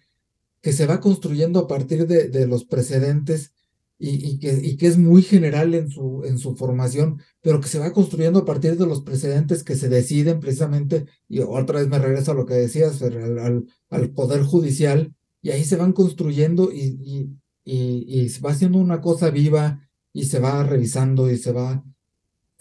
que 0.61 0.71
se 0.71 0.85
va 0.85 1.01
construyendo 1.01 1.59
a 1.59 1.67
partir 1.67 2.07
de, 2.07 2.47
los 2.47 2.65
precedentes 2.65 3.53
y, 3.97 4.39
que, 4.39 4.87
es 4.87 4.97
muy 4.97 5.23
general 5.23 5.73
en 5.73 5.89
su, 5.89 6.55
formación, 6.57 7.21
pero 7.41 7.61
que 7.61 7.67
se 7.67 7.79
va 7.79 7.91
construyendo 7.93 8.39
a 8.39 8.45
partir 8.45 8.77
de 8.77 8.85
los 8.85 9.01
precedentes 9.01 9.63
que 9.63 9.75
se 9.75 9.89
deciden 9.89 10.39
precisamente, 10.39 11.05
y 11.27 11.39
otra 11.39 11.79
vez 11.79 11.87
me 11.87 11.99
regreso 11.99 12.31
a 12.31 12.35
lo 12.35 12.45
que 12.45 12.55
decías, 12.55 13.01
al, 13.01 14.11
Poder 14.13 14.43
Judicial, 14.43 15.13
y 15.41 15.51
ahí 15.51 15.63
se 15.63 15.75
van 15.75 15.93
construyendo 15.93 16.71
y, 16.71 17.29
y, 17.63 18.29
se 18.29 18.41
va 18.41 18.51
haciendo 18.51 18.77
una 18.77 19.01
cosa 19.01 19.29
viva 19.29 19.87
y 20.13 20.25
se 20.25 20.39
va 20.39 20.63
revisando 20.63 21.31
y 21.31 21.37
se 21.37 21.51
va 21.51 21.83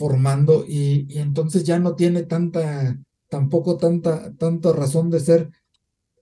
formando, 0.04 0.66
y, 0.68 1.06
entonces 1.18 1.64
ya 1.64 1.78
no 1.78 1.94
tiene 1.94 2.24
tanta 2.24 2.98
tampoco 3.30 3.78
tanta, 3.78 4.34
tanta 4.36 4.70
razón 4.70 5.08
de 5.08 5.18
ser 5.18 5.50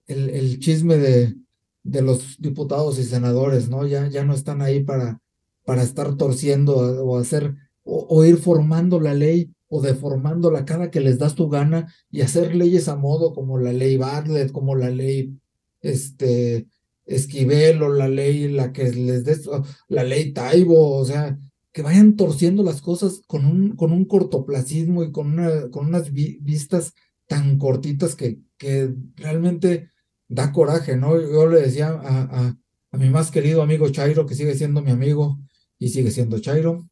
el, 0.07 0.57
chisme 0.59 0.97
de, 0.97 1.35
de 1.83 2.01
los 2.01 2.37
diputados 2.39 2.97
y 2.97 3.03
senadores, 3.03 3.67
¿no? 3.67 3.85
Ya, 3.85 4.07
ya 4.07 4.23
no 4.23 4.35
están 4.35 4.61
ahí 4.61 4.85
para, 4.85 5.19
para 5.65 5.83
estar 5.83 6.15
torciendo 6.15 6.77
o 6.77 7.17
hacer, 7.17 7.55
o, 7.83 8.23
ir 8.23 8.37
formando 8.37 9.01
la 9.01 9.13
ley 9.13 9.51
o 9.67 9.81
deformándola 9.81 10.63
cada 10.63 10.89
que 10.89 11.01
les 11.01 11.19
das 11.19 11.35
tu 11.35 11.49
gana 11.49 11.93
y 12.09 12.21
hacer 12.21 12.55
leyes 12.55 12.87
a 12.87 12.95
modo 12.95 13.33
como 13.33 13.59
la 13.59 13.73
ley 13.73 13.97
Bartlett, 13.97 14.53
como 14.53 14.75
la 14.75 14.91
ley 14.91 15.37
este, 15.81 16.67
Esquivel 17.05 17.83
o 17.83 17.89
la 17.89 18.07
ley, 18.07 18.47
la 18.47 18.71
que 18.71 18.89
les 18.93 19.25
des, 19.25 19.41
la 19.89 20.05
ley 20.05 20.31
Taibo, 20.31 20.95
o 20.95 21.03
sea, 21.03 21.37
que 21.73 21.81
vayan 21.81 22.15
torciendo 22.15 22.63
las 22.63 22.81
cosas 22.81 23.23
con 23.27 23.45
un, 23.45 23.75
con 23.75 23.91
un 23.91 24.05
cortoplacismo 24.05 25.03
y 25.03 25.11
con, 25.11 25.27
una, 25.27 25.69
con 25.71 25.87
unas 25.87 26.13
vistas 26.13 26.93
tan 27.27 27.57
cortitas 27.57 28.15
que, 28.15 28.39
que 28.57 28.93
realmente 29.15 29.89
da 30.27 30.51
coraje, 30.51 30.95
¿no? 30.95 31.19
Yo 31.19 31.47
le 31.47 31.61
decía 31.61 31.89
a, 31.89 32.21
a, 32.23 32.57
a, 32.91 32.97
mi 32.97 33.09
más 33.09 33.31
querido 33.31 33.63
amigo 33.63 33.89
Chairo, 33.89 34.25
que 34.27 34.35
sigue 34.35 34.55
siendo 34.55 34.81
mi 34.83 34.91
amigo 34.91 35.39
y 35.79 35.89
sigue 35.89 36.11
siendo 36.11 36.39
Chairo, 36.39 36.87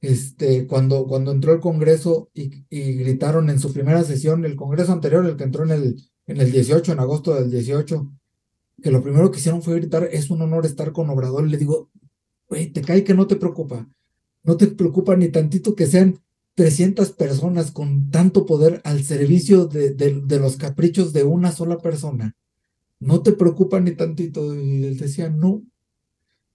este, 0.00 0.66
cuando, 0.66 1.06
cuando 1.06 1.30
entró 1.30 1.52
el 1.52 1.60
Congreso 1.60 2.28
y, 2.34 2.64
y 2.68 2.94
gritaron 2.94 3.50
en 3.50 3.60
su 3.60 3.72
primera 3.72 4.02
sesión, 4.02 4.44
el 4.44 4.56
Congreso 4.56 4.92
anterior, 4.92 5.24
el 5.24 5.36
que 5.36 5.44
entró 5.44 5.62
en 5.62 5.70
el, 5.70 6.02
en 6.26 6.40
el 6.40 6.50
18, 6.50 6.92
en 6.92 6.98
agosto 6.98 7.34
del 7.34 7.52
18, 7.52 8.12
que 8.82 8.90
lo 8.90 9.00
primero 9.00 9.30
que 9.30 9.38
hicieron 9.38 9.62
fue 9.62 9.76
gritar, 9.76 10.08
es 10.10 10.28
un 10.30 10.42
honor 10.42 10.66
estar 10.66 10.90
con 10.90 11.08
Obrador. 11.08 11.46
Le 11.46 11.56
digo, 11.56 11.90
güey, 12.52 12.66
te 12.66 12.82
cae 12.82 13.02
que 13.02 13.14
no 13.14 13.26
te 13.26 13.36
preocupa. 13.36 13.88
No 14.42 14.58
te 14.58 14.66
preocupa 14.66 15.16
ni 15.16 15.28
tantito 15.28 15.74
que 15.74 15.86
sean 15.86 16.20
300 16.54 17.12
personas 17.12 17.70
con 17.70 18.10
tanto 18.10 18.44
poder 18.44 18.82
al 18.84 19.02
servicio 19.04 19.64
de, 19.64 19.94
de, 19.94 20.38
los 20.38 20.58
caprichos 20.58 21.14
de 21.14 21.24
una 21.24 21.50
sola 21.50 21.78
persona. 21.78 22.36
No 23.00 23.22
te 23.22 23.32
preocupa 23.32 23.80
ni 23.80 23.92
tantito. 23.92 24.54
Y 24.54 24.84
él 24.84 24.98
decía, 24.98 25.30
no. 25.30 25.62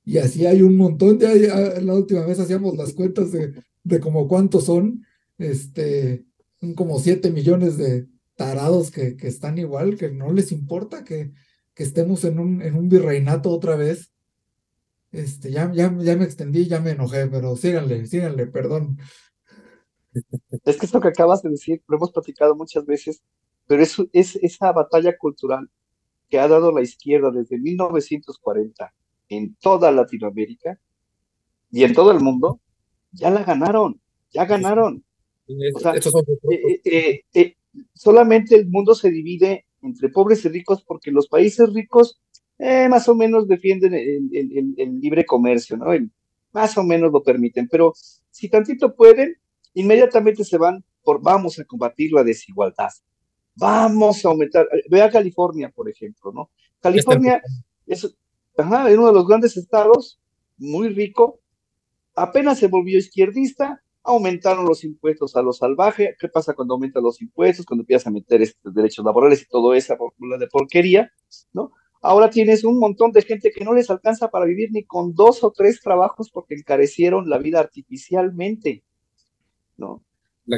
Y 0.05 0.19
así 0.19 0.45
hay 0.45 0.61
un 0.61 0.77
montón. 0.77 1.17
Ya, 1.17 1.33
la 1.33 1.95
última 1.95 2.23
vez 2.27 2.39
hacíamos 2.39 2.77
las 2.77 2.93
cuentas 2.93 3.31
de, 3.31 3.53
de 3.83 3.99
como 3.99 4.27
cuántos 4.27 4.65
son. 4.65 5.03
Este, 5.39 6.25
son 6.61 6.75
como 6.75 6.99
7 6.99 7.31
millones 7.31 7.77
de 7.77 8.07
tarados 8.35 8.91
que, 8.91 9.17
que 9.17 9.27
están 9.27 9.57
igual, 9.57 9.97
que 9.97 10.11
no 10.11 10.31
les 10.31 10.51
importa 10.51 11.03
que, 11.03 11.31
que 11.73 11.81
estemos 11.81 12.23
en 12.23 12.37
un, 12.37 12.61
en 12.61 12.75
un 12.75 12.87
virreinato 12.87 13.49
otra 13.49 13.75
vez 13.75 14.11
este, 15.17 15.51
ya, 15.51 15.71
ya, 15.73 15.93
ya 15.99 16.15
me 16.15 16.25
extendí, 16.25 16.67
ya 16.67 16.79
me 16.79 16.91
enojé, 16.91 17.27
pero 17.27 17.55
síganle, 17.55 18.05
síganle, 18.05 18.47
perdón. 18.47 18.97
Es 20.63 20.77
que 20.77 20.85
esto 20.85 20.99
que 20.99 21.09
acabas 21.09 21.41
de 21.41 21.49
decir, 21.49 21.83
lo 21.87 21.97
hemos 21.97 22.11
platicado 22.11 22.55
muchas 22.55 22.85
veces, 22.85 23.21
pero 23.67 23.83
es, 23.83 23.97
es 24.13 24.35
esa 24.37 24.71
batalla 24.71 25.17
cultural 25.17 25.69
que 26.29 26.39
ha 26.39 26.47
dado 26.47 26.71
la 26.71 26.81
izquierda 26.81 27.31
desde 27.31 27.57
1940 27.57 28.93
en 29.29 29.55
toda 29.55 29.91
Latinoamérica 29.91 30.79
y 31.71 31.83
en 31.83 31.93
todo 31.93 32.11
el 32.11 32.19
mundo, 32.19 32.61
ya 33.11 33.29
la 33.29 33.43
ganaron, 33.43 33.99
ya 34.31 34.45
ganaron. 34.45 35.03
O 35.75 35.79
sea, 35.79 35.95
eh, 35.95 36.81
eh, 36.83 37.21
eh, 37.33 37.55
solamente 37.93 38.55
el 38.55 38.67
mundo 38.67 38.95
se 38.95 39.09
divide 39.09 39.65
entre 39.81 40.09
pobres 40.09 40.43
y 40.45 40.49
ricos 40.49 40.83
porque 40.83 41.11
los 41.11 41.27
países 41.27 41.71
ricos 41.73 42.19
más 42.59 43.07
o 43.07 43.15
menos 43.15 43.47
defienden 43.47 43.93
el, 43.93 44.99
libre 44.99 45.25
comercio, 45.25 45.77
¿no? 45.77 45.85
más 46.53 46.77
o 46.77 46.83
menos 46.83 47.11
lo 47.11 47.21
permiten, 47.21 47.67
pero 47.67 47.93
si 48.31 48.49
tantito 48.49 48.95
pueden, 48.95 49.35
inmediatamente 49.73 50.43
se 50.43 50.57
van 50.57 50.83
por 51.03 51.21
vamos 51.21 51.59
a 51.59 51.65
combatir 51.65 52.11
la 52.11 52.23
desigualdad, 52.23 52.89
vamos 53.55 54.25
a 54.25 54.29
aumentar, 54.29 54.67
ve 54.89 55.01
a 55.01 55.09
California, 55.09 55.69
por 55.69 55.89
ejemplo, 55.89 56.31
¿no? 56.31 56.49
California 56.79 57.41
es, 57.85 58.15
ajá, 58.57 58.89
es 58.89 58.97
uno 58.97 59.07
de 59.07 59.13
los 59.13 59.27
grandes 59.27 59.55
estados, 59.55 60.19
muy 60.57 60.89
rico, 60.89 61.39
apenas 62.15 62.57
se 62.59 62.67
volvió 62.67 62.97
izquierdista, 62.97 63.83
aumentaron 64.03 64.65
los 64.65 64.83
impuestos 64.83 65.35
a 65.35 65.41
lo 65.41 65.53
salvaje. 65.53 66.15
¿Qué 66.19 66.29
pasa 66.29 66.53
cuando 66.53 66.73
aumentan 66.73 67.03
los 67.03 67.21
impuestos? 67.21 67.65
Cuando 67.65 67.83
empiezas 67.83 68.07
a 68.07 68.11
meter 68.11 68.41
estos 68.41 68.73
derechos 68.73 69.05
laborales 69.05 69.41
y 69.41 69.47
todo 69.47 69.73
esa 69.73 69.97
de 70.39 70.47
porquería, 70.47 71.11
¿no? 71.53 71.71
Ahora 72.01 72.29
tienes 72.29 72.63
un 72.63 72.79
montón 72.79 73.11
de 73.11 73.21
gente 73.21 73.51
que 73.51 73.65
no 73.65 73.73
les 73.73 73.89
alcanza 73.89 74.29
para 74.29 74.45
vivir 74.45 74.69
ni 74.71 74.83
con 74.83 75.13
dos 75.13 75.43
o 75.43 75.51
tres 75.51 75.81
trabajos 75.81 76.29
porque 76.29 76.55
encarecieron 76.55 77.29
la 77.29 77.37
vida 77.37 77.59
artificialmente, 77.59 78.83
¿no? 79.77 80.03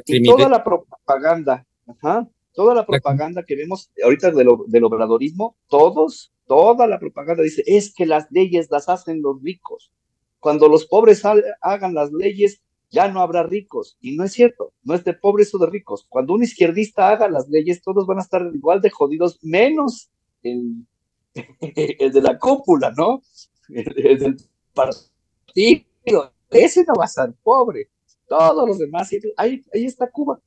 y 0.06 0.24
toda 0.24 0.50
la 0.50 0.64
propaganda, 0.64 1.66
ajá, 1.88 2.30
toda 2.54 2.76
la 2.76 2.86
propaganda 2.86 3.44
que 3.44 3.56
vemos 3.56 3.92
ahorita 4.04 4.32
del 4.32 4.84
obradorismo, 4.84 5.56
todos, 5.68 6.32
toda 6.46 6.86
la 6.88 7.00
propaganda 7.00 7.44
dice, 7.44 7.64
es 7.66 7.94
que 7.94 8.06
las 8.06 8.28
leyes 8.32 8.68
las 8.70 8.90
hacen 8.90 9.22
los 9.22 9.42
ricos. 9.42 9.92
Cuando 10.40 10.68
los 10.68 10.86
pobres 10.86 11.24
hagan 11.62 11.94
las 11.94 12.12
leyes, 12.12 12.62
ya 12.92 13.08
no 13.08 13.22
habrá 13.22 13.44
ricos. 13.44 13.98
Y 14.00 14.16
no 14.16 14.24
es 14.24 14.34
cierto, 14.34 14.74
no 14.84 14.94
es 14.94 15.04
de 15.04 15.14
pobres 15.14 15.54
o 15.54 15.58
de 15.58 15.68
ricos. 15.68 16.06
Cuando 16.08 16.34
un 16.34 16.44
izquierdista 16.44 17.10
haga 17.10 17.28
las 17.28 17.48
leyes, 17.50 17.82
todos 17.82 18.06
van 18.08 18.20
a 18.20 18.22
estar 18.22 18.50
igual 18.54 18.82
de 18.82 18.90
jodidos, 18.90 19.40
menos 19.42 20.10
el, 20.44 20.86
el 21.62 22.12
de 22.12 22.22
la 22.22 22.38
cúpula, 22.38 22.92
¿no? 22.96 23.22
El, 23.70 24.20
del 24.20 24.38
partido. 24.74 26.34
Ese 26.50 26.84
no 26.88 26.94
va 27.00 27.06
a 27.06 27.08
ser 27.08 27.34
pobre. 27.44 27.90
Todos 28.28 28.68
los 28.68 28.78
demás, 28.78 29.10
ahí, 29.38 29.62
ahí 29.74 29.86
está 29.86 30.10
Cuba. 30.10 30.40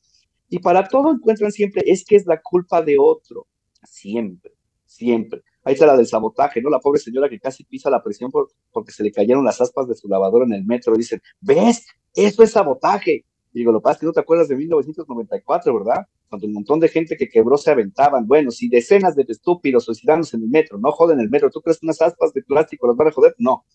Y 0.49 0.59
para 0.59 0.87
todo 0.87 1.11
encuentran 1.11 1.51
siempre, 1.51 1.83
es 1.87 2.05
que 2.05 2.17
es 2.17 2.27
la 2.27 2.41
culpa 2.41 2.83
de 2.83 2.97
otro. 2.99 3.47
Siempre, 3.85 4.53
siempre. 4.85 5.43
Ahí 5.65 5.75
está 5.75 5.87
la 5.87 5.97
del 5.97 6.07
sabotaje, 6.07 6.61
¿no? 6.61 6.71
La 6.71 6.81
pobre 6.81 7.01
señora 7.01 7.29
que 7.29 7.39
casi 7.39 7.65
pisa 7.65 7.89
la 7.89 8.03
presión 8.03 8.31
por, 8.31 8.51
porque 8.73 8.93
se 8.93 9.03
le 9.03 9.13
cayeron 9.13 9.45
las 9.45 9.61
aspas 9.61 9.89
de 9.89 9.95
su 9.95 10.09
lavadora 10.09 10.45
en 10.45 10.53
el 10.53 10.65
metro. 10.65 10.95
Dicen, 10.95 11.23
¿ves? 11.41 11.87
Eso 12.15 12.43
es 12.43 12.51
sabotaje. 12.51 13.25
digo, 13.53 13.73
lo 13.73 13.81
que 13.81 13.85
pasa 13.85 13.95
es 13.95 14.01
que 14.01 14.07
no 14.07 14.13
te 14.13 14.21
acuerdas 14.21 14.49
de 14.49 14.57
1994, 14.57 15.75
¿verdad? 15.75 16.07
Cuando 16.33 16.47
un 16.47 16.55
montón 16.55 16.81
de 16.81 16.89
gente 16.89 17.19
que 17.19 17.29
quebró 17.29 17.59
se 17.59 17.71
aventaban. 17.71 18.27
Bueno, 18.27 18.51
si 18.51 18.67
decenas 18.67 19.15
de 19.15 19.27
estúpidos 19.29 19.85
suicidándose 19.85 20.39
en 20.39 20.45
el 20.45 20.49
metro, 20.49 20.79
no 20.79 20.91
joden 20.91 21.21
el 21.21 21.29
metro. 21.29 21.51
¿Tú 21.51 21.61
crees 21.61 21.79
que 21.79 21.85
unas 21.85 22.01
aspas 22.01 22.33
de 22.33 22.43
plástico 22.43 22.87
las 22.87 22.97
van 22.97 23.09
a 23.09 23.13
joder? 23.13 23.35
No. 23.37 23.67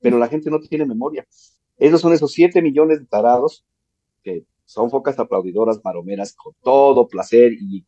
Pero 0.00 0.18
la 0.18 0.26
gente 0.26 0.50
no 0.50 0.58
tiene 0.58 0.84
memoria. 0.84 1.24
Esos 1.76 2.00
son 2.00 2.12
esos 2.12 2.32
7 2.32 2.60
millones 2.60 2.98
de 2.98 3.06
tarados 3.06 3.64
que 4.24 4.44
son 4.64 4.90
focas 4.90 5.16
aplaudidoras 5.20 5.80
maromeras 5.84 6.34
con 6.34 6.54
todo 6.60 7.06
placer 7.06 7.52
y, 7.52 7.84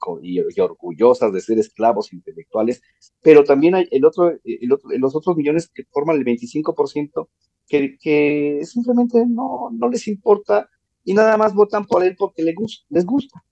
orgullosas 0.60 1.32
de 1.32 1.40
ser 1.40 1.58
esclavos 1.58 2.12
intelectuales, 2.12 2.80
pero 3.20 3.42
también 3.42 3.74
hay 3.74 3.88
el 3.90 4.04
otro, 4.04 4.30
el 4.44 4.72
otro, 4.72 4.90
los 4.96 5.16
otros 5.16 5.36
millones 5.36 5.68
que 5.74 5.82
forman 5.90 6.18
el 6.18 6.24
25% 6.24 7.28
que, 7.66 7.98
que 7.98 8.60
simplemente 8.62 9.26
no, 9.26 9.70
no 9.72 9.88
les 9.88 10.06
importa 10.06 10.70
y 11.08 11.14
nada 11.14 11.38
más 11.38 11.54
votan 11.54 11.86
por 11.86 12.04
él 12.04 12.14
porque. 12.18 12.42
Les 12.42 13.06
gusta. 13.06 13.42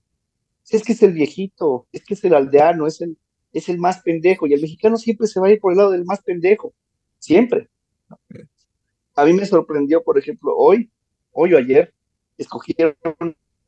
Es 0.69 0.83
que 0.83 0.93
es 0.93 1.03
el 1.03 1.13
viejito, 1.13 1.87
es 1.91 2.03
que 2.03 2.13
es 2.13 2.23
el 2.23 2.33
aldeano, 2.33 2.87
es 2.87 3.01
el, 3.01 3.17
es 3.53 3.69
el 3.69 3.79
más 3.79 4.01
pendejo 4.01 4.47
y 4.47 4.53
el 4.53 4.61
mexicano 4.61 4.97
siempre 4.97 5.27
se 5.27 5.39
va 5.39 5.47
a 5.47 5.51
ir 5.51 5.59
por 5.59 5.71
el 5.71 5.77
lado 5.77 5.91
del 5.91 6.05
más 6.05 6.21
pendejo, 6.21 6.73
siempre. 7.19 7.69
A 9.15 9.25
mí 9.25 9.33
me 9.33 9.45
sorprendió, 9.45 10.03
por 10.03 10.17
ejemplo, 10.17 10.55
hoy, 10.55 10.91
hoy 11.31 11.53
o 11.53 11.57
ayer, 11.57 11.93
escogieron 12.37 12.95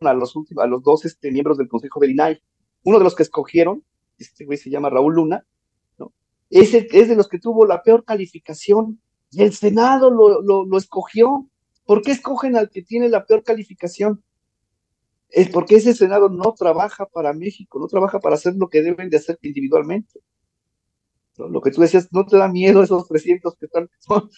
a 0.01 0.13
los 0.13 0.35
últimos, 0.35 0.63
a 0.63 0.67
los 0.67 0.83
dos 0.83 1.05
este, 1.05 1.31
miembros 1.31 1.57
del 1.57 1.67
Consejo 1.67 1.99
del 1.99 2.11
INAI. 2.11 2.41
Uno 2.83 2.97
de 2.99 3.03
los 3.03 3.15
que 3.15 3.23
escogieron, 3.23 3.83
este 4.17 4.45
güey 4.45 4.57
se 4.57 4.69
llama 4.69 4.89
Raúl 4.89 5.15
Luna, 5.15 5.45
¿no? 5.97 6.13
Es, 6.49 6.73
es 6.73 7.07
de 7.07 7.15
los 7.15 7.27
que 7.27 7.39
tuvo 7.39 7.65
la 7.65 7.81
peor 7.83 8.03
calificación 8.03 9.01
y 9.31 9.43
el 9.43 9.53
Senado 9.53 10.09
lo, 10.09 10.41
lo, 10.41 10.77
escogió. 10.77 11.47
¿Por 11.85 12.01
qué 12.01 12.11
escogen 12.11 12.55
al 12.55 12.69
que 12.69 12.81
tiene 12.81 13.09
la 13.09 13.25
peor 13.25 13.43
calificación? 13.43 14.23
Es 15.29 15.49
porque 15.49 15.75
ese 15.75 15.93
Senado 15.93 16.29
no 16.29 16.53
trabaja 16.53 17.05
para 17.05 17.33
México, 17.33 17.79
no 17.79 17.87
trabaja 17.87 18.19
para 18.19 18.35
hacer 18.35 18.55
lo 18.55 18.67
que 18.67 18.81
deben 18.81 19.09
de 19.09 19.17
hacer 19.17 19.37
individualmente. 19.41 20.19
Lo 21.37 21.61
que 21.61 21.71
tú 21.71 21.81
decías, 21.81 22.09
no 22.11 22.25
te 22.25 22.37
da 22.37 22.49
miedo 22.49 22.83
esos 22.83 23.07
300 23.07 23.55
que 23.55 23.65
están, 23.65 23.89
son, 23.99 24.29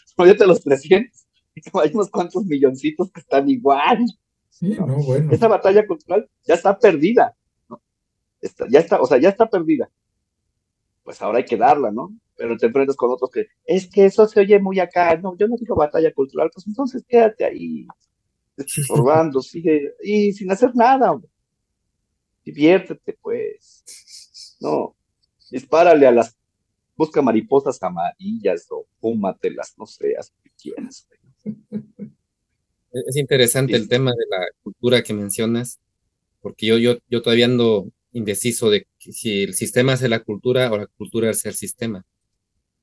los 0.48 0.64
300, 0.64 1.26
hay 1.82 1.92
unos 1.94 2.10
cuantos 2.10 2.46
milloncitos 2.46 3.12
que 3.12 3.22
están 3.22 3.50
igual. 3.50 4.06
Sí, 4.50 4.76
no, 4.78 4.86
bueno. 4.98 5.32
Esa 5.32 5.48
batalla 5.48 5.88
cultural 5.88 6.30
ya 6.46 6.56
está 6.56 6.78
perdida. 6.78 7.36
ya 8.70 8.80
está, 8.80 9.02
o 9.02 9.06
sea, 9.06 9.18
ya 9.18 9.30
está 9.30 9.50
perdida. 9.50 9.90
Pues 11.04 11.22
ahora 11.22 11.40
hay 11.40 11.46
que 11.46 11.58
darla, 11.58 11.90
¿no? 11.90 12.14
Pero 12.36 12.58
te 12.58 12.68
enfrentas 12.68 12.96
con 12.96 13.12
otros 13.12 13.32
que, 13.32 13.48
es 13.66 13.88
que 13.88 14.06
eso 14.06 14.28
se 14.28 14.40
oye 14.40 14.60
muy 14.60 14.80
acá. 14.80 15.16
No, 15.18 15.36
yo 15.38 15.48
no 15.48 15.56
digo 15.58 15.76
batalla 15.76 16.14
cultural, 16.14 16.52
pues 16.54 16.68
entonces 16.68 17.04
quédate 17.08 17.46
ahí, 17.46 17.88
estorbando, 18.66 19.42
sigue, 19.42 19.96
y 20.04 20.34
sin 20.34 20.52
hacer 20.52 20.76
nada, 20.76 21.12
hombre. 21.12 21.30
Diviértete, 22.44 23.18
pues. 23.22 23.84
No, 24.60 24.96
dispárale 25.50 26.08
a 26.08 26.12
las, 26.12 26.38
busca 26.96 27.22
mariposas 27.22 27.82
amarillas 27.82 28.68
o 28.70 28.86
fúmatelas, 29.00 29.74
no 29.78 29.86
sé, 29.86 30.16
haz 30.18 30.32
que 30.44 30.52
quieras. 30.62 31.08
Es 32.92 33.16
interesante 33.16 33.76
el 33.76 33.88
tema 33.88 34.12
de 34.12 34.26
la 34.30 34.46
cultura 34.64 35.02
que 35.02 35.14
mencionas, 35.14 35.80
porque 36.42 36.66
yo, 36.68 36.78
yo, 36.78 36.98
yo 37.10 37.22
todavía 37.22 37.46
ando 37.46 37.92
indeciso 38.14 38.70
de 38.70 38.88
si 38.98 39.44
el 39.44 39.54
sistema 39.54 39.94
hace 39.94 40.10
la 40.10 40.24
cultura 40.24 40.72
o 40.72 40.78
la 40.78 40.88
cultura 40.88 41.30
hace 41.30 41.50
el 41.50 41.56
sistema. 41.56 42.06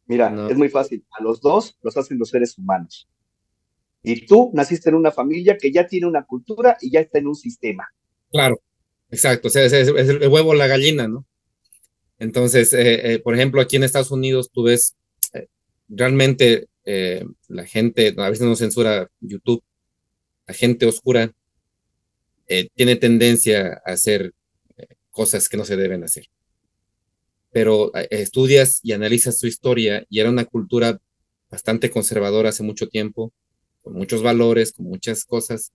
Mira, 0.06 0.48
es 0.48 0.56
muy 0.56 0.70
fácil. 0.70 1.04
A 1.10 1.22
los 1.22 1.40
dos 1.40 1.76
los 1.82 1.96
hacen 1.96 2.18
los 2.18 2.30
seres 2.30 2.56
humanos. 2.56 3.06
Y 4.02 4.26
tú 4.26 4.50
naciste 4.54 4.90
en 4.90 4.94
una 4.94 5.10
familia 5.10 5.56
que 5.58 5.72
ya 5.72 5.86
tiene 5.86 6.06
una 6.06 6.24
cultura 6.24 6.76
y 6.80 6.90
ya 6.90 7.00
está 7.00 7.18
en 7.18 7.26
un 7.26 7.34
sistema. 7.34 7.86
Claro, 8.30 8.60
exacto. 9.10 9.48
O 9.48 9.50
sea, 9.50 9.64
es, 9.64 9.72
el 9.74 10.28
huevo 10.28 10.54
la 10.54 10.66
gallina, 10.66 11.08
¿no? 11.08 11.26
Entonces, 12.18 12.72
eh, 12.72 13.14
eh, 13.14 13.18
por 13.20 13.34
ejemplo, 13.34 13.60
aquí 13.60 13.76
en 13.76 13.84
Estados 13.84 14.10
Unidos 14.10 14.50
tú 14.52 14.64
ves 14.64 14.96
eh, 15.32 15.46
realmente 15.88 16.68
la 17.48 17.66
gente, 17.66 18.14
a 18.16 18.30
veces 18.30 18.46
no 18.46 18.56
censura 18.56 19.10
YouTube, 19.20 19.62
la 20.46 20.54
gente 20.54 20.86
oscura 20.86 21.30
tiene 22.74 22.96
tendencia 22.96 23.82
a 23.84 23.92
hacer 23.92 24.32
cosas 25.10 25.50
que 25.50 25.58
no 25.58 25.66
se 25.66 25.76
deben 25.76 26.02
hacer. 26.02 26.30
Pero 27.50 27.92
estudias 28.08 28.80
y 28.82 28.92
analizas 28.92 29.38
su 29.38 29.46
historia 29.46 30.06
y 30.08 30.20
era 30.20 30.30
una 30.30 30.46
cultura 30.46 30.98
bastante 31.50 31.90
conservadora 31.90 32.48
hace 32.48 32.62
mucho 32.62 32.88
tiempo, 32.88 33.34
con 33.88 33.98
muchos 33.98 34.22
valores, 34.22 34.72
con 34.72 34.86
muchas 34.86 35.24
cosas, 35.24 35.72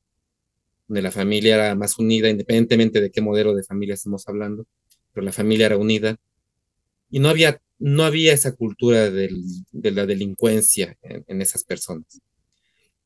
donde 0.87 1.01
la 1.01 1.11
familia 1.11 1.55
era 1.55 1.75
más 1.75 1.97
unida, 1.97 2.29
independientemente 2.29 3.01
de 3.01 3.11
qué 3.11 3.21
modelo 3.21 3.55
de 3.55 3.63
familia 3.63 3.95
estamos 3.95 4.27
hablando, 4.27 4.65
pero 5.13 5.25
la 5.25 5.31
familia 5.31 5.67
era 5.67 5.77
unida. 5.77 6.17
Y 7.09 7.19
no 7.19 7.29
había, 7.29 7.61
no 7.79 8.03
había 8.03 8.33
esa 8.33 8.53
cultura 8.55 9.09
de 9.09 9.91
la 9.91 10.05
delincuencia 10.05 10.97
en 11.01 11.41
esas 11.41 11.63
personas 11.63 12.21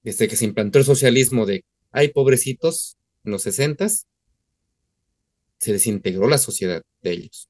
desde 0.07 0.29
que 0.29 0.37
se 0.37 0.45
implantó 0.45 0.79
el 0.79 0.85
socialismo 0.85 1.45
de 1.45 1.65
hay 1.91 2.07
pobrecitos 2.13 2.97
en 3.25 3.33
los 3.33 3.43
sesentas, 3.43 4.07
se 5.57 5.73
desintegró 5.73 6.29
la 6.29 6.37
sociedad 6.37 6.81
de 7.01 7.11
ellos. 7.11 7.49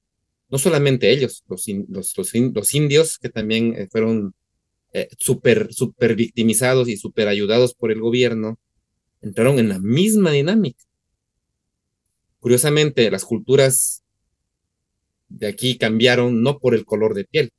No 0.49 0.57
solamente 0.57 1.11
ellos, 1.11 1.43
los, 1.47 1.67
los, 2.17 2.73
indios 2.73 3.19
que 3.19 3.29
también 3.29 3.75
eh, 3.77 3.87
fueron 3.91 4.33
eh, 4.97 5.09
súper 5.19 5.73
super 5.73 6.15
victimizados 6.15 6.89
y 6.89 6.97
súper 6.97 7.27
ayudados 7.27 7.73
por 7.75 7.91
el 7.91 8.01
gobierno, 8.01 8.59
entraron 9.21 9.59
en 9.59 9.69
la 9.69 9.79
misma 9.79 10.31
dinámica. 10.31 10.83
Curiosamente, 12.39 13.11
las 13.11 13.23
culturas 13.23 14.03
de 15.29 15.47
aquí 15.47 15.77
cambiaron 15.77 16.41
no 16.41 16.59
por 16.59 16.73
el 16.73 16.85
color 16.85 17.13
de 17.13 17.25
piel, 17.25 17.51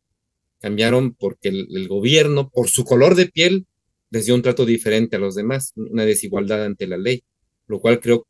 cambiaron 0.61 1.15
porque 1.15 1.51
el 1.51 1.87
gobierno, 1.87 2.51
por 2.51 2.69
su 2.69 2.85
color 2.85 3.15
de 3.15 3.27
piel, 3.27 3.67
les 4.11 4.27
dio 4.27 4.35
un 4.35 4.43
trato 4.43 4.65
diferente 4.65 5.17
a 5.17 5.21
los 5.21 5.35
demás, 5.35 5.73
una 5.77 6.05
desigualdad 6.05 6.65
ante 6.65 6.87
la 6.87 6.97
ley, 6.97 7.23
lo 7.67 7.79
cual 7.81 8.01
creo 8.01 8.27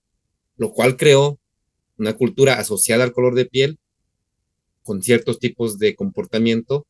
lo 0.58 0.72
cual 0.72 0.96
creó 0.96 1.38
una 1.96 2.14
cultura 2.14 2.58
asociada 2.58 3.04
al 3.04 3.12
color 3.12 3.34
de 3.34 3.46
piel 3.46 3.78
con 4.82 5.02
ciertos 5.02 5.38
tipos 5.38 5.78
de 5.78 5.94
comportamiento 5.94 6.86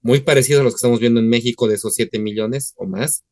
muy 0.00 0.20
parecidos 0.20 0.60
a 0.60 0.64
los 0.64 0.74
que 0.74 0.78
estamos 0.78 1.00
viendo 1.00 1.20
en 1.20 1.28
México 1.28 1.68
de 1.68 1.74
esos 1.74 1.94
7 1.94 2.18
millones 2.18 2.74
o 2.76 2.86
más, 2.86 3.24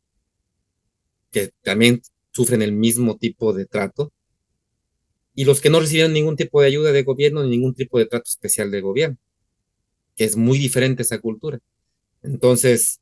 que 1.31 1.51
también 1.63 2.03
sufren 2.33 2.63
el 2.63 2.73
mismo 2.73 3.17
tipo 3.17 3.53
de 3.53 3.67
trato, 3.67 4.13
y 5.35 5.45
los 5.45 5.61
que 5.61 5.71
no 5.71 5.81
recibieron 5.81 6.15
ningún 6.15 6.37
tipo 6.37 6.61
de 6.61 6.69
ayuda 6.69 6.93
de 6.93 7.03
gobierno 7.03 7.45
ni 7.45 7.51
ningún 7.51 7.75
tipo 7.75 7.99
de 7.99 8.07
trato 8.07 8.29
especial 8.29 8.71
de 8.71 8.81
gobierno, 8.81 9.19
que 10.17 10.25
es 10.25 10.37
muy 10.37 10.59
diferente 10.59 11.03
esa 11.03 11.19
cultura. 11.19 11.59
Entonces, 12.23 13.01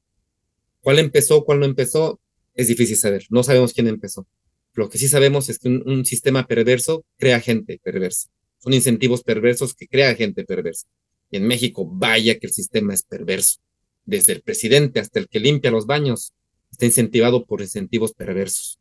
¿cuál 0.81 0.99
empezó, 0.99 1.45
cuál 1.45 1.61
no 1.61 1.67
empezó? 1.67 2.21
Es 2.55 2.69
difícil 2.69 2.97
saber, 2.97 3.25
no 3.31 3.43
sabemos 3.45 3.73
quién 3.73 3.87
empezó. 3.87 4.27
Lo 4.75 4.91
que 4.91 4.99
sí 4.99 5.09
sabemos 5.09 5.49
es 5.49 5.61
que 5.61 5.69
un, 5.69 6.05
sistema 6.05 6.47
perverso 6.47 7.05
crea 7.17 7.41
gente 7.41 7.81
perversa. 7.83 8.29
Son 8.59 8.73
incentivos 8.73 9.23
perversos 9.23 9.75
que 9.75 9.87
crea 9.87 10.15
gente 10.17 10.45
perversa. 10.45 10.89
En 11.37 11.49
México, 11.49 11.85
vaya 11.85 12.39
que 12.39 12.47
el 12.47 12.53
sistema 12.53 12.95
es 12.95 13.03
perverso. 13.03 13.59
Desde 14.05 14.35
el 14.35 14.43
presidente 14.43 15.01
hasta 15.01 15.19
el 15.19 15.29
que 15.29 15.41
limpia 15.41 15.73
los 15.73 15.85
baños, 15.85 16.33
está 16.71 16.87
incentivado 16.87 17.45
por 17.45 17.61
incentivos 17.61 18.13
perversos. 18.13 18.79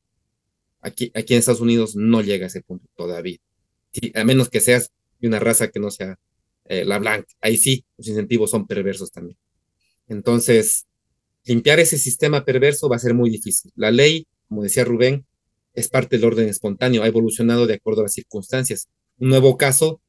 Aquí, 0.80 1.12
aquí 1.16 1.34
en 1.34 1.40
Estados 1.40 1.62
Unidos 1.62 1.96
no 1.96 2.22
llega 2.22 2.46
a 2.46 2.48
ese 2.48 2.62
punto 2.62 2.88
todavía. 2.96 3.38
a 4.14 4.24
menos 4.24 4.50
que 4.50 4.60
seas 4.60 4.92
de 5.20 5.28
una 5.30 5.40
raza 5.40 5.70
que 5.70 5.80
no 5.80 5.90
sea 5.90 6.20
eh, 6.66 6.86
la 6.86 7.00
blanca. 7.00 7.28
Ahí 7.42 7.58
sí, 7.58 7.86
los 7.98 8.08
incentivos 8.08 8.52
son 8.52 8.68
perversos 8.68 9.12
también. 9.12 9.38
Entonces, 10.08 10.86
limpiar 11.46 11.80
ese 11.80 11.98
sistema 11.98 12.46
perverso 12.46 12.88
va 12.88 12.98
a 12.98 13.00
ser 13.00 13.16
muy 13.16 13.32
difícil. 13.32 13.72
La 13.76 13.90
ley, 13.90 14.28
como 14.48 14.62
decía 14.62 14.86
Rubén, 14.86 15.26
es 15.74 15.90
parte 15.90 16.18
del 16.18 16.26
orden 16.26 16.50
espontáneo, 16.50 17.02
ha 17.02 17.08
evolucionado 17.08 17.66
de 17.66 17.74
acuerdo 17.74 18.02
a 18.02 18.04
las 18.04 18.14
circunstancias. 18.14 18.90
Un 19.18 19.30
nuevo 19.30 19.58
caso 19.58 20.02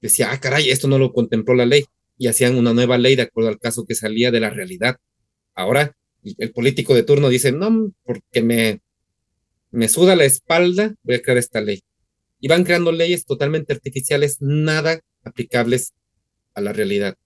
decía, 0.00 0.30
ah, 0.32 0.40
caray, 0.40 0.70
esto 0.70 0.88
no 0.88 0.98
lo 0.98 1.12
contempló 1.12 1.54
la 1.54 1.66
ley, 1.66 1.84
y 2.18 2.28
hacían 2.28 2.56
una 2.56 2.72
nueva 2.72 2.98
ley 2.98 3.16
de 3.16 3.22
acuerdo 3.22 3.50
al 3.50 3.58
caso 3.58 3.84
que 3.86 3.94
salía 3.94 4.30
de 4.30 4.40
la 4.40 4.50
realidad. 4.50 4.96
Ahora, 5.54 5.96
el 6.22 6.52
político 6.52 6.94
de 6.94 7.02
turno 7.02 7.28
dice, 7.28 7.52
no, 7.52 7.92
porque 8.04 8.42
me, 8.42 8.80
me 9.70 9.88
suda 9.88 10.16
la 10.16 10.24
espalda, 10.24 10.94
voy 11.02 11.16
a 11.16 11.22
crear 11.22 11.38
esta 11.38 11.60
ley. 11.60 11.82
Y 12.40 12.48
van 12.48 12.64
creando 12.64 12.92
leyes 12.92 13.24
totalmente 13.24 13.72
artificiales, 13.72 14.38
nada 14.40 15.00
aplicables 15.24 15.94
a 16.54 16.60
la 16.60 16.72
realidad. 16.72 17.16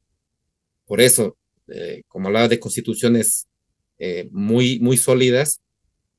Por 0.86 1.00
eso, 1.00 1.36
eh, 1.68 2.02
como 2.08 2.28
hablaba 2.28 2.48
de 2.48 2.60
constituciones 2.60 3.46
eh, 3.98 4.28
muy, 4.32 4.80
muy 4.80 4.96
sólidas, 4.96 5.60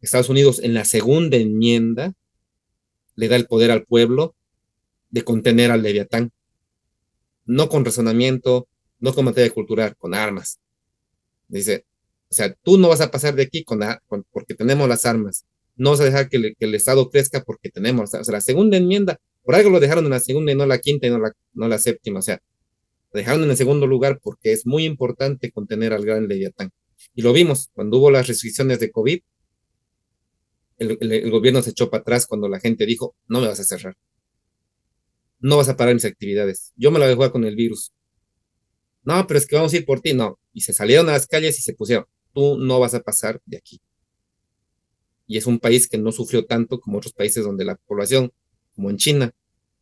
Estados 0.02 0.30
Unidos 0.30 0.60
en 0.64 0.74
la 0.74 0.86
segunda 0.86 1.38
enmienda 1.38 2.14
le 3.16 3.28
da 3.28 3.36
el 3.36 3.46
poder 3.46 3.72
al 3.72 3.86
pueblo 3.86 4.36
de 5.10 5.24
contener 5.24 5.72
al 5.72 5.84
leviatán, 5.84 6.32
no 7.52 7.68
con 7.68 7.84
razonamiento, 7.84 8.68
no 9.00 9.14
con 9.14 9.26
materia 9.26 9.52
cultural, 9.52 9.96
con 9.98 10.14
armas. 10.14 10.60
Dice, 11.50 11.86
o 12.30 12.34
sea, 12.34 12.54
tú 12.64 12.78
no 12.78 12.88
vas 12.88 13.02
a 13.02 13.12
pasar 13.12 13.36
de 13.36 13.44
aquí 13.44 13.66
con, 13.66 13.82
porque 14.32 14.54
tenemos 14.54 14.88
las 14.88 15.06
armas. 15.06 15.46
No 15.76 15.90
vas 15.90 16.00
a 16.00 16.06
dejar 16.06 16.30
que, 16.30 16.54
el 16.58 16.76
Estado 16.76 17.10
crezca 17.10 17.44
porque 17.44 17.70
tenemos, 17.70 18.14
o 18.14 18.24
sea, 18.24 18.34
la 18.34 18.40
segunda 18.40 18.78
enmienda, 18.78 19.20
por 19.44 19.56
algo 19.56 19.70
lo 19.70 19.82
dejaron 19.82 20.06
en 20.06 20.12
la 20.12 20.22
segunda 20.22 20.54
y 20.54 20.56
no 20.56 20.66
la 20.66 20.80
quinta 20.80 21.08
y 21.08 21.10
no 21.10 21.20
la, 21.20 21.34
no 21.54 21.68
la 21.68 21.78
séptima, 21.78 22.20
o 22.20 22.22
sea, 22.22 22.42
lo 23.12 23.18
dejaron 23.18 23.44
en 23.44 23.50
el 23.50 23.58
segundo 23.58 23.86
lugar 23.86 24.20
porque 24.24 24.54
es 24.54 24.66
muy 24.66 24.86
importante 24.86 25.52
contener 25.52 25.92
al 25.92 26.06
gran 26.06 26.30
leviatán. 26.30 26.72
Y 27.14 27.22
lo 27.22 27.34
vimos 27.34 27.70
cuando 27.74 27.98
hubo 27.98 28.12
las 28.12 28.28
restricciones 28.28 28.80
de 28.80 28.92
COVID, 28.92 29.20
el, 30.78 31.30
gobierno 31.30 31.62
se 31.62 31.72
echó 31.72 31.90
para 31.90 32.02
atrás 32.02 32.26
cuando 32.26 32.48
la 32.48 32.60
gente 32.60 32.86
dijo, 32.86 33.14
no 33.28 33.42
me 33.42 33.48
vas 33.48 33.60
a 33.60 33.64
cerrar. 33.66 33.96
No 35.42 35.58
vas 35.58 35.70
a 35.70 35.76
parar 35.76 35.94
mis 35.94 36.06
actividades. 36.06 36.72
Yo 36.76 36.92
me 36.92 37.00
la 37.00 37.06
voy 37.06 37.14
a 37.14 37.16
jugar 37.16 37.32
con 37.32 37.44
el 37.44 37.56
virus. 37.56 37.92
No, 39.04 39.26
pero 39.28 39.40
es 39.40 39.48
que 39.48 39.56
vamos 39.56 39.74
a 39.74 39.78
ir 39.78 39.86
por 39.86 40.00
ti. 40.00 40.14
No. 40.14 40.40
Y 40.54 40.62
se 40.62 40.74
salieron 40.74 41.10
a 41.10 41.14
las 41.14 41.28
calles 41.28 41.58
y 41.60 41.62
se 41.62 41.74
pusieron, 41.74 42.06
tú 42.34 42.58
no 42.58 42.80
vas 42.80 42.94
a 42.94 43.02
pasar 43.02 43.42
de 43.46 43.58
aquí. 43.58 43.82
Y 45.28 45.38
es 45.38 45.48
un 45.48 45.60
país 45.60 45.88
que 45.88 45.98
no 45.98 46.12
sufrió 46.12 46.46
tanto 46.46 46.80
como 46.80 46.98
otros 46.98 47.14
países 47.14 47.44
donde 47.44 47.66
la 47.66 47.76
población, 47.76 48.32
como 48.76 48.90
en 48.90 48.98
China, 48.98 49.32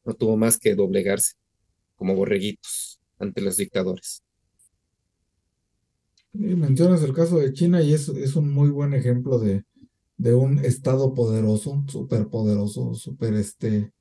no 0.05 0.13
tuvo 0.13 0.37
más 0.37 0.57
que 0.57 0.75
doblegarse 0.75 1.33
como 1.95 2.15
borreguitos 2.15 3.01
ante 3.17 3.41
los 3.41 3.57
dictadores. 3.57 4.23
mencionas 6.33 7.03
el 7.03 7.13
caso 7.13 7.39
de 7.39 7.51
China 7.51 7.81
y 7.81 7.93
es, 7.93 8.07
es 8.09 8.35
un 8.35 8.53
muy 8.53 8.69
buen 8.69 8.93
ejemplo 8.93 9.39
de, 9.39 9.65
de 10.17 10.33
un 10.33 10.59
Estado 10.59 11.13
poderoso, 11.13 11.83
súper 11.87 12.27
poderoso, 12.27 12.93
súper 12.93 13.33
este, 13.33 13.91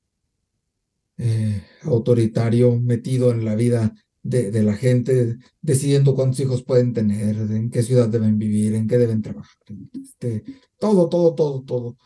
eh, 1.19 1.63
autoritario, 1.83 2.79
metido 2.79 3.31
en 3.31 3.43
la 3.43 3.55
vida 3.55 3.93
de, 4.23 4.51
de, 4.51 4.63
la 4.63 4.73
gente, 4.73 5.37
decidiendo 5.61 6.15
cuántos 6.15 6.39
hijos 6.39 6.63
pueden 6.63 6.93
tener, 6.93 7.35
en 7.35 7.69
qué 7.69 7.83
ciudad 7.83 8.07
deben 8.07 8.39
vivir, 8.39 8.73
en 8.73 8.87
qué 8.87 8.97
deben 8.97 9.21
trabajar, 9.21 9.57
este, 10.01 10.43
todo, 10.79 11.09
todo, 11.09 11.35
todo, 11.35 11.61
todo. 11.63 11.97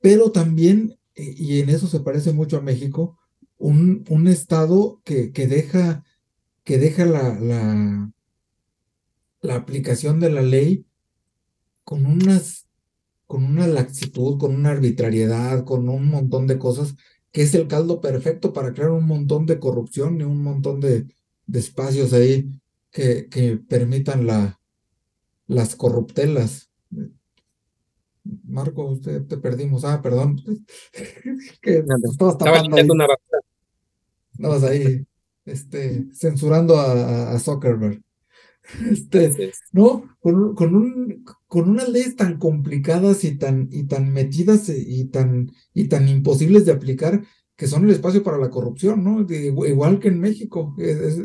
Pero 0.00 0.30
también, 0.30 0.96
eh, 1.16 1.34
y 1.36 1.60
en 1.60 1.70
eso 1.70 1.88
se 1.88 2.00
parece 2.00 2.32
mucho 2.32 2.56
a 2.56 2.62
México, 2.62 3.18
un, 3.58 4.04
un 4.08 4.28
Estado 4.28 5.00
que, 5.04 5.32
que 5.32 5.48
deja, 5.48 6.04
que 6.62 6.78
deja 6.78 7.04
la, 7.04 7.38
la, 7.40 8.12
la 9.40 9.54
aplicación 9.56 10.20
de 10.20 10.30
la 10.30 10.42
ley 10.42 10.86
con 11.84 12.06
unas 12.06 12.68
con 13.32 13.44
una 13.44 13.66
laxitud, 13.66 14.38
con 14.38 14.54
una 14.54 14.72
arbitrariedad, 14.72 15.64
con 15.64 15.88
un 15.88 16.06
montón 16.10 16.46
de 16.46 16.58
cosas, 16.58 16.96
es 17.32 17.54
el 17.54 17.66
caldo 17.66 18.00
perfecto 18.00 18.52
para 18.52 18.72
crear 18.72 18.90
un 18.90 19.06
montón 19.06 19.46
de 19.46 19.58
corrupción 19.58 20.20
y 20.20 20.24
un 20.24 20.42
montón 20.42 20.80
de, 20.80 21.06
espacios 21.52 22.12
ahí 22.12 22.48
que, 22.90 23.28
que 23.28 23.56
permitan 23.56 24.26
la, 24.26 24.58
las 25.46 25.76
corruptelas. 25.76 26.70
Marco, 28.44 28.84
usted 28.84 29.26
te 29.26 29.36
perdimos. 29.36 29.84
Ah, 29.84 30.00
perdón. 30.00 30.40
que 31.62 31.84
estabas 32.10 32.38
tapando 32.38 32.76
ahí. 32.76 32.88
Estabas 34.32 34.62
ahí 34.64 35.06
este, 35.44 36.06
censurando 36.12 36.78
a, 36.78 37.32
a 37.32 37.38
Zuckerberg. 37.38 38.02
Este, 38.90 39.52
¿no? 39.72 40.16
Con, 40.20 40.54
con, 40.54 40.74
un, 40.74 41.24
con 41.46 41.68
unas 41.68 41.88
leyes 41.88 42.16
tan 42.16 42.38
complicadas 42.38 43.24
y 43.24 43.36
tan, 43.36 43.68
y 43.70 43.84
tan 43.84 44.12
metidas 44.12 44.68
y 44.68 45.06
tan, 45.06 45.50
y 45.74 45.88
tan 45.88 46.08
imposibles 46.08 46.64
de 46.64 46.72
aplicar 46.72 47.24
que 47.56 47.66
son 47.66 47.84
el 47.84 47.90
espacio 47.90 48.22
para 48.22 48.38
la 48.38 48.50
corrupción, 48.50 49.04
¿no? 49.04 49.24
igual 49.30 50.00
que 50.00 50.08
en 50.08 50.18
México, 50.20 50.74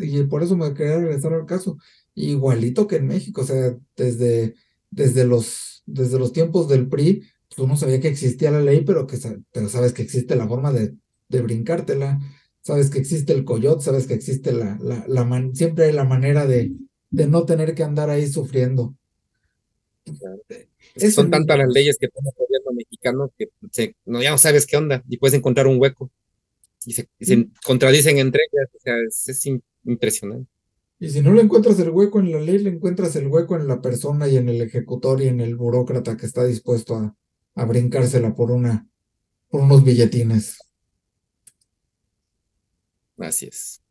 y 0.01 0.21
por 0.23 0.43
eso 0.43 0.55
me 0.55 0.73
quería 0.73 0.97
regresar 0.99 1.33
al 1.33 1.45
caso, 1.45 1.77
igualito 2.13 2.85
que 2.85 2.97
en 2.97 3.07
México, 3.07 3.41
o 3.41 3.43
sea, 3.45 3.75
desde, 3.95 4.53
desde, 4.91 5.25
los, 5.25 5.81
desde 5.85 6.19
los 6.19 6.33
tiempos 6.33 6.67
del 6.67 6.89
PRI, 6.89 7.21
tú 7.47 7.55
pues, 7.57 7.67
no 7.69 7.77
sabía 7.77 7.99
que 7.99 8.09
existía 8.09 8.51
la 8.51 8.61
ley, 8.61 8.83
pero, 8.85 9.07
que, 9.07 9.17
pero 9.51 9.69
sabes 9.69 9.93
que 9.93 10.03
existe 10.03 10.35
la 10.35 10.47
forma 10.47 10.71
de, 10.71 10.95
de 11.29 11.41
brincártela, 11.41 12.19
sabes 12.61 12.89
que 12.89 12.99
existe 12.99 13.33
el 13.33 13.45
coyote, 13.45 13.85
sabes 13.85 14.05
que 14.05 14.13
existe 14.13 14.51
la, 14.51 14.77
la, 14.81 15.05
la 15.07 15.49
siempre 15.53 15.85
hay 15.85 15.93
la 15.93 16.03
manera 16.03 16.45
de, 16.45 16.71
de 17.09 17.27
no 17.27 17.45
tener 17.45 17.73
que 17.75 17.83
andar 17.83 18.09
ahí 18.09 18.27
sufriendo. 18.27 18.95
Son 21.11 21.29
tantas 21.29 21.57
las 21.57 21.69
leyes 21.69 21.97
que 21.99 22.07
pone 22.09 22.29
el 22.29 22.35
gobierno 22.35 22.71
mexicano 22.71 23.31
que 23.37 23.49
no, 24.05 24.21
ya 24.21 24.31
no 24.31 24.37
sabes 24.37 24.65
qué 24.65 24.77
onda 24.77 25.03
y 25.07 25.17
puedes 25.17 25.37
encontrar 25.37 25.67
un 25.67 25.79
hueco 25.79 26.09
y 26.85 26.93
se, 26.93 27.09
contradicen 27.65 28.17
entre 28.17 28.43
ellas. 28.51 28.69
O 28.73 28.79
sea, 28.79 28.95
es, 29.07 29.49
impresionante. 29.83 30.49
Y 30.99 31.09
si 31.09 31.21
no 31.21 31.33
le 31.33 31.41
encuentras 31.41 31.79
el 31.79 31.89
hueco 31.89 32.19
en 32.19 32.31
la 32.31 32.39
ley, 32.39 32.57
le 32.59 32.69
encuentras 32.69 33.15
el 33.17 33.27
hueco 33.27 33.55
en 33.55 33.67
la 33.67 33.81
persona 33.81 34.27
y 34.27 34.37
en 34.37 34.49
el 34.49 34.61
ejecutor 34.61 35.21
y 35.21 35.27
en 35.27 35.41
el 35.41 35.55
burócrata 35.55 36.17
que 36.17 36.25
está 36.25 36.43
dispuesto 36.45 36.95
a, 36.95 37.15
a 37.55 37.65
brincársela 37.65 38.33
por 38.33 38.51
una, 38.51 38.87
por 39.49 39.61
unos 39.61 39.83
billetines. 39.83 40.57
Así 43.17 43.47
es. 43.47 43.81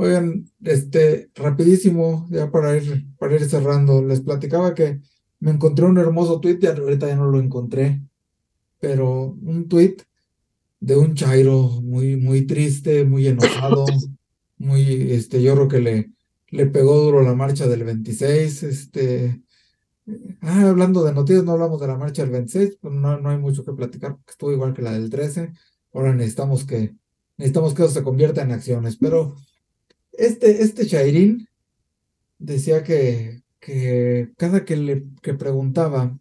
Oigan, 0.00 0.48
este, 0.62 1.28
rapidísimo, 1.34 2.28
ya 2.30 2.52
para 2.52 2.76
ir, 2.76 3.04
para 3.18 3.34
ir 3.34 3.44
cerrando, 3.50 4.00
les 4.00 4.20
platicaba 4.20 4.72
que 4.72 5.00
me 5.40 5.50
encontré 5.50 5.86
un 5.86 5.98
hermoso 5.98 6.40
tweet, 6.40 6.60
y 6.62 6.66
ahorita 6.66 7.08
ya 7.08 7.16
no 7.16 7.26
lo 7.26 7.40
encontré, 7.40 8.00
pero 8.78 9.36
un 9.42 9.66
tweet 9.66 9.96
de 10.78 10.96
un 10.96 11.16
Chairo 11.16 11.80
muy, 11.82 12.16
muy 12.16 12.46
triste, 12.46 13.04
muy 13.04 13.26
enojado, 13.26 13.86
muy, 14.58 15.10
este, 15.10 15.42
yo 15.42 15.54
creo 15.56 15.66
que 15.66 15.80
le, 15.80 16.12
le 16.50 16.66
pegó 16.66 16.96
duro 17.02 17.22
la 17.22 17.34
marcha 17.34 17.66
del 17.66 17.82
26, 17.82 18.62
este, 18.62 19.42
ah, 20.42 20.68
hablando 20.68 21.02
de 21.02 21.12
noticias, 21.12 21.42
no 21.42 21.52
hablamos 21.54 21.80
de 21.80 21.88
la 21.88 21.96
marcha 21.96 22.22
del 22.22 22.30
26, 22.30 22.78
pues 22.80 22.94
no, 22.94 23.18
no 23.18 23.30
hay 23.30 23.38
mucho 23.38 23.64
que 23.64 23.72
platicar, 23.72 24.12
porque 24.12 24.30
estuvo 24.30 24.52
igual 24.52 24.74
que 24.74 24.82
la 24.82 24.92
del 24.92 25.10
13, 25.10 25.54
ahora 25.92 26.14
necesitamos 26.14 26.64
que, 26.64 26.94
necesitamos 27.36 27.74
que 27.74 27.82
eso 27.82 27.90
se 27.90 28.04
convierta 28.04 28.42
en 28.42 28.52
acciones, 28.52 28.96
pero 28.96 29.34
este, 30.18 30.62
este 30.62 30.86
Chairín 30.86 31.48
decía 32.38 32.82
que, 32.82 33.42
que 33.60 34.30
cada 34.36 34.64
que 34.64 34.76
le 34.76 35.04
que 35.22 35.34
preguntaba 35.34 36.18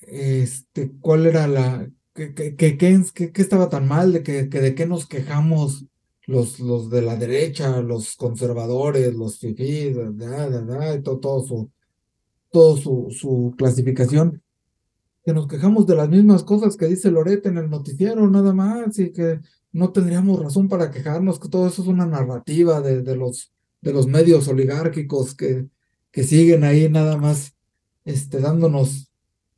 este, 0.00 0.92
cuál 1.00 1.26
era 1.26 1.46
la, 1.46 1.90
¿qué, 2.14 2.34
qué, 2.34 2.56
qué, 2.56 2.76
qué, 2.76 3.32
qué 3.32 3.42
estaba 3.42 3.68
tan 3.68 3.88
mal? 3.88 4.12
¿De 4.12 4.22
que, 4.22 4.48
que 4.48 4.60
de 4.60 4.74
qué 4.74 4.86
nos 4.86 5.06
quejamos 5.06 5.86
los, 6.26 6.60
los 6.60 6.90
de 6.90 7.02
la 7.02 7.16
derecha, 7.16 7.80
los 7.80 8.16
conservadores, 8.16 9.14
los 9.14 9.38
fifís, 9.38 9.96
da, 9.96 10.10
da, 10.50 10.60
da, 10.60 11.02
todo, 11.02 11.18
todo 11.18 11.44
su, 11.46 11.70
todo 12.50 12.76
su, 12.76 13.08
su 13.10 13.54
clasificación? 13.56 14.43
Que 15.24 15.32
nos 15.32 15.46
quejamos 15.46 15.86
de 15.86 15.96
las 15.96 16.08
mismas 16.08 16.42
cosas 16.42 16.76
que 16.76 16.86
dice 16.86 17.10
Loret 17.10 17.46
en 17.46 17.58
el 17.58 17.70
noticiero, 17.70 18.28
nada 18.28 18.52
más, 18.52 18.98
y 18.98 19.10
que 19.10 19.40
no 19.72 19.90
tendríamos 19.90 20.38
razón 20.40 20.68
para 20.68 20.90
quejarnos, 20.90 21.40
que 21.40 21.48
todo 21.48 21.66
eso 21.66 21.82
es 21.82 21.88
una 21.88 22.06
narrativa 22.06 22.80
de, 22.80 23.02
de 23.02 23.16
los, 23.16 23.52
de 23.80 23.92
los 23.92 24.06
medios 24.06 24.46
oligárquicos 24.48 25.34
que, 25.34 25.66
que 26.10 26.22
siguen 26.22 26.62
ahí 26.62 26.88
nada 26.88 27.16
más 27.16 27.54
este, 28.04 28.38
dándonos, 28.38 29.10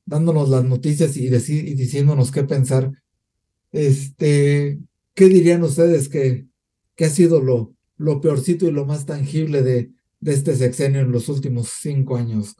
dándonos 0.04 0.48
las 0.48 0.64
noticias 0.64 1.16
y, 1.16 1.26
y 1.26 1.74
diciéndonos 1.74 2.30
qué 2.30 2.44
pensar. 2.44 2.92
Este, 3.72 4.78
¿Qué 5.14 5.28
dirían 5.28 5.62
ustedes 5.64 6.08
que, 6.08 6.46
que 6.94 7.06
ha 7.06 7.10
sido 7.10 7.42
lo, 7.42 7.74
lo 7.96 8.20
peorcito 8.20 8.66
y 8.66 8.70
lo 8.70 8.86
más 8.86 9.04
tangible 9.04 9.62
de, 9.62 9.90
de 10.20 10.32
este 10.32 10.54
sexenio 10.54 11.00
en 11.00 11.10
los 11.10 11.28
últimos 11.28 11.70
cinco 11.80 12.16
años? 12.16 12.54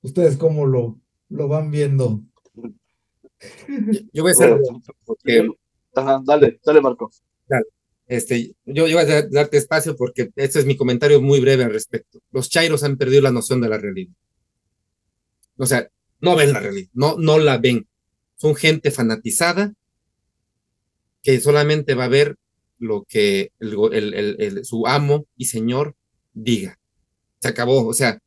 ¿Ustedes 0.00 0.36
cómo 0.36 0.64
lo, 0.64 1.00
lo 1.28 1.48
van 1.48 1.70
viendo? 1.70 2.22
Yo 4.12 4.22
voy 4.22 4.30
a 4.30 4.32
hacer... 4.32 4.58
Porque 5.04 5.48
dale, 6.24 6.60
dale, 6.64 6.80
Marco. 6.80 7.10
Este, 8.08 8.54
yo, 8.64 8.86
yo 8.86 8.96
voy 8.96 9.10
a 9.10 9.22
darte 9.22 9.56
espacio 9.56 9.96
porque 9.96 10.30
este 10.36 10.60
es 10.60 10.66
mi 10.66 10.76
comentario 10.76 11.20
muy 11.20 11.40
breve 11.40 11.64
al 11.64 11.72
respecto. 11.72 12.20
Los 12.30 12.48
chairos 12.48 12.84
han 12.84 12.96
perdido 12.96 13.22
la 13.22 13.32
noción 13.32 13.60
de 13.60 13.68
la 13.68 13.78
realidad. 13.78 14.14
O 15.56 15.66
sea, 15.66 15.88
no 16.20 16.36
ven 16.36 16.52
la 16.52 16.60
realidad, 16.60 16.90
no, 16.92 17.16
no 17.18 17.38
la 17.38 17.58
ven. 17.58 17.88
Son 18.36 18.54
gente 18.54 18.90
fanatizada 18.90 19.72
que 21.22 21.40
solamente 21.40 21.94
va 21.94 22.04
a 22.04 22.08
ver 22.08 22.36
lo 22.78 23.04
que 23.08 23.50
el, 23.58 24.64
su 24.64 24.86
amo 24.86 25.26
y 25.36 25.46
señor 25.46 25.96
diga. 26.32 26.78
Se 27.40 27.48
acabó, 27.48 27.86
o 27.86 27.94
sea, 27.94 28.20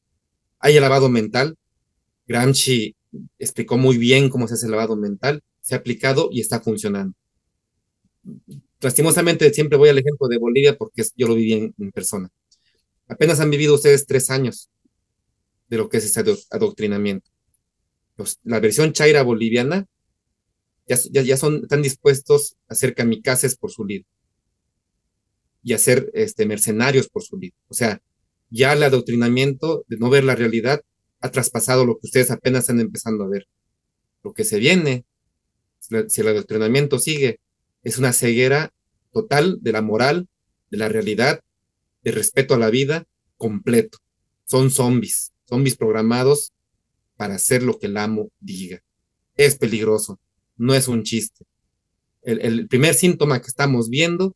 hay 0.60 0.76
el 0.76 0.82
lavado 0.82 1.10
mental. 1.10 1.55
Gramsci 2.28 2.95
explicó 3.38 3.78
muy 3.78 3.97
bien 3.97 4.30
cómo 4.30 4.47
se 4.47 4.55
hace 4.55 4.66
el 4.66 4.72
lavado 4.72 4.95
mental, 4.95 5.41
se 5.62 5.76
ha 5.76 5.80
aplicado 5.80 6.30
y 6.32 6.41
está 6.41 6.62
funcionando 6.62 7.16
lastimosamente 8.82 9.53
siempre 9.53 9.78
voy 9.78 9.89
al 9.89 9.97
ejemplo 9.97 10.28
de 10.28 10.38
Bolivia 10.38 10.78
porque 10.78 11.03
yo 11.16 11.28
lo 11.28 11.36
viví 11.36 11.74
en, 11.78 11.91
persona. 11.91 12.30
Apenas 13.07 13.39
han 13.39 13.49
vivido 13.49 13.76
ustedes 13.76 14.05
tres 14.05 14.30
años 14.30 14.70
de 15.68 15.78
lo 15.78 15.89
que 15.89 15.97
es 15.97 16.05
ese 16.05 16.24
adoctrinamiento. 16.51 17.30
la 18.43 18.60
versión 18.60 18.93
chaira 18.93 19.24
boliviana 19.24 19.86
ya, 20.88 20.97
ya, 21.22 21.38
son, 21.38 21.62
están 21.64 21.84
dispuestos 21.84 22.57
a 22.68 22.74
ser 22.74 22.95
kamikazes 22.95 23.55
por 23.55 23.72
su 23.72 23.86
líder 23.86 24.07
y 25.62 25.74
a 25.74 25.78
ser 25.78 26.10
este, 26.16 26.47
mercenarios 26.47 27.10
por 27.10 27.22
su 27.22 27.38
líder. 27.38 27.53
O 27.68 27.76
sea, 27.76 28.01
ya 28.49 28.74
el 28.74 28.82
adoctrinamiento 28.82 29.86
de 29.88 29.97
no 29.97 30.10
ver 30.10 30.24
la 30.24 30.36
realidad 30.36 30.82
ha 31.22 31.32
traspasado 31.32 31.86
lo 31.86 31.95
que 31.97 32.07
ustedes 32.07 32.32
apenas 32.32 32.61
están 32.61 32.80
empezando 32.80 33.24
a 33.24 33.28
ver. 33.28 33.47
Lo 34.24 34.34
que 34.34 34.43
se 34.43 34.59
viene, 34.59 35.05
si 35.80 36.22
el 36.22 36.28
adoctrinamiento 36.28 36.99
sigue, 36.99 37.39
es 37.84 37.97
una 37.97 38.13
ceguera 38.13 38.74
total 39.11 39.57
de 39.61 39.72
la 39.72 39.82
moral, 39.82 40.28
de 40.70 40.78
la 40.78 40.89
realidad, 40.89 41.41
de 42.03 42.11
respeto 42.11 42.53
a 42.53 42.57
la 42.57 42.70
vida 42.70 43.05
completo. 43.38 43.99
Son 44.45 44.72
zombies, 44.72 45.34
zombies 45.47 45.76
programados 45.76 46.53
para 47.17 47.36
hacer 47.36 47.63
lo 47.63 47.80
que 47.80 47.88
el 47.88 47.97
amo 47.97 48.32
diga. 48.39 48.82
Es 49.36 49.55
peligroso, 49.55 50.20
no 50.57 50.74
es 50.74 50.88
un 50.88 51.03
chiste. 51.03 51.45
El, 52.22 52.67
primer 52.67 52.93
síntoma 52.93 53.41
que 53.41 53.47
estamos 53.47 53.89
viendo 53.89 54.36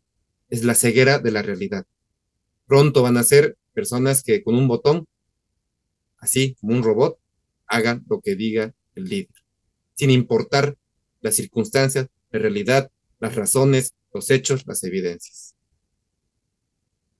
es 0.49 0.63
la 0.63 0.75
ceguera 0.75 1.19
de 1.19 1.31
la 1.31 1.41
realidad. 1.41 1.85
Pronto 2.65 3.03
van 3.03 3.17
a 3.17 3.23
ser 3.23 3.57
personas 3.73 4.23
que 4.23 4.43
con 4.43 4.55
un 4.55 4.67
botón, 4.67 5.05
así 6.23 6.55
como 6.55 6.73
un 6.73 6.83
robot, 6.83 7.19
hagan 7.67 8.05
lo 8.09 8.21
que 8.21 8.35
diga 8.35 8.73
el 8.95 9.03
líder, 9.03 9.35
sin 9.93 10.09
importar 10.09 10.77
las 11.19 11.35
circunstancias, 11.35 12.07
la 12.31 12.39
realidad, 12.39 12.91
las 13.19 13.35
razones, 13.35 13.93
los 14.13 14.31
hechos, 14.31 14.65
las 14.65 14.83
evidencias. 14.83 15.55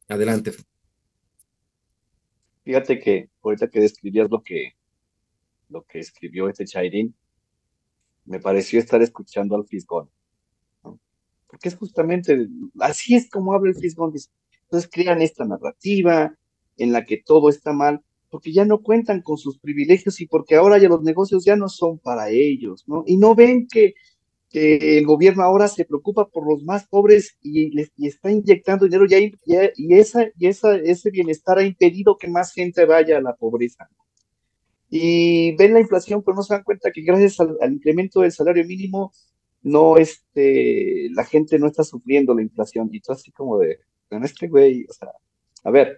Adelante. 0.07 0.53
Fíjate 2.63 2.99
que 2.99 3.29
ahorita 3.41 3.67
que 3.67 3.81
describías 3.81 4.29
lo 4.29 4.41
que, 4.41 4.73
lo 5.69 5.83
que 5.83 5.99
escribió 5.99 6.47
este 6.47 6.65
Chairín, 6.65 7.13
me 8.23 8.39
pareció 8.39 8.79
estar 8.79 9.01
escuchando 9.01 9.55
al 9.55 9.65
Fisgón. 9.65 10.09
Porque 11.47 11.67
es 11.67 11.75
justamente, 11.75 12.47
así 12.79 13.15
es 13.15 13.29
como 13.29 13.53
habla 13.53 13.71
el 13.71 13.75
Fisgón. 13.75 14.13
Entonces 14.63 14.89
crean 14.91 15.21
esta 15.21 15.43
narrativa 15.43 16.37
en 16.77 16.93
la 16.93 17.05
que 17.05 17.17
todo 17.17 17.49
está 17.49 17.73
mal, 17.73 18.01
porque 18.33 18.51
ya 18.51 18.65
no 18.65 18.81
cuentan 18.81 19.21
con 19.21 19.37
sus 19.37 19.59
privilegios 19.59 20.19
y 20.19 20.25
porque 20.25 20.55
ahora 20.55 20.79
ya 20.79 20.89
los 20.89 21.03
negocios 21.03 21.45
ya 21.45 21.55
no 21.55 21.69
son 21.69 21.99
para 21.99 22.31
ellos, 22.31 22.83
¿no? 22.87 23.03
Y 23.05 23.17
no 23.17 23.35
ven 23.35 23.67
que 23.67 23.93
que 24.49 24.99
el 24.99 25.05
gobierno 25.05 25.43
ahora 25.43 25.67
se 25.67 25.83
preocupa 25.83 26.27
por 26.29 26.47
los 26.47 26.63
más 26.63 26.87
pobres 26.87 27.37
y, 27.41 27.71
les, 27.71 27.91
está 27.97 28.31
inyectando 28.31 28.85
dinero 28.85 29.05
y, 29.09 29.35
y, 29.75 29.93
esa, 29.95 30.25
y 30.37 30.47
esa, 30.47 30.75
ese 30.75 31.09
bienestar 31.09 31.57
ha 31.57 31.63
impedido 31.63 32.17
que 32.17 32.27
más 32.27 32.53
gente 32.53 32.85
vaya 32.85 33.17
a 33.17 33.21
la 33.21 33.35
pobreza. 33.35 33.89
Y 34.91 35.55
ven 35.55 35.73
la 35.73 35.79
inflación, 35.79 36.21
pero 36.23 36.35
no 36.35 36.43
se 36.43 36.53
dan 36.53 36.63
cuenta 36.63 36.91
que 36.91 37.01
gracias 37.01 37.39
al, 37.39 37.73
incremento 37.73 38.21
del 38.21 38.31
salario 38.31 38.63
mínimo, 38.63 39.11
no, 39.63 39.97
este, 39.97 41.09
la 41.11 41.25
gente 41.25 41.57
no 41.57 41.65
está 41.65 41.83
sufriendo 41.83 42.35
la 42.35 42.43
inflación. 42.43 42.89
Y 42.91 42.99
todo 42.99 43.15
así 43.15 43.31
como 43.31 43.57
de, 43.57 43.79
con 44.07 44.23
este 44.23 44.47
güey, 44.47 44.85
o 44.87 44.93
sea, 44.93 45.09
a 45.63 45.71
ver, 45.71 45.97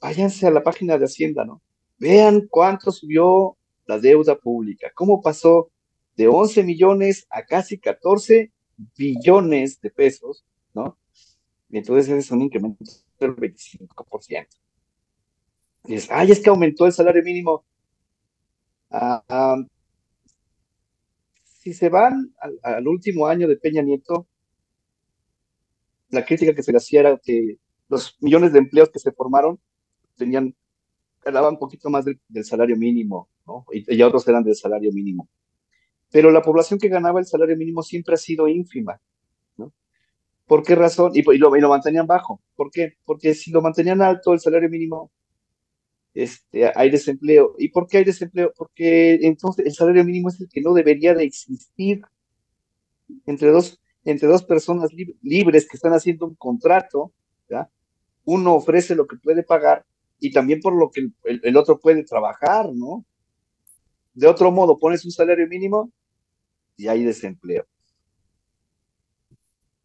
váyanse 0.00 0.46
a 0.46 0.50
la 0.50 0.62
página 0.62 0.98
de 0.98 1.04
Hacienda, 1.04 1.44
¿no? 1.44 1.62
Vean 1.98 2.46
cuánto 2.48 2.90
subió 2.90 3.56
la 3.86 3.98
deuda 3.98 4.36
pública, 4.36 4.90
cómo 4.94 5.20
pasó 5.20 5.70
de 6.16 6.28
11 6.28 6.62
millones 6.64 7.26
a 7.30 7.44
casi 7.44 7.78
14 7.78 8.52
billones 8.96 9.80
de 9.80 9.90
pesos, 9.90 10.44
¿no? 10.74 10.98
Y 11.68 11.78
entonces 11.78 12.08
es 12.08 12.30
un 12.30 12.42
incremento 12.42 12.84
del 13.18 13.36
25%. 13.36 14.46
Y 15.84 15.94
dices, 15.94 16.08
ay, 16.12 16.30
es 16.30 16.40
que 16.40 16.50
aumentó 16.50 16.86
el 16.86 16.92
salario 16.92 17.22
mínimo. 17.22 17.64
Ah, 18.90 19.22
ah, 19.28 19.56
si 21.44 21.74
se 21.74 21.88
van 21.88 22.34
al, 22.62 22.88
último 22.88 23.26
año 23.26 23.46
de 23.46 23.56
Peña 23.56 23.82
Nieto, 23.82 24.26
la 26.08 26.24
crítica 26.24 26.54
que 26.54 26.62
se 26.62 26.72
le 26.72 26.78
hacía 26.78 27.00
era 27.00 27.20
que 27.22 27.58
los 27.88 28.16
millones 28.20 28.52
de 28.52 28.60
empleos 28.60 28.90
que 28.90 28.98
se 28.98 29.12
formaron 29.12 29.60
tenían, 30.16 30.54
ganaban 31.24 31.54
un 31.54 31.58
poquito 31.58 31.90
más 31.90 32.04
del, 32.04 32.18
salario 32.44 32.76
mínimo, 32.76 33.28
¿no? 33.46 33.64
Y, 33.72 33.96
y, 33.96 34.02
otros 34.02 34.26
eran 34.28 34.44
del 34.44 34.56
salario 34.56 34.92
mínimo 34.92 35.28
pero 36.10 36.30
la 36.30 36.42
población 36.42 36.78
que 36.78 36.88
ganaba 36.88 37.20
el 37.20 37.26
salario 37.26 37.56
mínimo 37.56 37.82
siempre 37.82 38.14
ha 38.14 38.18
sido 38.18 38.48
ínfima. 38.48 39.00
¿no? 39.56 39.72
¿Por 40.46 40.62
qué 40.62 40.74
razón? 40.74 41.12
Y, 41.14 41.22
lo, 41.38 41.68
mantenían 41.68 42.06
bajo. 42.06 42.42
¿Por 42.56 42.70
qué? 42.70 42.94
Porque 43.04 43.34
si 43.34 43.50
lo 43.50 43.62
mantenían 43.62 44.02
alto 44.02 44.32
el 44.32 44.40
salario 44.40 44.68
mínimo, 44.68 45.10
este, 46.12 46.70
hay 46.74 46.90
desempleo. 46.90 47.54
¿Y 47.58 47.68
por 47.68 47.86
qué 47.86 47.98
hay 47.98 48.04
desempleo? 48.04 48.52
Porque 48.56 49.20
entonces 49.22 49.66
el 49.66 49.72
salario 49.72 50.04
mínimo 50.04 50.28
es 50.28 50.40
el 50.40 50.48
que 50.48 50.60
no 50.60 50.74
debería 50.74 51.14
de 51.14 51.24
existir 51.24 52.02
entre 53.26 53.50
dos, 53.50 53.80
entre 54.04 54.28
dos 54.28 54.42
personas 54.42 54.90
libres 55.22 55.68
que 55.68 55.76
están 55.76 55.92
haciendo 55.92 56.26
un 56.26 56.34
contrato. 56.34 57.12
Uno 58.24 58.54
ofrece 58.54 58.94
lo 58.94 59.06
que 59.06 59.16
puede 59.16 59.42
pagar 59.42 59.84
y 60.20 60.30
también 60.30 60.60
por 60.60 60.74
lo 60.74 60.90
que 60.90 61.00
el, 61.24 61.40
el 61.42 61.56
otro 61.56 61.78
puede 61.80 62.04
trabajar, 62.04 62.72
¿no? 62.72 63.04
De 64.14 64.26
otro 64.26 64.50
modo, 64.50 64.78
pones 64.78 65.04
un 65.04 65.10
salario 65.10 65.46
mínimo 65.48 65.90
y 66.76 66.88
hay 66.88 67.04
desempleo. 67.04 67.66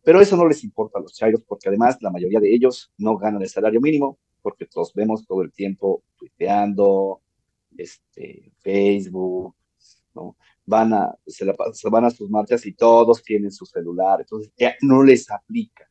Pero 0.03 0.21
eso 0.21 0.37
no 0.37 0.47
les 0.47 0.63
importa 0.63 0.99
a 0.99 1.01
los 1.01 1.13
chairos 1.13 1.41
porque 1.47 1.67
además 1.67 1.97
la 2.01 2.11
mayoría 2.11 2.39
de 2.39 2.53
ellos 2.53 2.91
no 2.97 3.17
ganan 3.17 3.41
el 3.41 3.49
salario 3.49 3.81
mínimo 3.81 4.19
porque 4.45 4.67
todos 4.67 4.93
vemos 4.93 5.25
todo 5.25 5.41
el 5.41 5.51
tiempo 5.51 6.03
tuiteando, 6.15 7.21
este, 7.75 8.51
Facebook, 8.59 9.55
¿no? 10.13 10.37
Van 10.67 10.93
a, 10.93 11.15
se, 11.25 11.45
van 11.89 12.05
a 12.05 12.11
sus 12.11 12.29
marchas 12.29 12.63
y 12.67 12.73
todos 12.73 13.23
tienen 13.23 13.51
su 13.51 13.65
celular, 13.65 14.21
entonces 14.21 14.53
ya 14.55 14.75
no 14.81 15.01
les 15.01 15.31
aplica, 15.31 15.89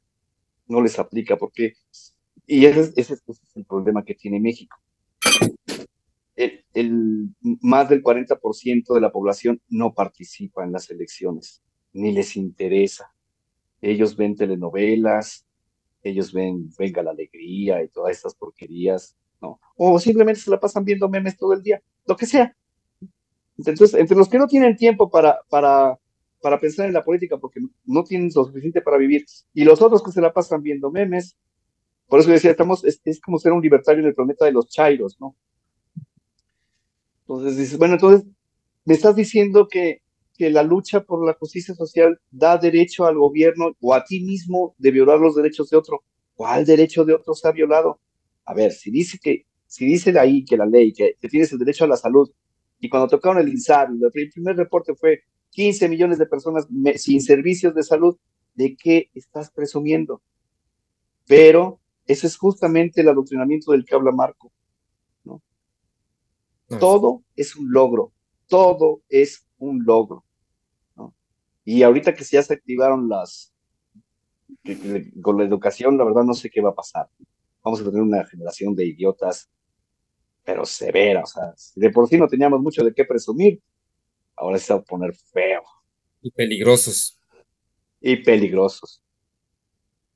no 0.69 0.81
les 0.81 0.97
aplica 1.01 1.37
porque, 1.37 1.75
y 2.47 2.67
ese, 2.67 2.93
ese 2.97 3.15
es 3.15 3.57
el 3.57 3.65
problema 3.65 4.05
que 4.05 4.15
tiene 4.15 4.41
México 4.41 4.77
el, 6.75 7.31
más 7.63 7.89
del 7.89 8.03
40% 8.03 8.95
de 8.95 9.01
la 9.01 9.13
población 9.13 9.61
no 9.69 9.95
participa 9.95 10.65
en 10.65 10.73
las 10.73 10.91
elecciones, 10.91 11.63
ni 11.93 12.13
les 12.13 12.37
interesa. 12.37 13.13
Ellos 13.81 14.17
ven 14.17 14.35
telenovelas, 14.35 15.47
ellos 16.03 16.33
ven 16.33 16.71
Venga 16.79 17.03
la 17.03 17.13
Alegría 17.13 17.83
y 17.83 17.89
todas 17.89 18.17
estas 18.17 18.35
porquerías, 18.35 19.17
¿no? 19.41 19.61
O 19.77 19.99
simplemente 19.99 20.41
se 20.41 20.51
la 20.51 20.61
pasan 20.61 20.85
viendo 20.85 21.09
memes 21.09 21.37
todo 21.37 21.53
el 21.53 21.63
día, 21.63 21.81
lo 22.07 22.17
que 22.17 22.27
sea. 22.27 22.55
Entonces, 23.57 23.95
entre 23.95 24.17
los 24.17 24.29
que 24.29 24.39
no 24.39 24.49
tienen 24.49 24.77
tiempo 24.77 25.09
para, 25.09 25.39
para, 25.49 25.97
para 26.43 26.59
pensar 26.59 26.87
en 26.87 26.93
la 26.93 27.05
política 27.05 27.39
porque 27.39 27.61
no 27.85 28.03
tienen 28.03 28.31
lo 28.35 28.45
suficiente 28.45 28.83
para 28.83 28.99
vivir. 28.99 29.25
Y 29.53 29.65
los 29.65 29.81
otros 29.81 30.03
que 30.03 30.11
se 30.11 30.21
la 30.21 30.33
pasan 30.33 30.61
viendo 30.61 30.91
memes. 30.91 31.37
Por 32.09 32.21
eso 32.21 32.31
decía, 32.31 32.51
estamos, 32.51 32.85
es, 32.85 33.21
como 33.21 33.39
ser 33.39 33.53
un 33.53 33.63
libertario 33.63 34.01
en 34.03 34.09
el 34.09 34.15
planeta 34.15 34.45
de 34.45 34.53
los 34.53 34.69
chairos, 34.69 35.19
¿no? 35.21 35.35
Entonces 37.21 37.57
dices, 37.57 37.79
bueno, 37.79 37.95
entonces 37.95 38.27
me 38.85 38.95
estás 38.95 39.17
diciendo 39.17 39.67
que, 39.69 40.03
que 40.37 40.51
la 40.51 40.63
lucha 40.63 41.03
por 41.05 41.25
la 41.25 41.35
justicia 41.35 41.75
social 41.75 42.21
da 42.31 42.59
derecho 42.59 43.07
al 43.07 43.17
gobierno 43.17 43.77
o 43.81 43.95
a 43.95 44.05
ti 44.05 44.21
mismo 44.21 44.75
de 44.79 44.91
violar 44.91 45.19
los 45.19 45.35
derechos 45.35 45.71
de 45.71 45.77
otro. 45.77 46.03
¿Cuál 46.35 46.65
derecho 46.67 47.05
de 47.05 47.15
otro 47.15 47.35
se 47.35 47.49
ha 47.49 47.53
violado? 47.53 48.01
A 48.45 48.55
ver, 48.55 48.73
si 48.73 48.91
dice 48.91 49.19
que, 49.23 49.47
si 49.67 49.87
dice 49.87 50.13
de 50.13 50.19
ahí 50.19 50.45
que 50.45 50.57
la 50.57 50.67
ley, 50.67 50.93
que, 50.93 51.17
tienes 51.31 51.53
el 51.53 51.59
derecho 51.59 51.85
a 51.85 51.89
la 51.89 51.97
salud, 51.97 52.31
y 52.79 52.89
cuando 52.89 53.09
tocaron 53.09 53.39
el 53.39 53.49
INSAR, 53.49 53.89
el 53.91 54.31
primer 54.31 54.57
reporte 54.57 54.95
fue 54.95 55.23
15 55.51 55.89
millones 55.89 56.19
de 56.19 56.27
personas 56.27 56.67
sin 56.97 57.23
servicios 57.23 57.75
de 57.75 57.83
salud, 57.83 58.17
¿de 58.55 58.77
qué 58.77 59.11
estás 59.15 59.51
presumiendo? 59.51 60.21
Pero 61.27 61.81
ese 62.07 62.27
es 62.27 62.37
justamente 62.37 63.01
el 63.01 63.09
adoctrinamiento 63.09 63.73
del 63.73 63.85
que 63.85 63.95
habla 63.95 64.13
Marco. 64.13 64.53
¿no? 65.25 65.43
Todo 66.79 67.23
es 67.35 67.57
un 67.57 67.73
logro, 67.73 68.13
todo 68.47 69.03
es 69.09 69.47
un 69.59 69.85
logro. 69.85 70.25
¿no? 70.97 71.15
Y 71.65 71.83
ahorita 71.83 72.15
que 72.15 72.25
ya 72.25 72.43
se 72.43 72.55
activaron 72.55 73.09
las, 73.09 73.55
con 75.23 75.39
la 75.39 75.45
educación, 75.45 75.97
la 75.97 76.05
verdad 76.05 76.25
no 76.25 76.35
sé 76.35 76.51
qué 76.51 76.61
va 76.61 76.71
a 76.71 76.75
pasar. 76.75 77.09
Vamos 77.63 77.81
a 77.81 77.85
tener 77.85 78.03
una 78.03 78.25
generación 78.27 78.75
de 78.75 78.87
idiotas, 78.87 79.51
pero 80.45 80.67
severa, 80.67 81.23
o 81.23 81.27
sea, 81.27 81.55
de 81.75 81.91
por 81.91 82.09
sí 82.09 82.19
no 82.19 82.29
teníamos 82.29 82.61
mucho 82.61 82.85
de 82.85 82.93
qué 82.93 83.05
presumir, 83.07 83.63
ahora 84.37 84.59
se 84.59 84.75
va 84.75 84.81
a 84.81 84.85
poner 84.85 85.15
feo. 85.15 85.63
Y 86.21 86.31
peligrosos. 86.31 87.19
Y 88.01 88.17
peligrosos. 88.17 89.04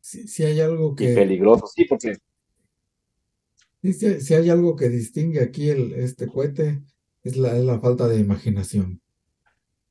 Si, 0.09 0.43
hay 0.43 0.59
algo 0.61 0.95
que... 0.95 1.13
Y 1.13 1.15
peligrosos, 1.15 1.73
sí, 1.75 1.85
porque... 1.85 2.17
Si, 3.83 4.35
hay 4.35 4.49
algo 4.49 4.75
que 4.75 4.89
distingue 4.89 5.41
aquí 5.41 5.69
el, 5.69 5.93
este 5.93 6.27
cohete, 6.27 6.83
es 7.23 7.37
la, 7.37 7.53
la 7.55 7.79
falta 7.79 8.09
de 8.09 8.19
imaginación. 8.19 9.03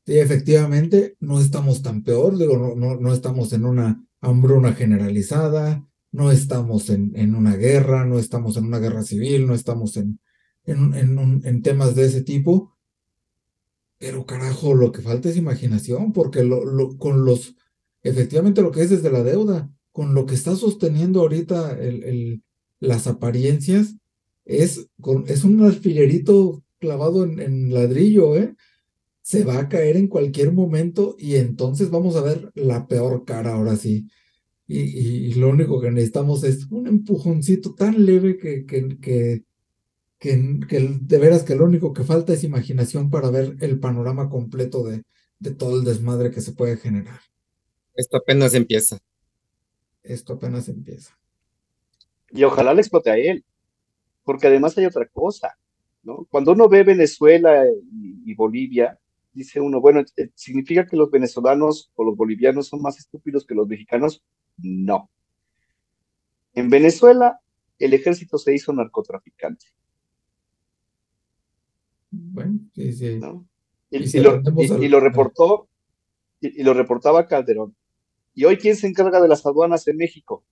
Y 0.07 0.17
efectivamente, 0.17 1.17
no 1.19 1.39
estamos 1.39 1.83
tan 1.83 2.03
peor, 2.03 2.35
digo, 2.37 2.57
no, 2.57 2.75
no, 2.75 2.99
no 2.99 3.13
estamos 3.13 3.53
en 3.53 3.65
una 3.65 4.03
hambruna 4.19 4.73
generalizada, 4.73 5.87
no 6.11 6.31
estamos 6.31 6.89
en, 6.89 7.11
en, 7.15 7.35
una 7.35 7.55
guerra, 7.55 8.03
no 8.03 8.17
estamos 8.17 8.57
en 8.57 8.65
una 8.65 8.79
guerra 8.79 9.03
civil, 9.03 9.45
no 9.45 9.53
estamos 9.53 9.97
en, 9.97 10.19
en, 10.63 10.95
en, 10.95 11.41
en 11.43 11.61
temas 11.61 11.93
de 11.93 12.05
ese 12.05 12.23
tipo, 12.23 12.75
pero 13.99 14.25
carajo, 14.25 14.73
lo 14.73 14.91
que 14.91 15.03
falta 15.03 15.29
es 15.29 15.37
imaginación, 15.37 16.11
porque 16.11 16.43
lo, 16.43 16.65
lo, 16.65 16.97
con 16.97 17.23
los, 17.23 17.55
efectivamente 18.01 18.63
lo 18.63 18.71
que 18.71 18.81
es 18.81 18.89
desde 18.89 19.11
la 19.11 19.21
deuda, 19.21 19.71
con 19.97 20.13
lo 20.13 20.27
que 20.27 20.35
está 20.35 20.55
sosteniendo 20.55 21.21
ahorita 21.21 21.75
las 22.79 23.07
apariencias, 23.07 23.95
es, 24.45 24.87
es 25.25 25.43
un 25.43 25.63
alfilerito 25.63 26.63
clavado 26.77 27.23
en, 27.23 27.73
ladrillo, 27.73 28.35
¿eh? 28.35 28.53
Se 29.23 29.43
va 29.43 29.57
a 29.57 29.67
caer 29.67 29.97
en 29.97 30.07
cualquier 30.07 30.51
momento 30.51 31.15
y 31.17 31.37
entonces 31.37 31.89
vamos 31.89 32.15
a 32.15 32.21
ver 32.21 32.51
la 32.53 32.85
peor 32.85 33.25
cara 33.25 33.55
ahora 33.55 33.75
sí. 33.75 34.07
Y, 34.67 35.33
lo 35.33 35.49
único 35.49 35.81
que 35.81 35.89
necesitamos 35.89 36.43
es 36.43 36.67
un 36.69 36.85
empujoncito 36.85 37.73
tan 37.73 38.05
leve 38.05 38.37
que, 38.37 38.67
que, 38.67 38.99
que 38.99 39.45
que, 40.19 40.97
de 41.01 41.17
veras 41.17 41.41
que 41.41 41.55
lo 41.55 41.65
único 41.65 41.91
que 41.91 42.03
falta 42.03 42.33
es 42.33 42.43
imaginación 42.43 43.09
para 43.09 43.31
ver 43.31 43.57
el 43.61 43.79
panorama 43.79 44.29
completo 44.29 44.83
de, 44.83 45.05
de 45.39 45.55
todo 45.55 45.79
el 45.79 45.85
desmadre 45.85 46.29
que 46.29 46.41
se 46.41 46.51
puede 46.51 46.77
generar. 46.77 47.19
Esto 47.95 48.17
apenas 48.17 48.53
empieza. 48.53 48.99
Esto 50.07 50.33
apenas 50.33 50.69
empieza. 50.69 51.17
Y 52.31 52.43
ojalá 52.43 52.73
le 52.73 52.81
explote 52.81 53.09
a 53.09 53.17
él, 53.17 53.45
porque 54.23 54.47
además 54.47 54.77
hay 54.77 54.85
otra 54.85 55.07
cosa, 55.07 55.57
¿no? 56.03 56.27
Cuando 56.29 56.51
uno 56.51 56.67
ve 56.67 56.83
Venezuela 56.83 57.65
y, 57.67 58.31
y 58.31 58.35
Bolivia, 58.35 58.99
dice 59.37 59.61
uno, 59.61 59.79
bueno, 59.79 60.03
eh, 60.17 60.31
¿significa 60.33 60.87
que 60.87 60.97
los 60.97 61.11
venezolanos 61.11 61.91
o 61.95 62.03
los 62.03 62.17
bolivianos 62.17 62.67
son 62.67 62.81
más 62.81 62.97
estúpidos 62.97 63.45
que 63.45 63.53
los 63.53 63.67
mexicanos? 63.67 64.23
No. 64.57 65.09
En 66.53 66.69
Venezuela, 66.69 67.39
el 67.77 67.93
ejército 67.93 68.39
se 68.39 68.55
hizo 68.55 68.73
narcotraficante. 68.73 69.67
Bueno, 72.09 72.59
sí, 72.73 72.93
sí. 72.93 73.19
Y, 73.91 74.19
lo, 74.19 74.99
reportó, 74.99 75.69
y, 76.41 76.63
lo 76.63 76.73
reportaba 76.73 77.27
Calderón. 77.27 77.75
¿Y 78.37 78.45
hoy 78.45 78.57
quién 78.57 78.75
se 78.75 78.85
encarga 78.85 79.19
de 79.19 79.27
las 79.27 79.43
aduanas 79.47 79.87
en 79.87 79.97
México? 79.97 80.45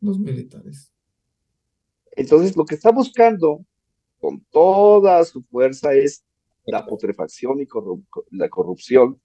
Los 0.00 0.16
militares. 0.16 0.92
Entonces, 2.12 2.56
lo 2.56 2.64
que 2.64 2.76
está 2.76 2.92
buscando 2.92 3.66
con 4.20 4.44
toda 4.48 5.24
su 5.24 5.42
fuerza 5.42 5.92
es 5.92 6.24
la 6.66 6.86
putrefacción 6.86 7.60
y 7.60 7.66
la 8.30 8.48
corrupción 8.48 9.20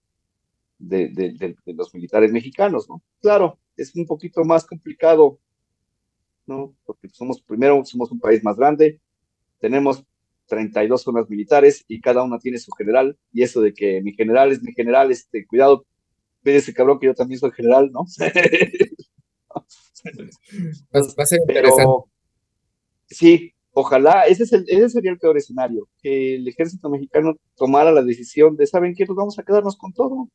de, 0.79 1.09
de, 1.09 1.55
los 1.75 1.93
militares 1.93 2.31
mexicanos, 2.31 2.89
¿no? 2.89 3.03
Claro, 3.21 3.59
es 3.77 3.95
un 3.95 4.07
poquito 4.07 4.43
más 4.45 4.65
complicado, 4.65 5.39
¿no? 6.47 6.75
Porque 6.83 7.07
somos, 7.07 7.39
primero, 7.43 7.85
somos 7.85 8.11
un 8.11 8.19
país 8.19 8.43
más 8.43 8.57
grande, 8.57 8.99
tenemos 9.59 10.03
32 10.47 11.03
zonas 11.03 11.29
militares 11.29 11.85
y 11.87 12.01
cada 12.01 12.23
una 12.23 12.39
tiene 12.39 12.57
su 12.57 12.71
general. 12.71 13.15
Y 13.31 13.43
eso 13.43 13.61
de 13.61 13.75
que 13.75 14.01
mi 14.01 14.13
general 14.13 14.51
es 14.51 14.63
mi 14.63 14.73
general, 14.73 15.11
este, 15.11 15.45
cuidado, 15.45 15.85
ve 16.43 16.55
ese 16.55 16.73
cabrón 16.73 16.99
que 16.99 17.07
yo 17.07 17.13
también 17.13 17.39
soy 17.39 17.51
general, 17.51 17.91
¿no? 17.91 18.05
va, 20.95 21.23
a 21.23 21.25
ser 21.25 21.39
interesante. 21.47 22.09
sí, 23.07 23.53
ojalá, 23.71 24.23
ese, 24.23 24.43
es 24.43 24.53
el, 24.53 24.65
ese 24.67 24.89
sería 24.89 25.11
el 25.11 25.19
peor 25.19 25.37
escenario, 25.37 25.87
que 26.01 26.35
el 26.35 26.47
ejército 26.47 26.89
mexicano 26.89 27.35
tomara 27.55 27.91
la 27.91 28.03
decisión 28.03 28.55
de, 28.55 28.67
¿saben 28.67 28.95
qué? 28.95 29.05
Pues 29.05 29.15
vamos 29.15 29.37
a 29.37 29.43
quedarnos 29.43 29.77
con 29.77 29.93
todo. 29.93 30.29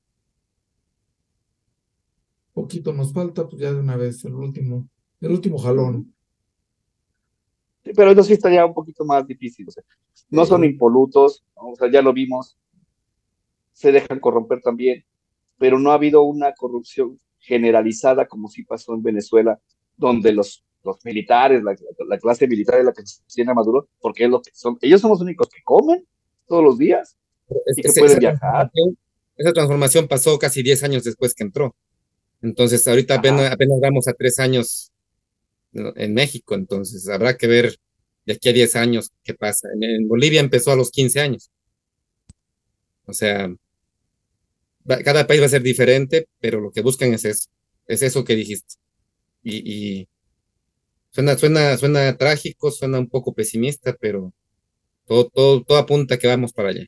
Poquito 2.53 2.93
nos 2.93 3.13
falta, 3.13 3.49
pues 3.49 3.61
ya 3.61 3.73
de 3.73 3.81
una 3.81 3.97
vez, 3.97 4.25
el 4.25 4.35
último, 4.35 4.89
el 5.21 5.31
último 5.33 5.59
jalón 5.59 6.15
pero 7.95 8.11
eso 8.11 8.23
sí 8.23 8.33
estaría 8.33 8.65
un 8.65 8.75
poquito 8.75 9.05
más 9.05 9.27
difícil. 9.27 9.69
O 9.69 9.71
sea, 9.71 9.83
no 10.31 10.45
son 10.45 10.65
impolutos, 10.65 11.45
o 11.55 11.75
sea, 11.77 11.91
ya 11.91 12.03
lo 12.03 12.13
vimos, 12.13 12.59
se 13.73 13.93
dejan 13.93 14.19
corromper 14.19 14.61
también, 14.63 15.05
pero 15.59 15.79
no 15.79 15.91
ha 15.91 15.95
habido 15.95 16.23
una 16.23 16.53
corrupción 16.55 17.21
generalizada 17.39 18.27
como 18.27 18.49
sí 18.49 18.65
pasó 18.65 18.95
en 18.95 19.03
Venezuela, 19.03 19.61
donde 19.97 20.33
los, 20.33 20.65
los 20.83 21.05
militares, 21.05 21.63
la, 21.63 22.19
clase 22.19 22.49
militar 22.49 22.79
es 22.79 22.85
la 22.85 22.93
que 22.93 23.03
tiene 23.33 23.53
a 23.53 23.55
Maduro, 23.55 23.89
porque 24.01 24.25
es 24.25 24.31
lo 24.31 24.43
que 24.43 24.51
son, 24.53 24.79
ellos 24.81 25.01
son 25.01 25.11
los 25.11 25.21
únicos 25.21 25.49
que 25.49 25.63
comen 25.63 26.07
todos 26.47 26.63
los 26.63 26.79
días 26.79 27.17
y 27.77 27.83
que 27.83 28.01
pueden 28.01 28.19
viajar. 28.19 28.71
Esa 29.37 29.53
transformación 29.53 30.09
pasó 30.09 30.39
casi 30.39 30.63
10 30.63 30.83
años 30.85 31.05
después 31.05 31.35
que 31.35 31.45
entró. 31.45 31.77
Entonces, 32.43 32.87
ahorita 32.87 33.17
apenas, 33.17 33.53
apenas 33.53 33.79
vamos 33.81 34.09
a 34.09 34.13
tres 34.13 34.39
años 34.39 34.93
en 35.73 36.15
México, 36.15 36.55
entonces 36.55 37.09
habrá 37.09 37.37
que 37.37 37.47
ver 37.47 37.77
de 38.25 38.35
aquí 38.35 38.49
a 38.49 38.53
10 38.53 38.77
años 38.77 39.13
qué 39.23 39.35
pasa. 39.35 39.69
En, 39.81 40.09
Bolivia 40.09 40.41
empezó 40.41 40.73
a 40.73 40.77
los 40.77 40.91
15 40.91 41.21
años. 41.21 41.51
O 43.07 43.13
sea, 43.13 43.49
cada 45.05 45.27
país 45.27 45.41
va 45.41 45.47
a 45.47 45.51
ser 45.51 45.63
diferente, 45.63 46.29
pero 46.41 46.61
lo 46.61 46.71
que 46.71 46.83
buscan 46.83 47.13
es 47.15 47.25
eso, 47.25 47.49
es 47.87 48.03
eso 48.03 48.25
que 48.25 48.37
dijiste. 48.37 48.75
Y, 49.43 50.09
suena, 51.11 51.39
suena, 51.39 51.77
suena 51.77 52.17
trágico, 52.17 52.71
suena 52.71 52.99
un 52.99 53.09
poco 53.09 53.33
pesimista, 53.33 53.97
pero 54.01 54.33
todo, 55.07 55.29
todo, 55.29 55.63
todo 55.63 55.79
apunta 55.79 56.19
que 56.19 56.27
vamos 56.27 56.53
para 56.53 56.71
allá. 56.71 56.87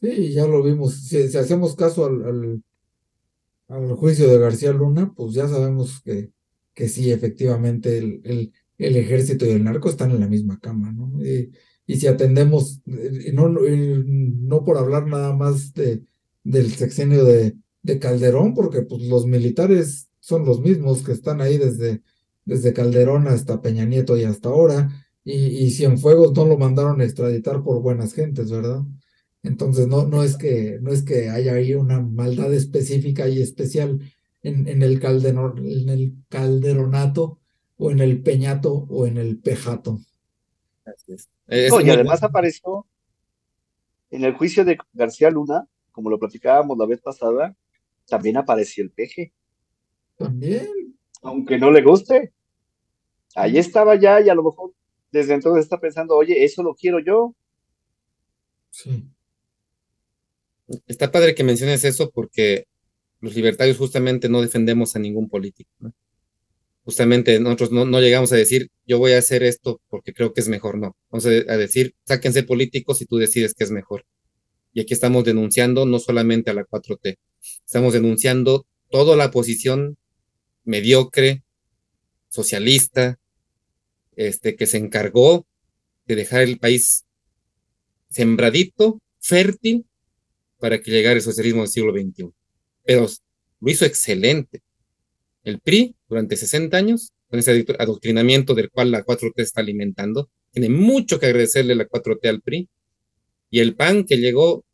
Sí, 0.00 0.32
ya 0.32 0.46
lo 0.46 0.62
vimos. 0.62 0.94
Si, 1.08 1.18
hacemos 1.36 1.74
caso 1.76 2.06
al, 2.06 2.62
al, 3.68 3.92
juicio 3.96 4.28
de 4.28 4.38
García 4.38 4.72
Luna, 4.72 5.12
pues 5.14 5.34
ya 5.34 5.48
sabemos 5.48 6.00
que 6.02 6.30
que 6.74 6.88
sí, 6.88 7.10
efectivamente, 7.10 7.98
el, 7.98 8.20
el, 8.24 8.52
el, 8.78 8.96
ejército 8.96 9.44
y 9.46 9.50
el 9.50 9.64
narco 9.64 9.90
están 9.90 10.12
en 10.12 10.20
la 10.20 10.28
misma 10.28 10.58
cama, 10.60 10.92
¿no? 10.92 11.12
Y 11.90 11.96
si 11.96 12.06
atendemos, 12.06 12.80
eh, 12.86 13.32
no, 13.34 13.48
no 13.48 14.64
por 14.64 14.78
hablar 14.78 15.08
nada 15.08 15.34
más 15.34 15.74
de, 15.74 16.04
del 16.44 16.70
sexenio 16.70 17.24
de, 17.24 17.56
de 17.82 17.98
Calderón, 17.98 18.54
porque 18.54 18.82
pues, 18.82 19.02
los 19.08 19.26
militares 19.26 20.08
son 20.20 20.44
los 20.44 20.60
mismos 20.60 21.02
que 21.02 21.10
están 21.10 21.40
ahí 21.40 21.58
desde, 21.58 22.02
desde 22.44 22.72
Calderón 22.72 23.26
hasta 23.26 23.60
Peña 23.60 23.86
Nieto 23.86 24.16
y 24.16 24.22
hasta 24.22 24.50
ahora, 24.50 25.04
y, 25.24 25.32
y 25.32 25.70
Cienfuegos 25.72 26.32
no 26.32 26.46
lo 26.46 26.56
mandaron 26.56 27.00
a 27.00 27.04
extraditar 27.04 27.64
por 27.64 27.82
buenas 27.82 28.14
gentes, 28.14 28.52
¿verdad? 28.52 28.82
Entonces 29.42 29.88
no, 29.88 30.06
no, 30.06 30.22
es 30.22 30.36
que, 30.36 30.78
no 30.80 30.92
es 30.92 31.02
que 31.02 31.28
haya 31.28 31.54
ahí 31.54 31.74
una 31.74 32.00
maldad 32.00 32.54
específica 32.54 33.28
y 33.28 33.42
especial 33.42 33.98
en, 34.42 34.68
en, 34.68 34.84
el 34.84 35.04
en 35.04 35.88
el 35.88 36.14
calderonato 36.28 37.40
o 37.78 37.90
en 37.90 37.98
el 37.98 38.22
peñato 38.22 38.86
o 38.88 39.08
en 39.08 39.16
el 39.16 39.40
pejato. 39.40 39.98
Y 41.46 41.90
además 41.90 42.22
apareció 42.22 42.86
en 44.10 44.24
el 44.24 44.34
juicio 44.34 44.64
de 44.64 44.78
García 44.92 45.30
Luna, 45.30 45.66
como 45.92 46.10
lo 46.10 46.18
platicábamos 46.18 46.76
la 46.78 46.86
vez 46.86 47.00
pasada, 47.00 47.56
también 48.06 48.36
apareció 48.36 48.82
el 48.82 48.90
peje. 48.90 49.32
También. 50.16 50.68
Aunque 51.22 51.58
no 51.58 51.70
le 51.70 51.82
guste. 51.82 52.32
Ahí 53.34 53.58
estaba 53.58 53.94
ya 53.94 54.20
y 54.20 54.28
a 54.28 54.34
lo 54.34 54.42
mejor 54.42 54.72
desde 55.12 55.34
entonces 55.34 55.64
está 55.64 55.78
pensando, 55.78 56.16
oye, 56.16 56.44
eso 56.44 56.62
lo 56.62 56.74
quiero 56.74 56.98
yo. 56.98 57.34
Sí. 58.70 59.04
Está 60.86 61.10
padre 61.10 61.34
que 61.34 61.44
menciones 61.44 61.84
eso 61.84 62.10
porque 62.10 62.66
los 63.20 63.34
libertarios 63.34 63.76
justamente 63.76 64.28
no 64.28 64.40
defendemos 64.40 64.96
a 64.96 64.98
ningún 64.98 65.28
político. 65.28 65.70
Justamente 66.84 67.38
nosotros 67.40 67.70
no, 67.72 68.00
llegamos 68.00 68.32
a 68.32 68.36
decir, 68.36 68.68
yo 68.86 68.98
voy 68.98 69.12
a 69.12 69.18
hacer 69.18 69.42
esto 69.42 69.80
porque 69.88 70.12
creo 70.12 70.32
que 70.32 70.40
es 70.40 70.48
mejor, 70.48 70.78
no. 70.78 70.96
Vamos 71.10 71.26
a, 71.26 71.30
decir, 71.30 71.94
sáquense 72.04 72.42
políticos 72.42 73.00
y 73.02 73.06
tú 73.06 73.18
decides 73.18 73.54
que 73.54 73.64
es 73.64 73.70
mejor. 73.70 74.04
Y 74.72 74.80
aquí 74.80 74.94
estamos 74.94 75.24
denunciando 75.24 75.84
no 75.84 75.98
solamente 75.98 76.50
a 76.50 76.54
la 76.54 76.64
4T, 76.64 77.18
estamos 77.66 77.92
denunciando 77.92 78.66
toda 78.90 79.16
la 79.16 79.30
posición 79.30 79.98
mediocre, 80.64 81.42
socialista, 82.28 83.18
este, 84.16 84.56
que 84.56 84.66
se 84.66 84.78
encargó 84.78 85.46
de 86.06 86.16
dejar 86.16 86.42
el 86.42 86.58
país 86.58 87.04
sembradito, 88.08 89.00
fértil, 89.20 89.86
para 90.58 90.80
que 90.80 90.90
llegara 90.90 91.16
el 91.16 91.22
socialismo 91.22 91.62
del 91.62 91.70
siglo 91.70 91.92
XXI. 91.92 92.30
Pero 92.84 93.08
lo 93.60 93.70
hizo 93.70 93.84
excelente. 93.84 94.62
El 95.44 95.60
PRI, 95.60 95.94
durante 96.08 96.36
60 96.36 96.76
años, 96.76 97.12
con 97.28 97.38
ese 97.38 97.64
adoctrinamiento 97.78 98.54
del 98.54 98.70
cual 98.70 98.90
la 98.90 99.04
4T 99.04 99.32
está 99.36 99.60
alimentando, 99.60 100.30
tiene 100.50 100.68
mucho 100.68 101.18
que 101.18 101.26
agradecerle 101.26 101.74
la 101.74 101.88
4T 101.88 102.28
al 102.28 102.42
PRI, 102.42 102.68
y 103.50 103.60
el 103.60 103.74
PAN 103.74 104.04
que 104.04 104.16
llegó 104.16 104.64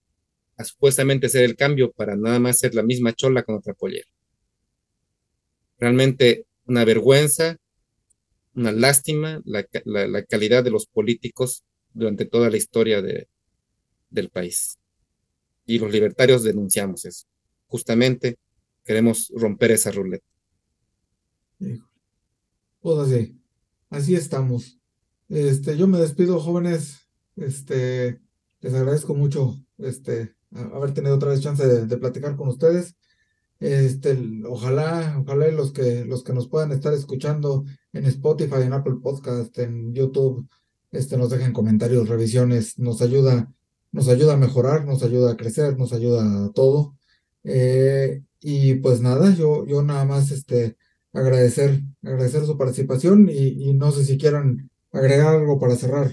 a 0.56 0.64
supuestamente 0.64 1.28
ser 1.28 1.44
el 1.44 1.56
cambio 1.56 1.92
para 1.92 2.16
nada 2.16 2.38
más 2.38 2.58
ser 2.58 2.74
la 2.74 2.82
misma 2.82 3.12
chola 3.12 3.42
con 3.42 3.56
otra 3.56 3.74
pollera. 3.74 4.08
Realmente 5.78 6.46
una 6.66 6.84
vergüenza, 6.84 7.56
una 8.54 8.72
lástima 8.72 9.40
la, 9.44 9.66
la, 9.84 10.22
calidad 10.24 10.64
de 10.64 10.70
los 10.70 10.86
políticos 10.86 11.64
durante 11.92 12.24
toda 12.24 12.50
la 12.50 12.56
historia 12.56 13.02
de, 13.02 13.28
del 14.08 14.30
país. 14.30 14.78
Y 15.66 15.78
los 15.78 15.92
libertarios 15.92 16.42
denunciamos 16.42 17.04
eso. 17.04 17.26
Justamente 17.66 18.38
queremos 18.84 19.30
romper 19.34 19.72
esa 19.72 19.90
ruleta. 19.90 20.24
Pues 21.58 22.98
así, 22.98 23.40
así 23.90 24.14
estamos. 24.14 24.78
Este, 25.28 25.76
yo 25.76 25.86
me 25.86 25.98
despido, 25.98 26.38
jóvenes. 26.38 27.08
Este, 27.36 28.20
les 28.60 28.74
agradezco 28.74 29.14
mucho 29.14 29.56
este, 29.78 30.34
haber 30.52 30.94
tenido 30.94 31.16
otra 31.16 31.30
vez 31.30 31.40
chance 31.40 31.66
de, 31.66 31.96
platicar 31.98 32.36
con 32.36 32.48
ustedes. 32.48 32.96
Este, 33.58 34.18
ojalá, 34.48 35.18
ojalá 35.20 35.50
los 35.50 35.72
que, 35.72 36.04
los 36.04 36.22
que 36.22 36.32
nos 36.32 36.48
puedan 36.48 36.72
estar 36.72 36.92
escuchando 36.92 37.64
en 37.92 38.04
Spotify, 38.06 38.62
en 38.62 38.74
Apple 38.74 38.96
Podcast, 39.02 39.58
en 39.58 39.94
YouTube, 39.94 40.46
este, 40.92 41.16
nos 41.16 41.30
dejen 41.30 41.52
comentarios, 41.52 42.08
revisiones, 42.08 42.78
nos 42.78 43.02
ayuda, 43.02 43.52
nos 43.92 44.08
ayuda 44.08 44.34
a 44.34 44.38
mejorar, 44.38 44.84
nos 44.84 45.02
ayuda 45.02 45.32
a 45.32 45.36
crecer, 45.36 45.78
nos 45.78 45.92
ayuda 45.92 46.46
a 46.46 46.52
todo. 46.52 46.96
Eh, 47.44 48.22
y 48.40 48.74
pues 48.76 49.00
nada, 49.00 49.34
yo, 49.34 49.66
yo 49.66 49.82
nada 49.82 50.04
más 50.04 50.30
este, 50.30 50.76
agradecer, 51.16 51.80
agradecer 52.02 52.44
su 52.44 52.56
participación 52.56 53.28
y, 53.28 53.68
y 53.68 53.74
no 53.74 53.90
sé 53.90 54.04
si 54.04 54.18
quieran 54.18 54.70
agregar 54.92 55.36
algo 55.36 55.58
para 55.58 55.76
cerrar. 55.76 56.10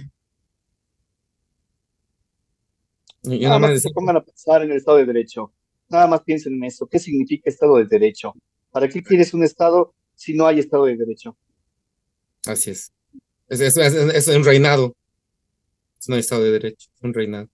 Nada 3.24 3.60
más 3.60 3.72
que 3.72 3.80
se 3.80 3.90
pongan 3.92 4.18
a 4.18 4.24
pensar 4.24 4.64
en 4.64 4.72
el 4.72 4.78
Estado 4.78 4.98
de 4.98 5.06
Derecho. 5.06 5.54
Nada 5.90 6.08
más 6.08 6.22
piensen 6.24 6.56
en 6.56 6.66
eso. 6.66 6.88
¿Qué 6.88 7.00
significa 7.00 7.50
Estado 7.50 7.78
de 7.78 7.86
Derecho? 7.86 8.34
¿Para 8.72 8.90
qué 8.90 9.02
quieres 9.02 9.34
un 9.34 9.44
Estado 9.44 9.94
si 10.16 10.34
no 10.34 10.46
hay 10.46 10.60
Estado 10.60 10.86
de 10.86 10.98
Derecho? 10.98 11.38
Así 12.46 12.72
es. 12.72 12.92
Es, 13.48 13.62
es, 13.62 13.78
es, 13.78 13.94
es 13.94 14.36
un 14.36 14.44
reinado. 14.44 14.96
Es 16.00 16.10
un 16.10 16.16
Estado 16.16 16.44
de 16.44 16.52
Derecho, 16.52 16.90
es 16.94 17.04
un 17.04 17.14
reinado. 17.14 17.48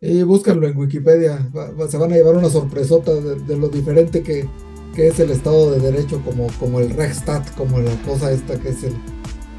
Y 0.00 0.22
búscanlo 0.22 0.66
en 0.66 0.76
Wikipedia. 0.78 1.50
Va, 1.54 1.70
va, 1.72 1.88
se 1.88 1.98
van 1.98 2.12
a 2.12 2.16
llevar 2.16 2.36
una 2.36 2.48
sorpresota 2.48 3.12
de, 3.14 3.38
de 3.40 3.56
lo 3.58 3.68
diferente 3.68 4.22
que, 4.22 4.48
que, 4.94 5.08
es 5.08 5.20
el 5.20 5.30
Estado 5.30 5.72
de 5.72 5.80
Derecho, 5.80 6.20
como, 6.24 6.46
como 6.58 6.80
el 6.80 6.90
Rechtstat, 6.90 7.54
como 7.54 7.78
la 7.78 7.94
cosa 8.02 8.32
esta 8.32 8.58
que 8.58 8.70
es 8.70 8.84
el. 8.84 8.94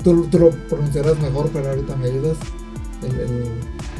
Tú, 0.03 0.27
tú 0.27 0.39
lo 0.39 0.49
pronunciarás 0.51 1.19
mejor, 1.19 1.49
pero 1.53 1.69
ahorita 1.69 1.95
me 1.95 2.07
ayudas. 2.07 2.37
El, 3.01 3.19
el, 3.19 3.43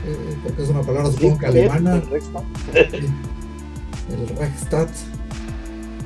eh, 0.06 0.38
porque 0.44 0.64
es 0.64 0.70
una 0.70 0.82
palabra 0.82 1.12
supongo 1.12 1.40
que 1.40 1.46
alemana. 1.46 1.96
El 1.96 2.10
Rechtstat. 2.10 2.44
el 2.74 4.38
Rechtstat. 4.38 4.90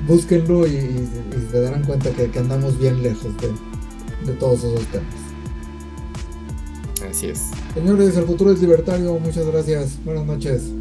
Búsquenlo 0.07 0.67
y, 0.67 0.71
y, 0.71 1.09
y, 1.35 1.51
se 1.51 1.61
darán 1.61 1.83
cuenta 1.83 2.11
que, 2.11 2.29
que 2.29 2.39
andamos 2.39 2.77
bien 2.77 3.01
lejos 3.01 3.35
de, 3.37 3.51
de, 4.31 4.37
todos 4.37 4.59
esos 4.59 4.85
temas. 4.87 5.07
Así 7.09 7.27
es. 7.27 7.49
Señores, 7.73 8.15
el 8.15 8.25
futuro 8.25 8.51
es 8.51 8.61
libertario. 8.61 9.17
Muchas 9.19 9.45
gracias. 9.47 9.97
Buenas 10.05 10.25
noches. 10.25 10.71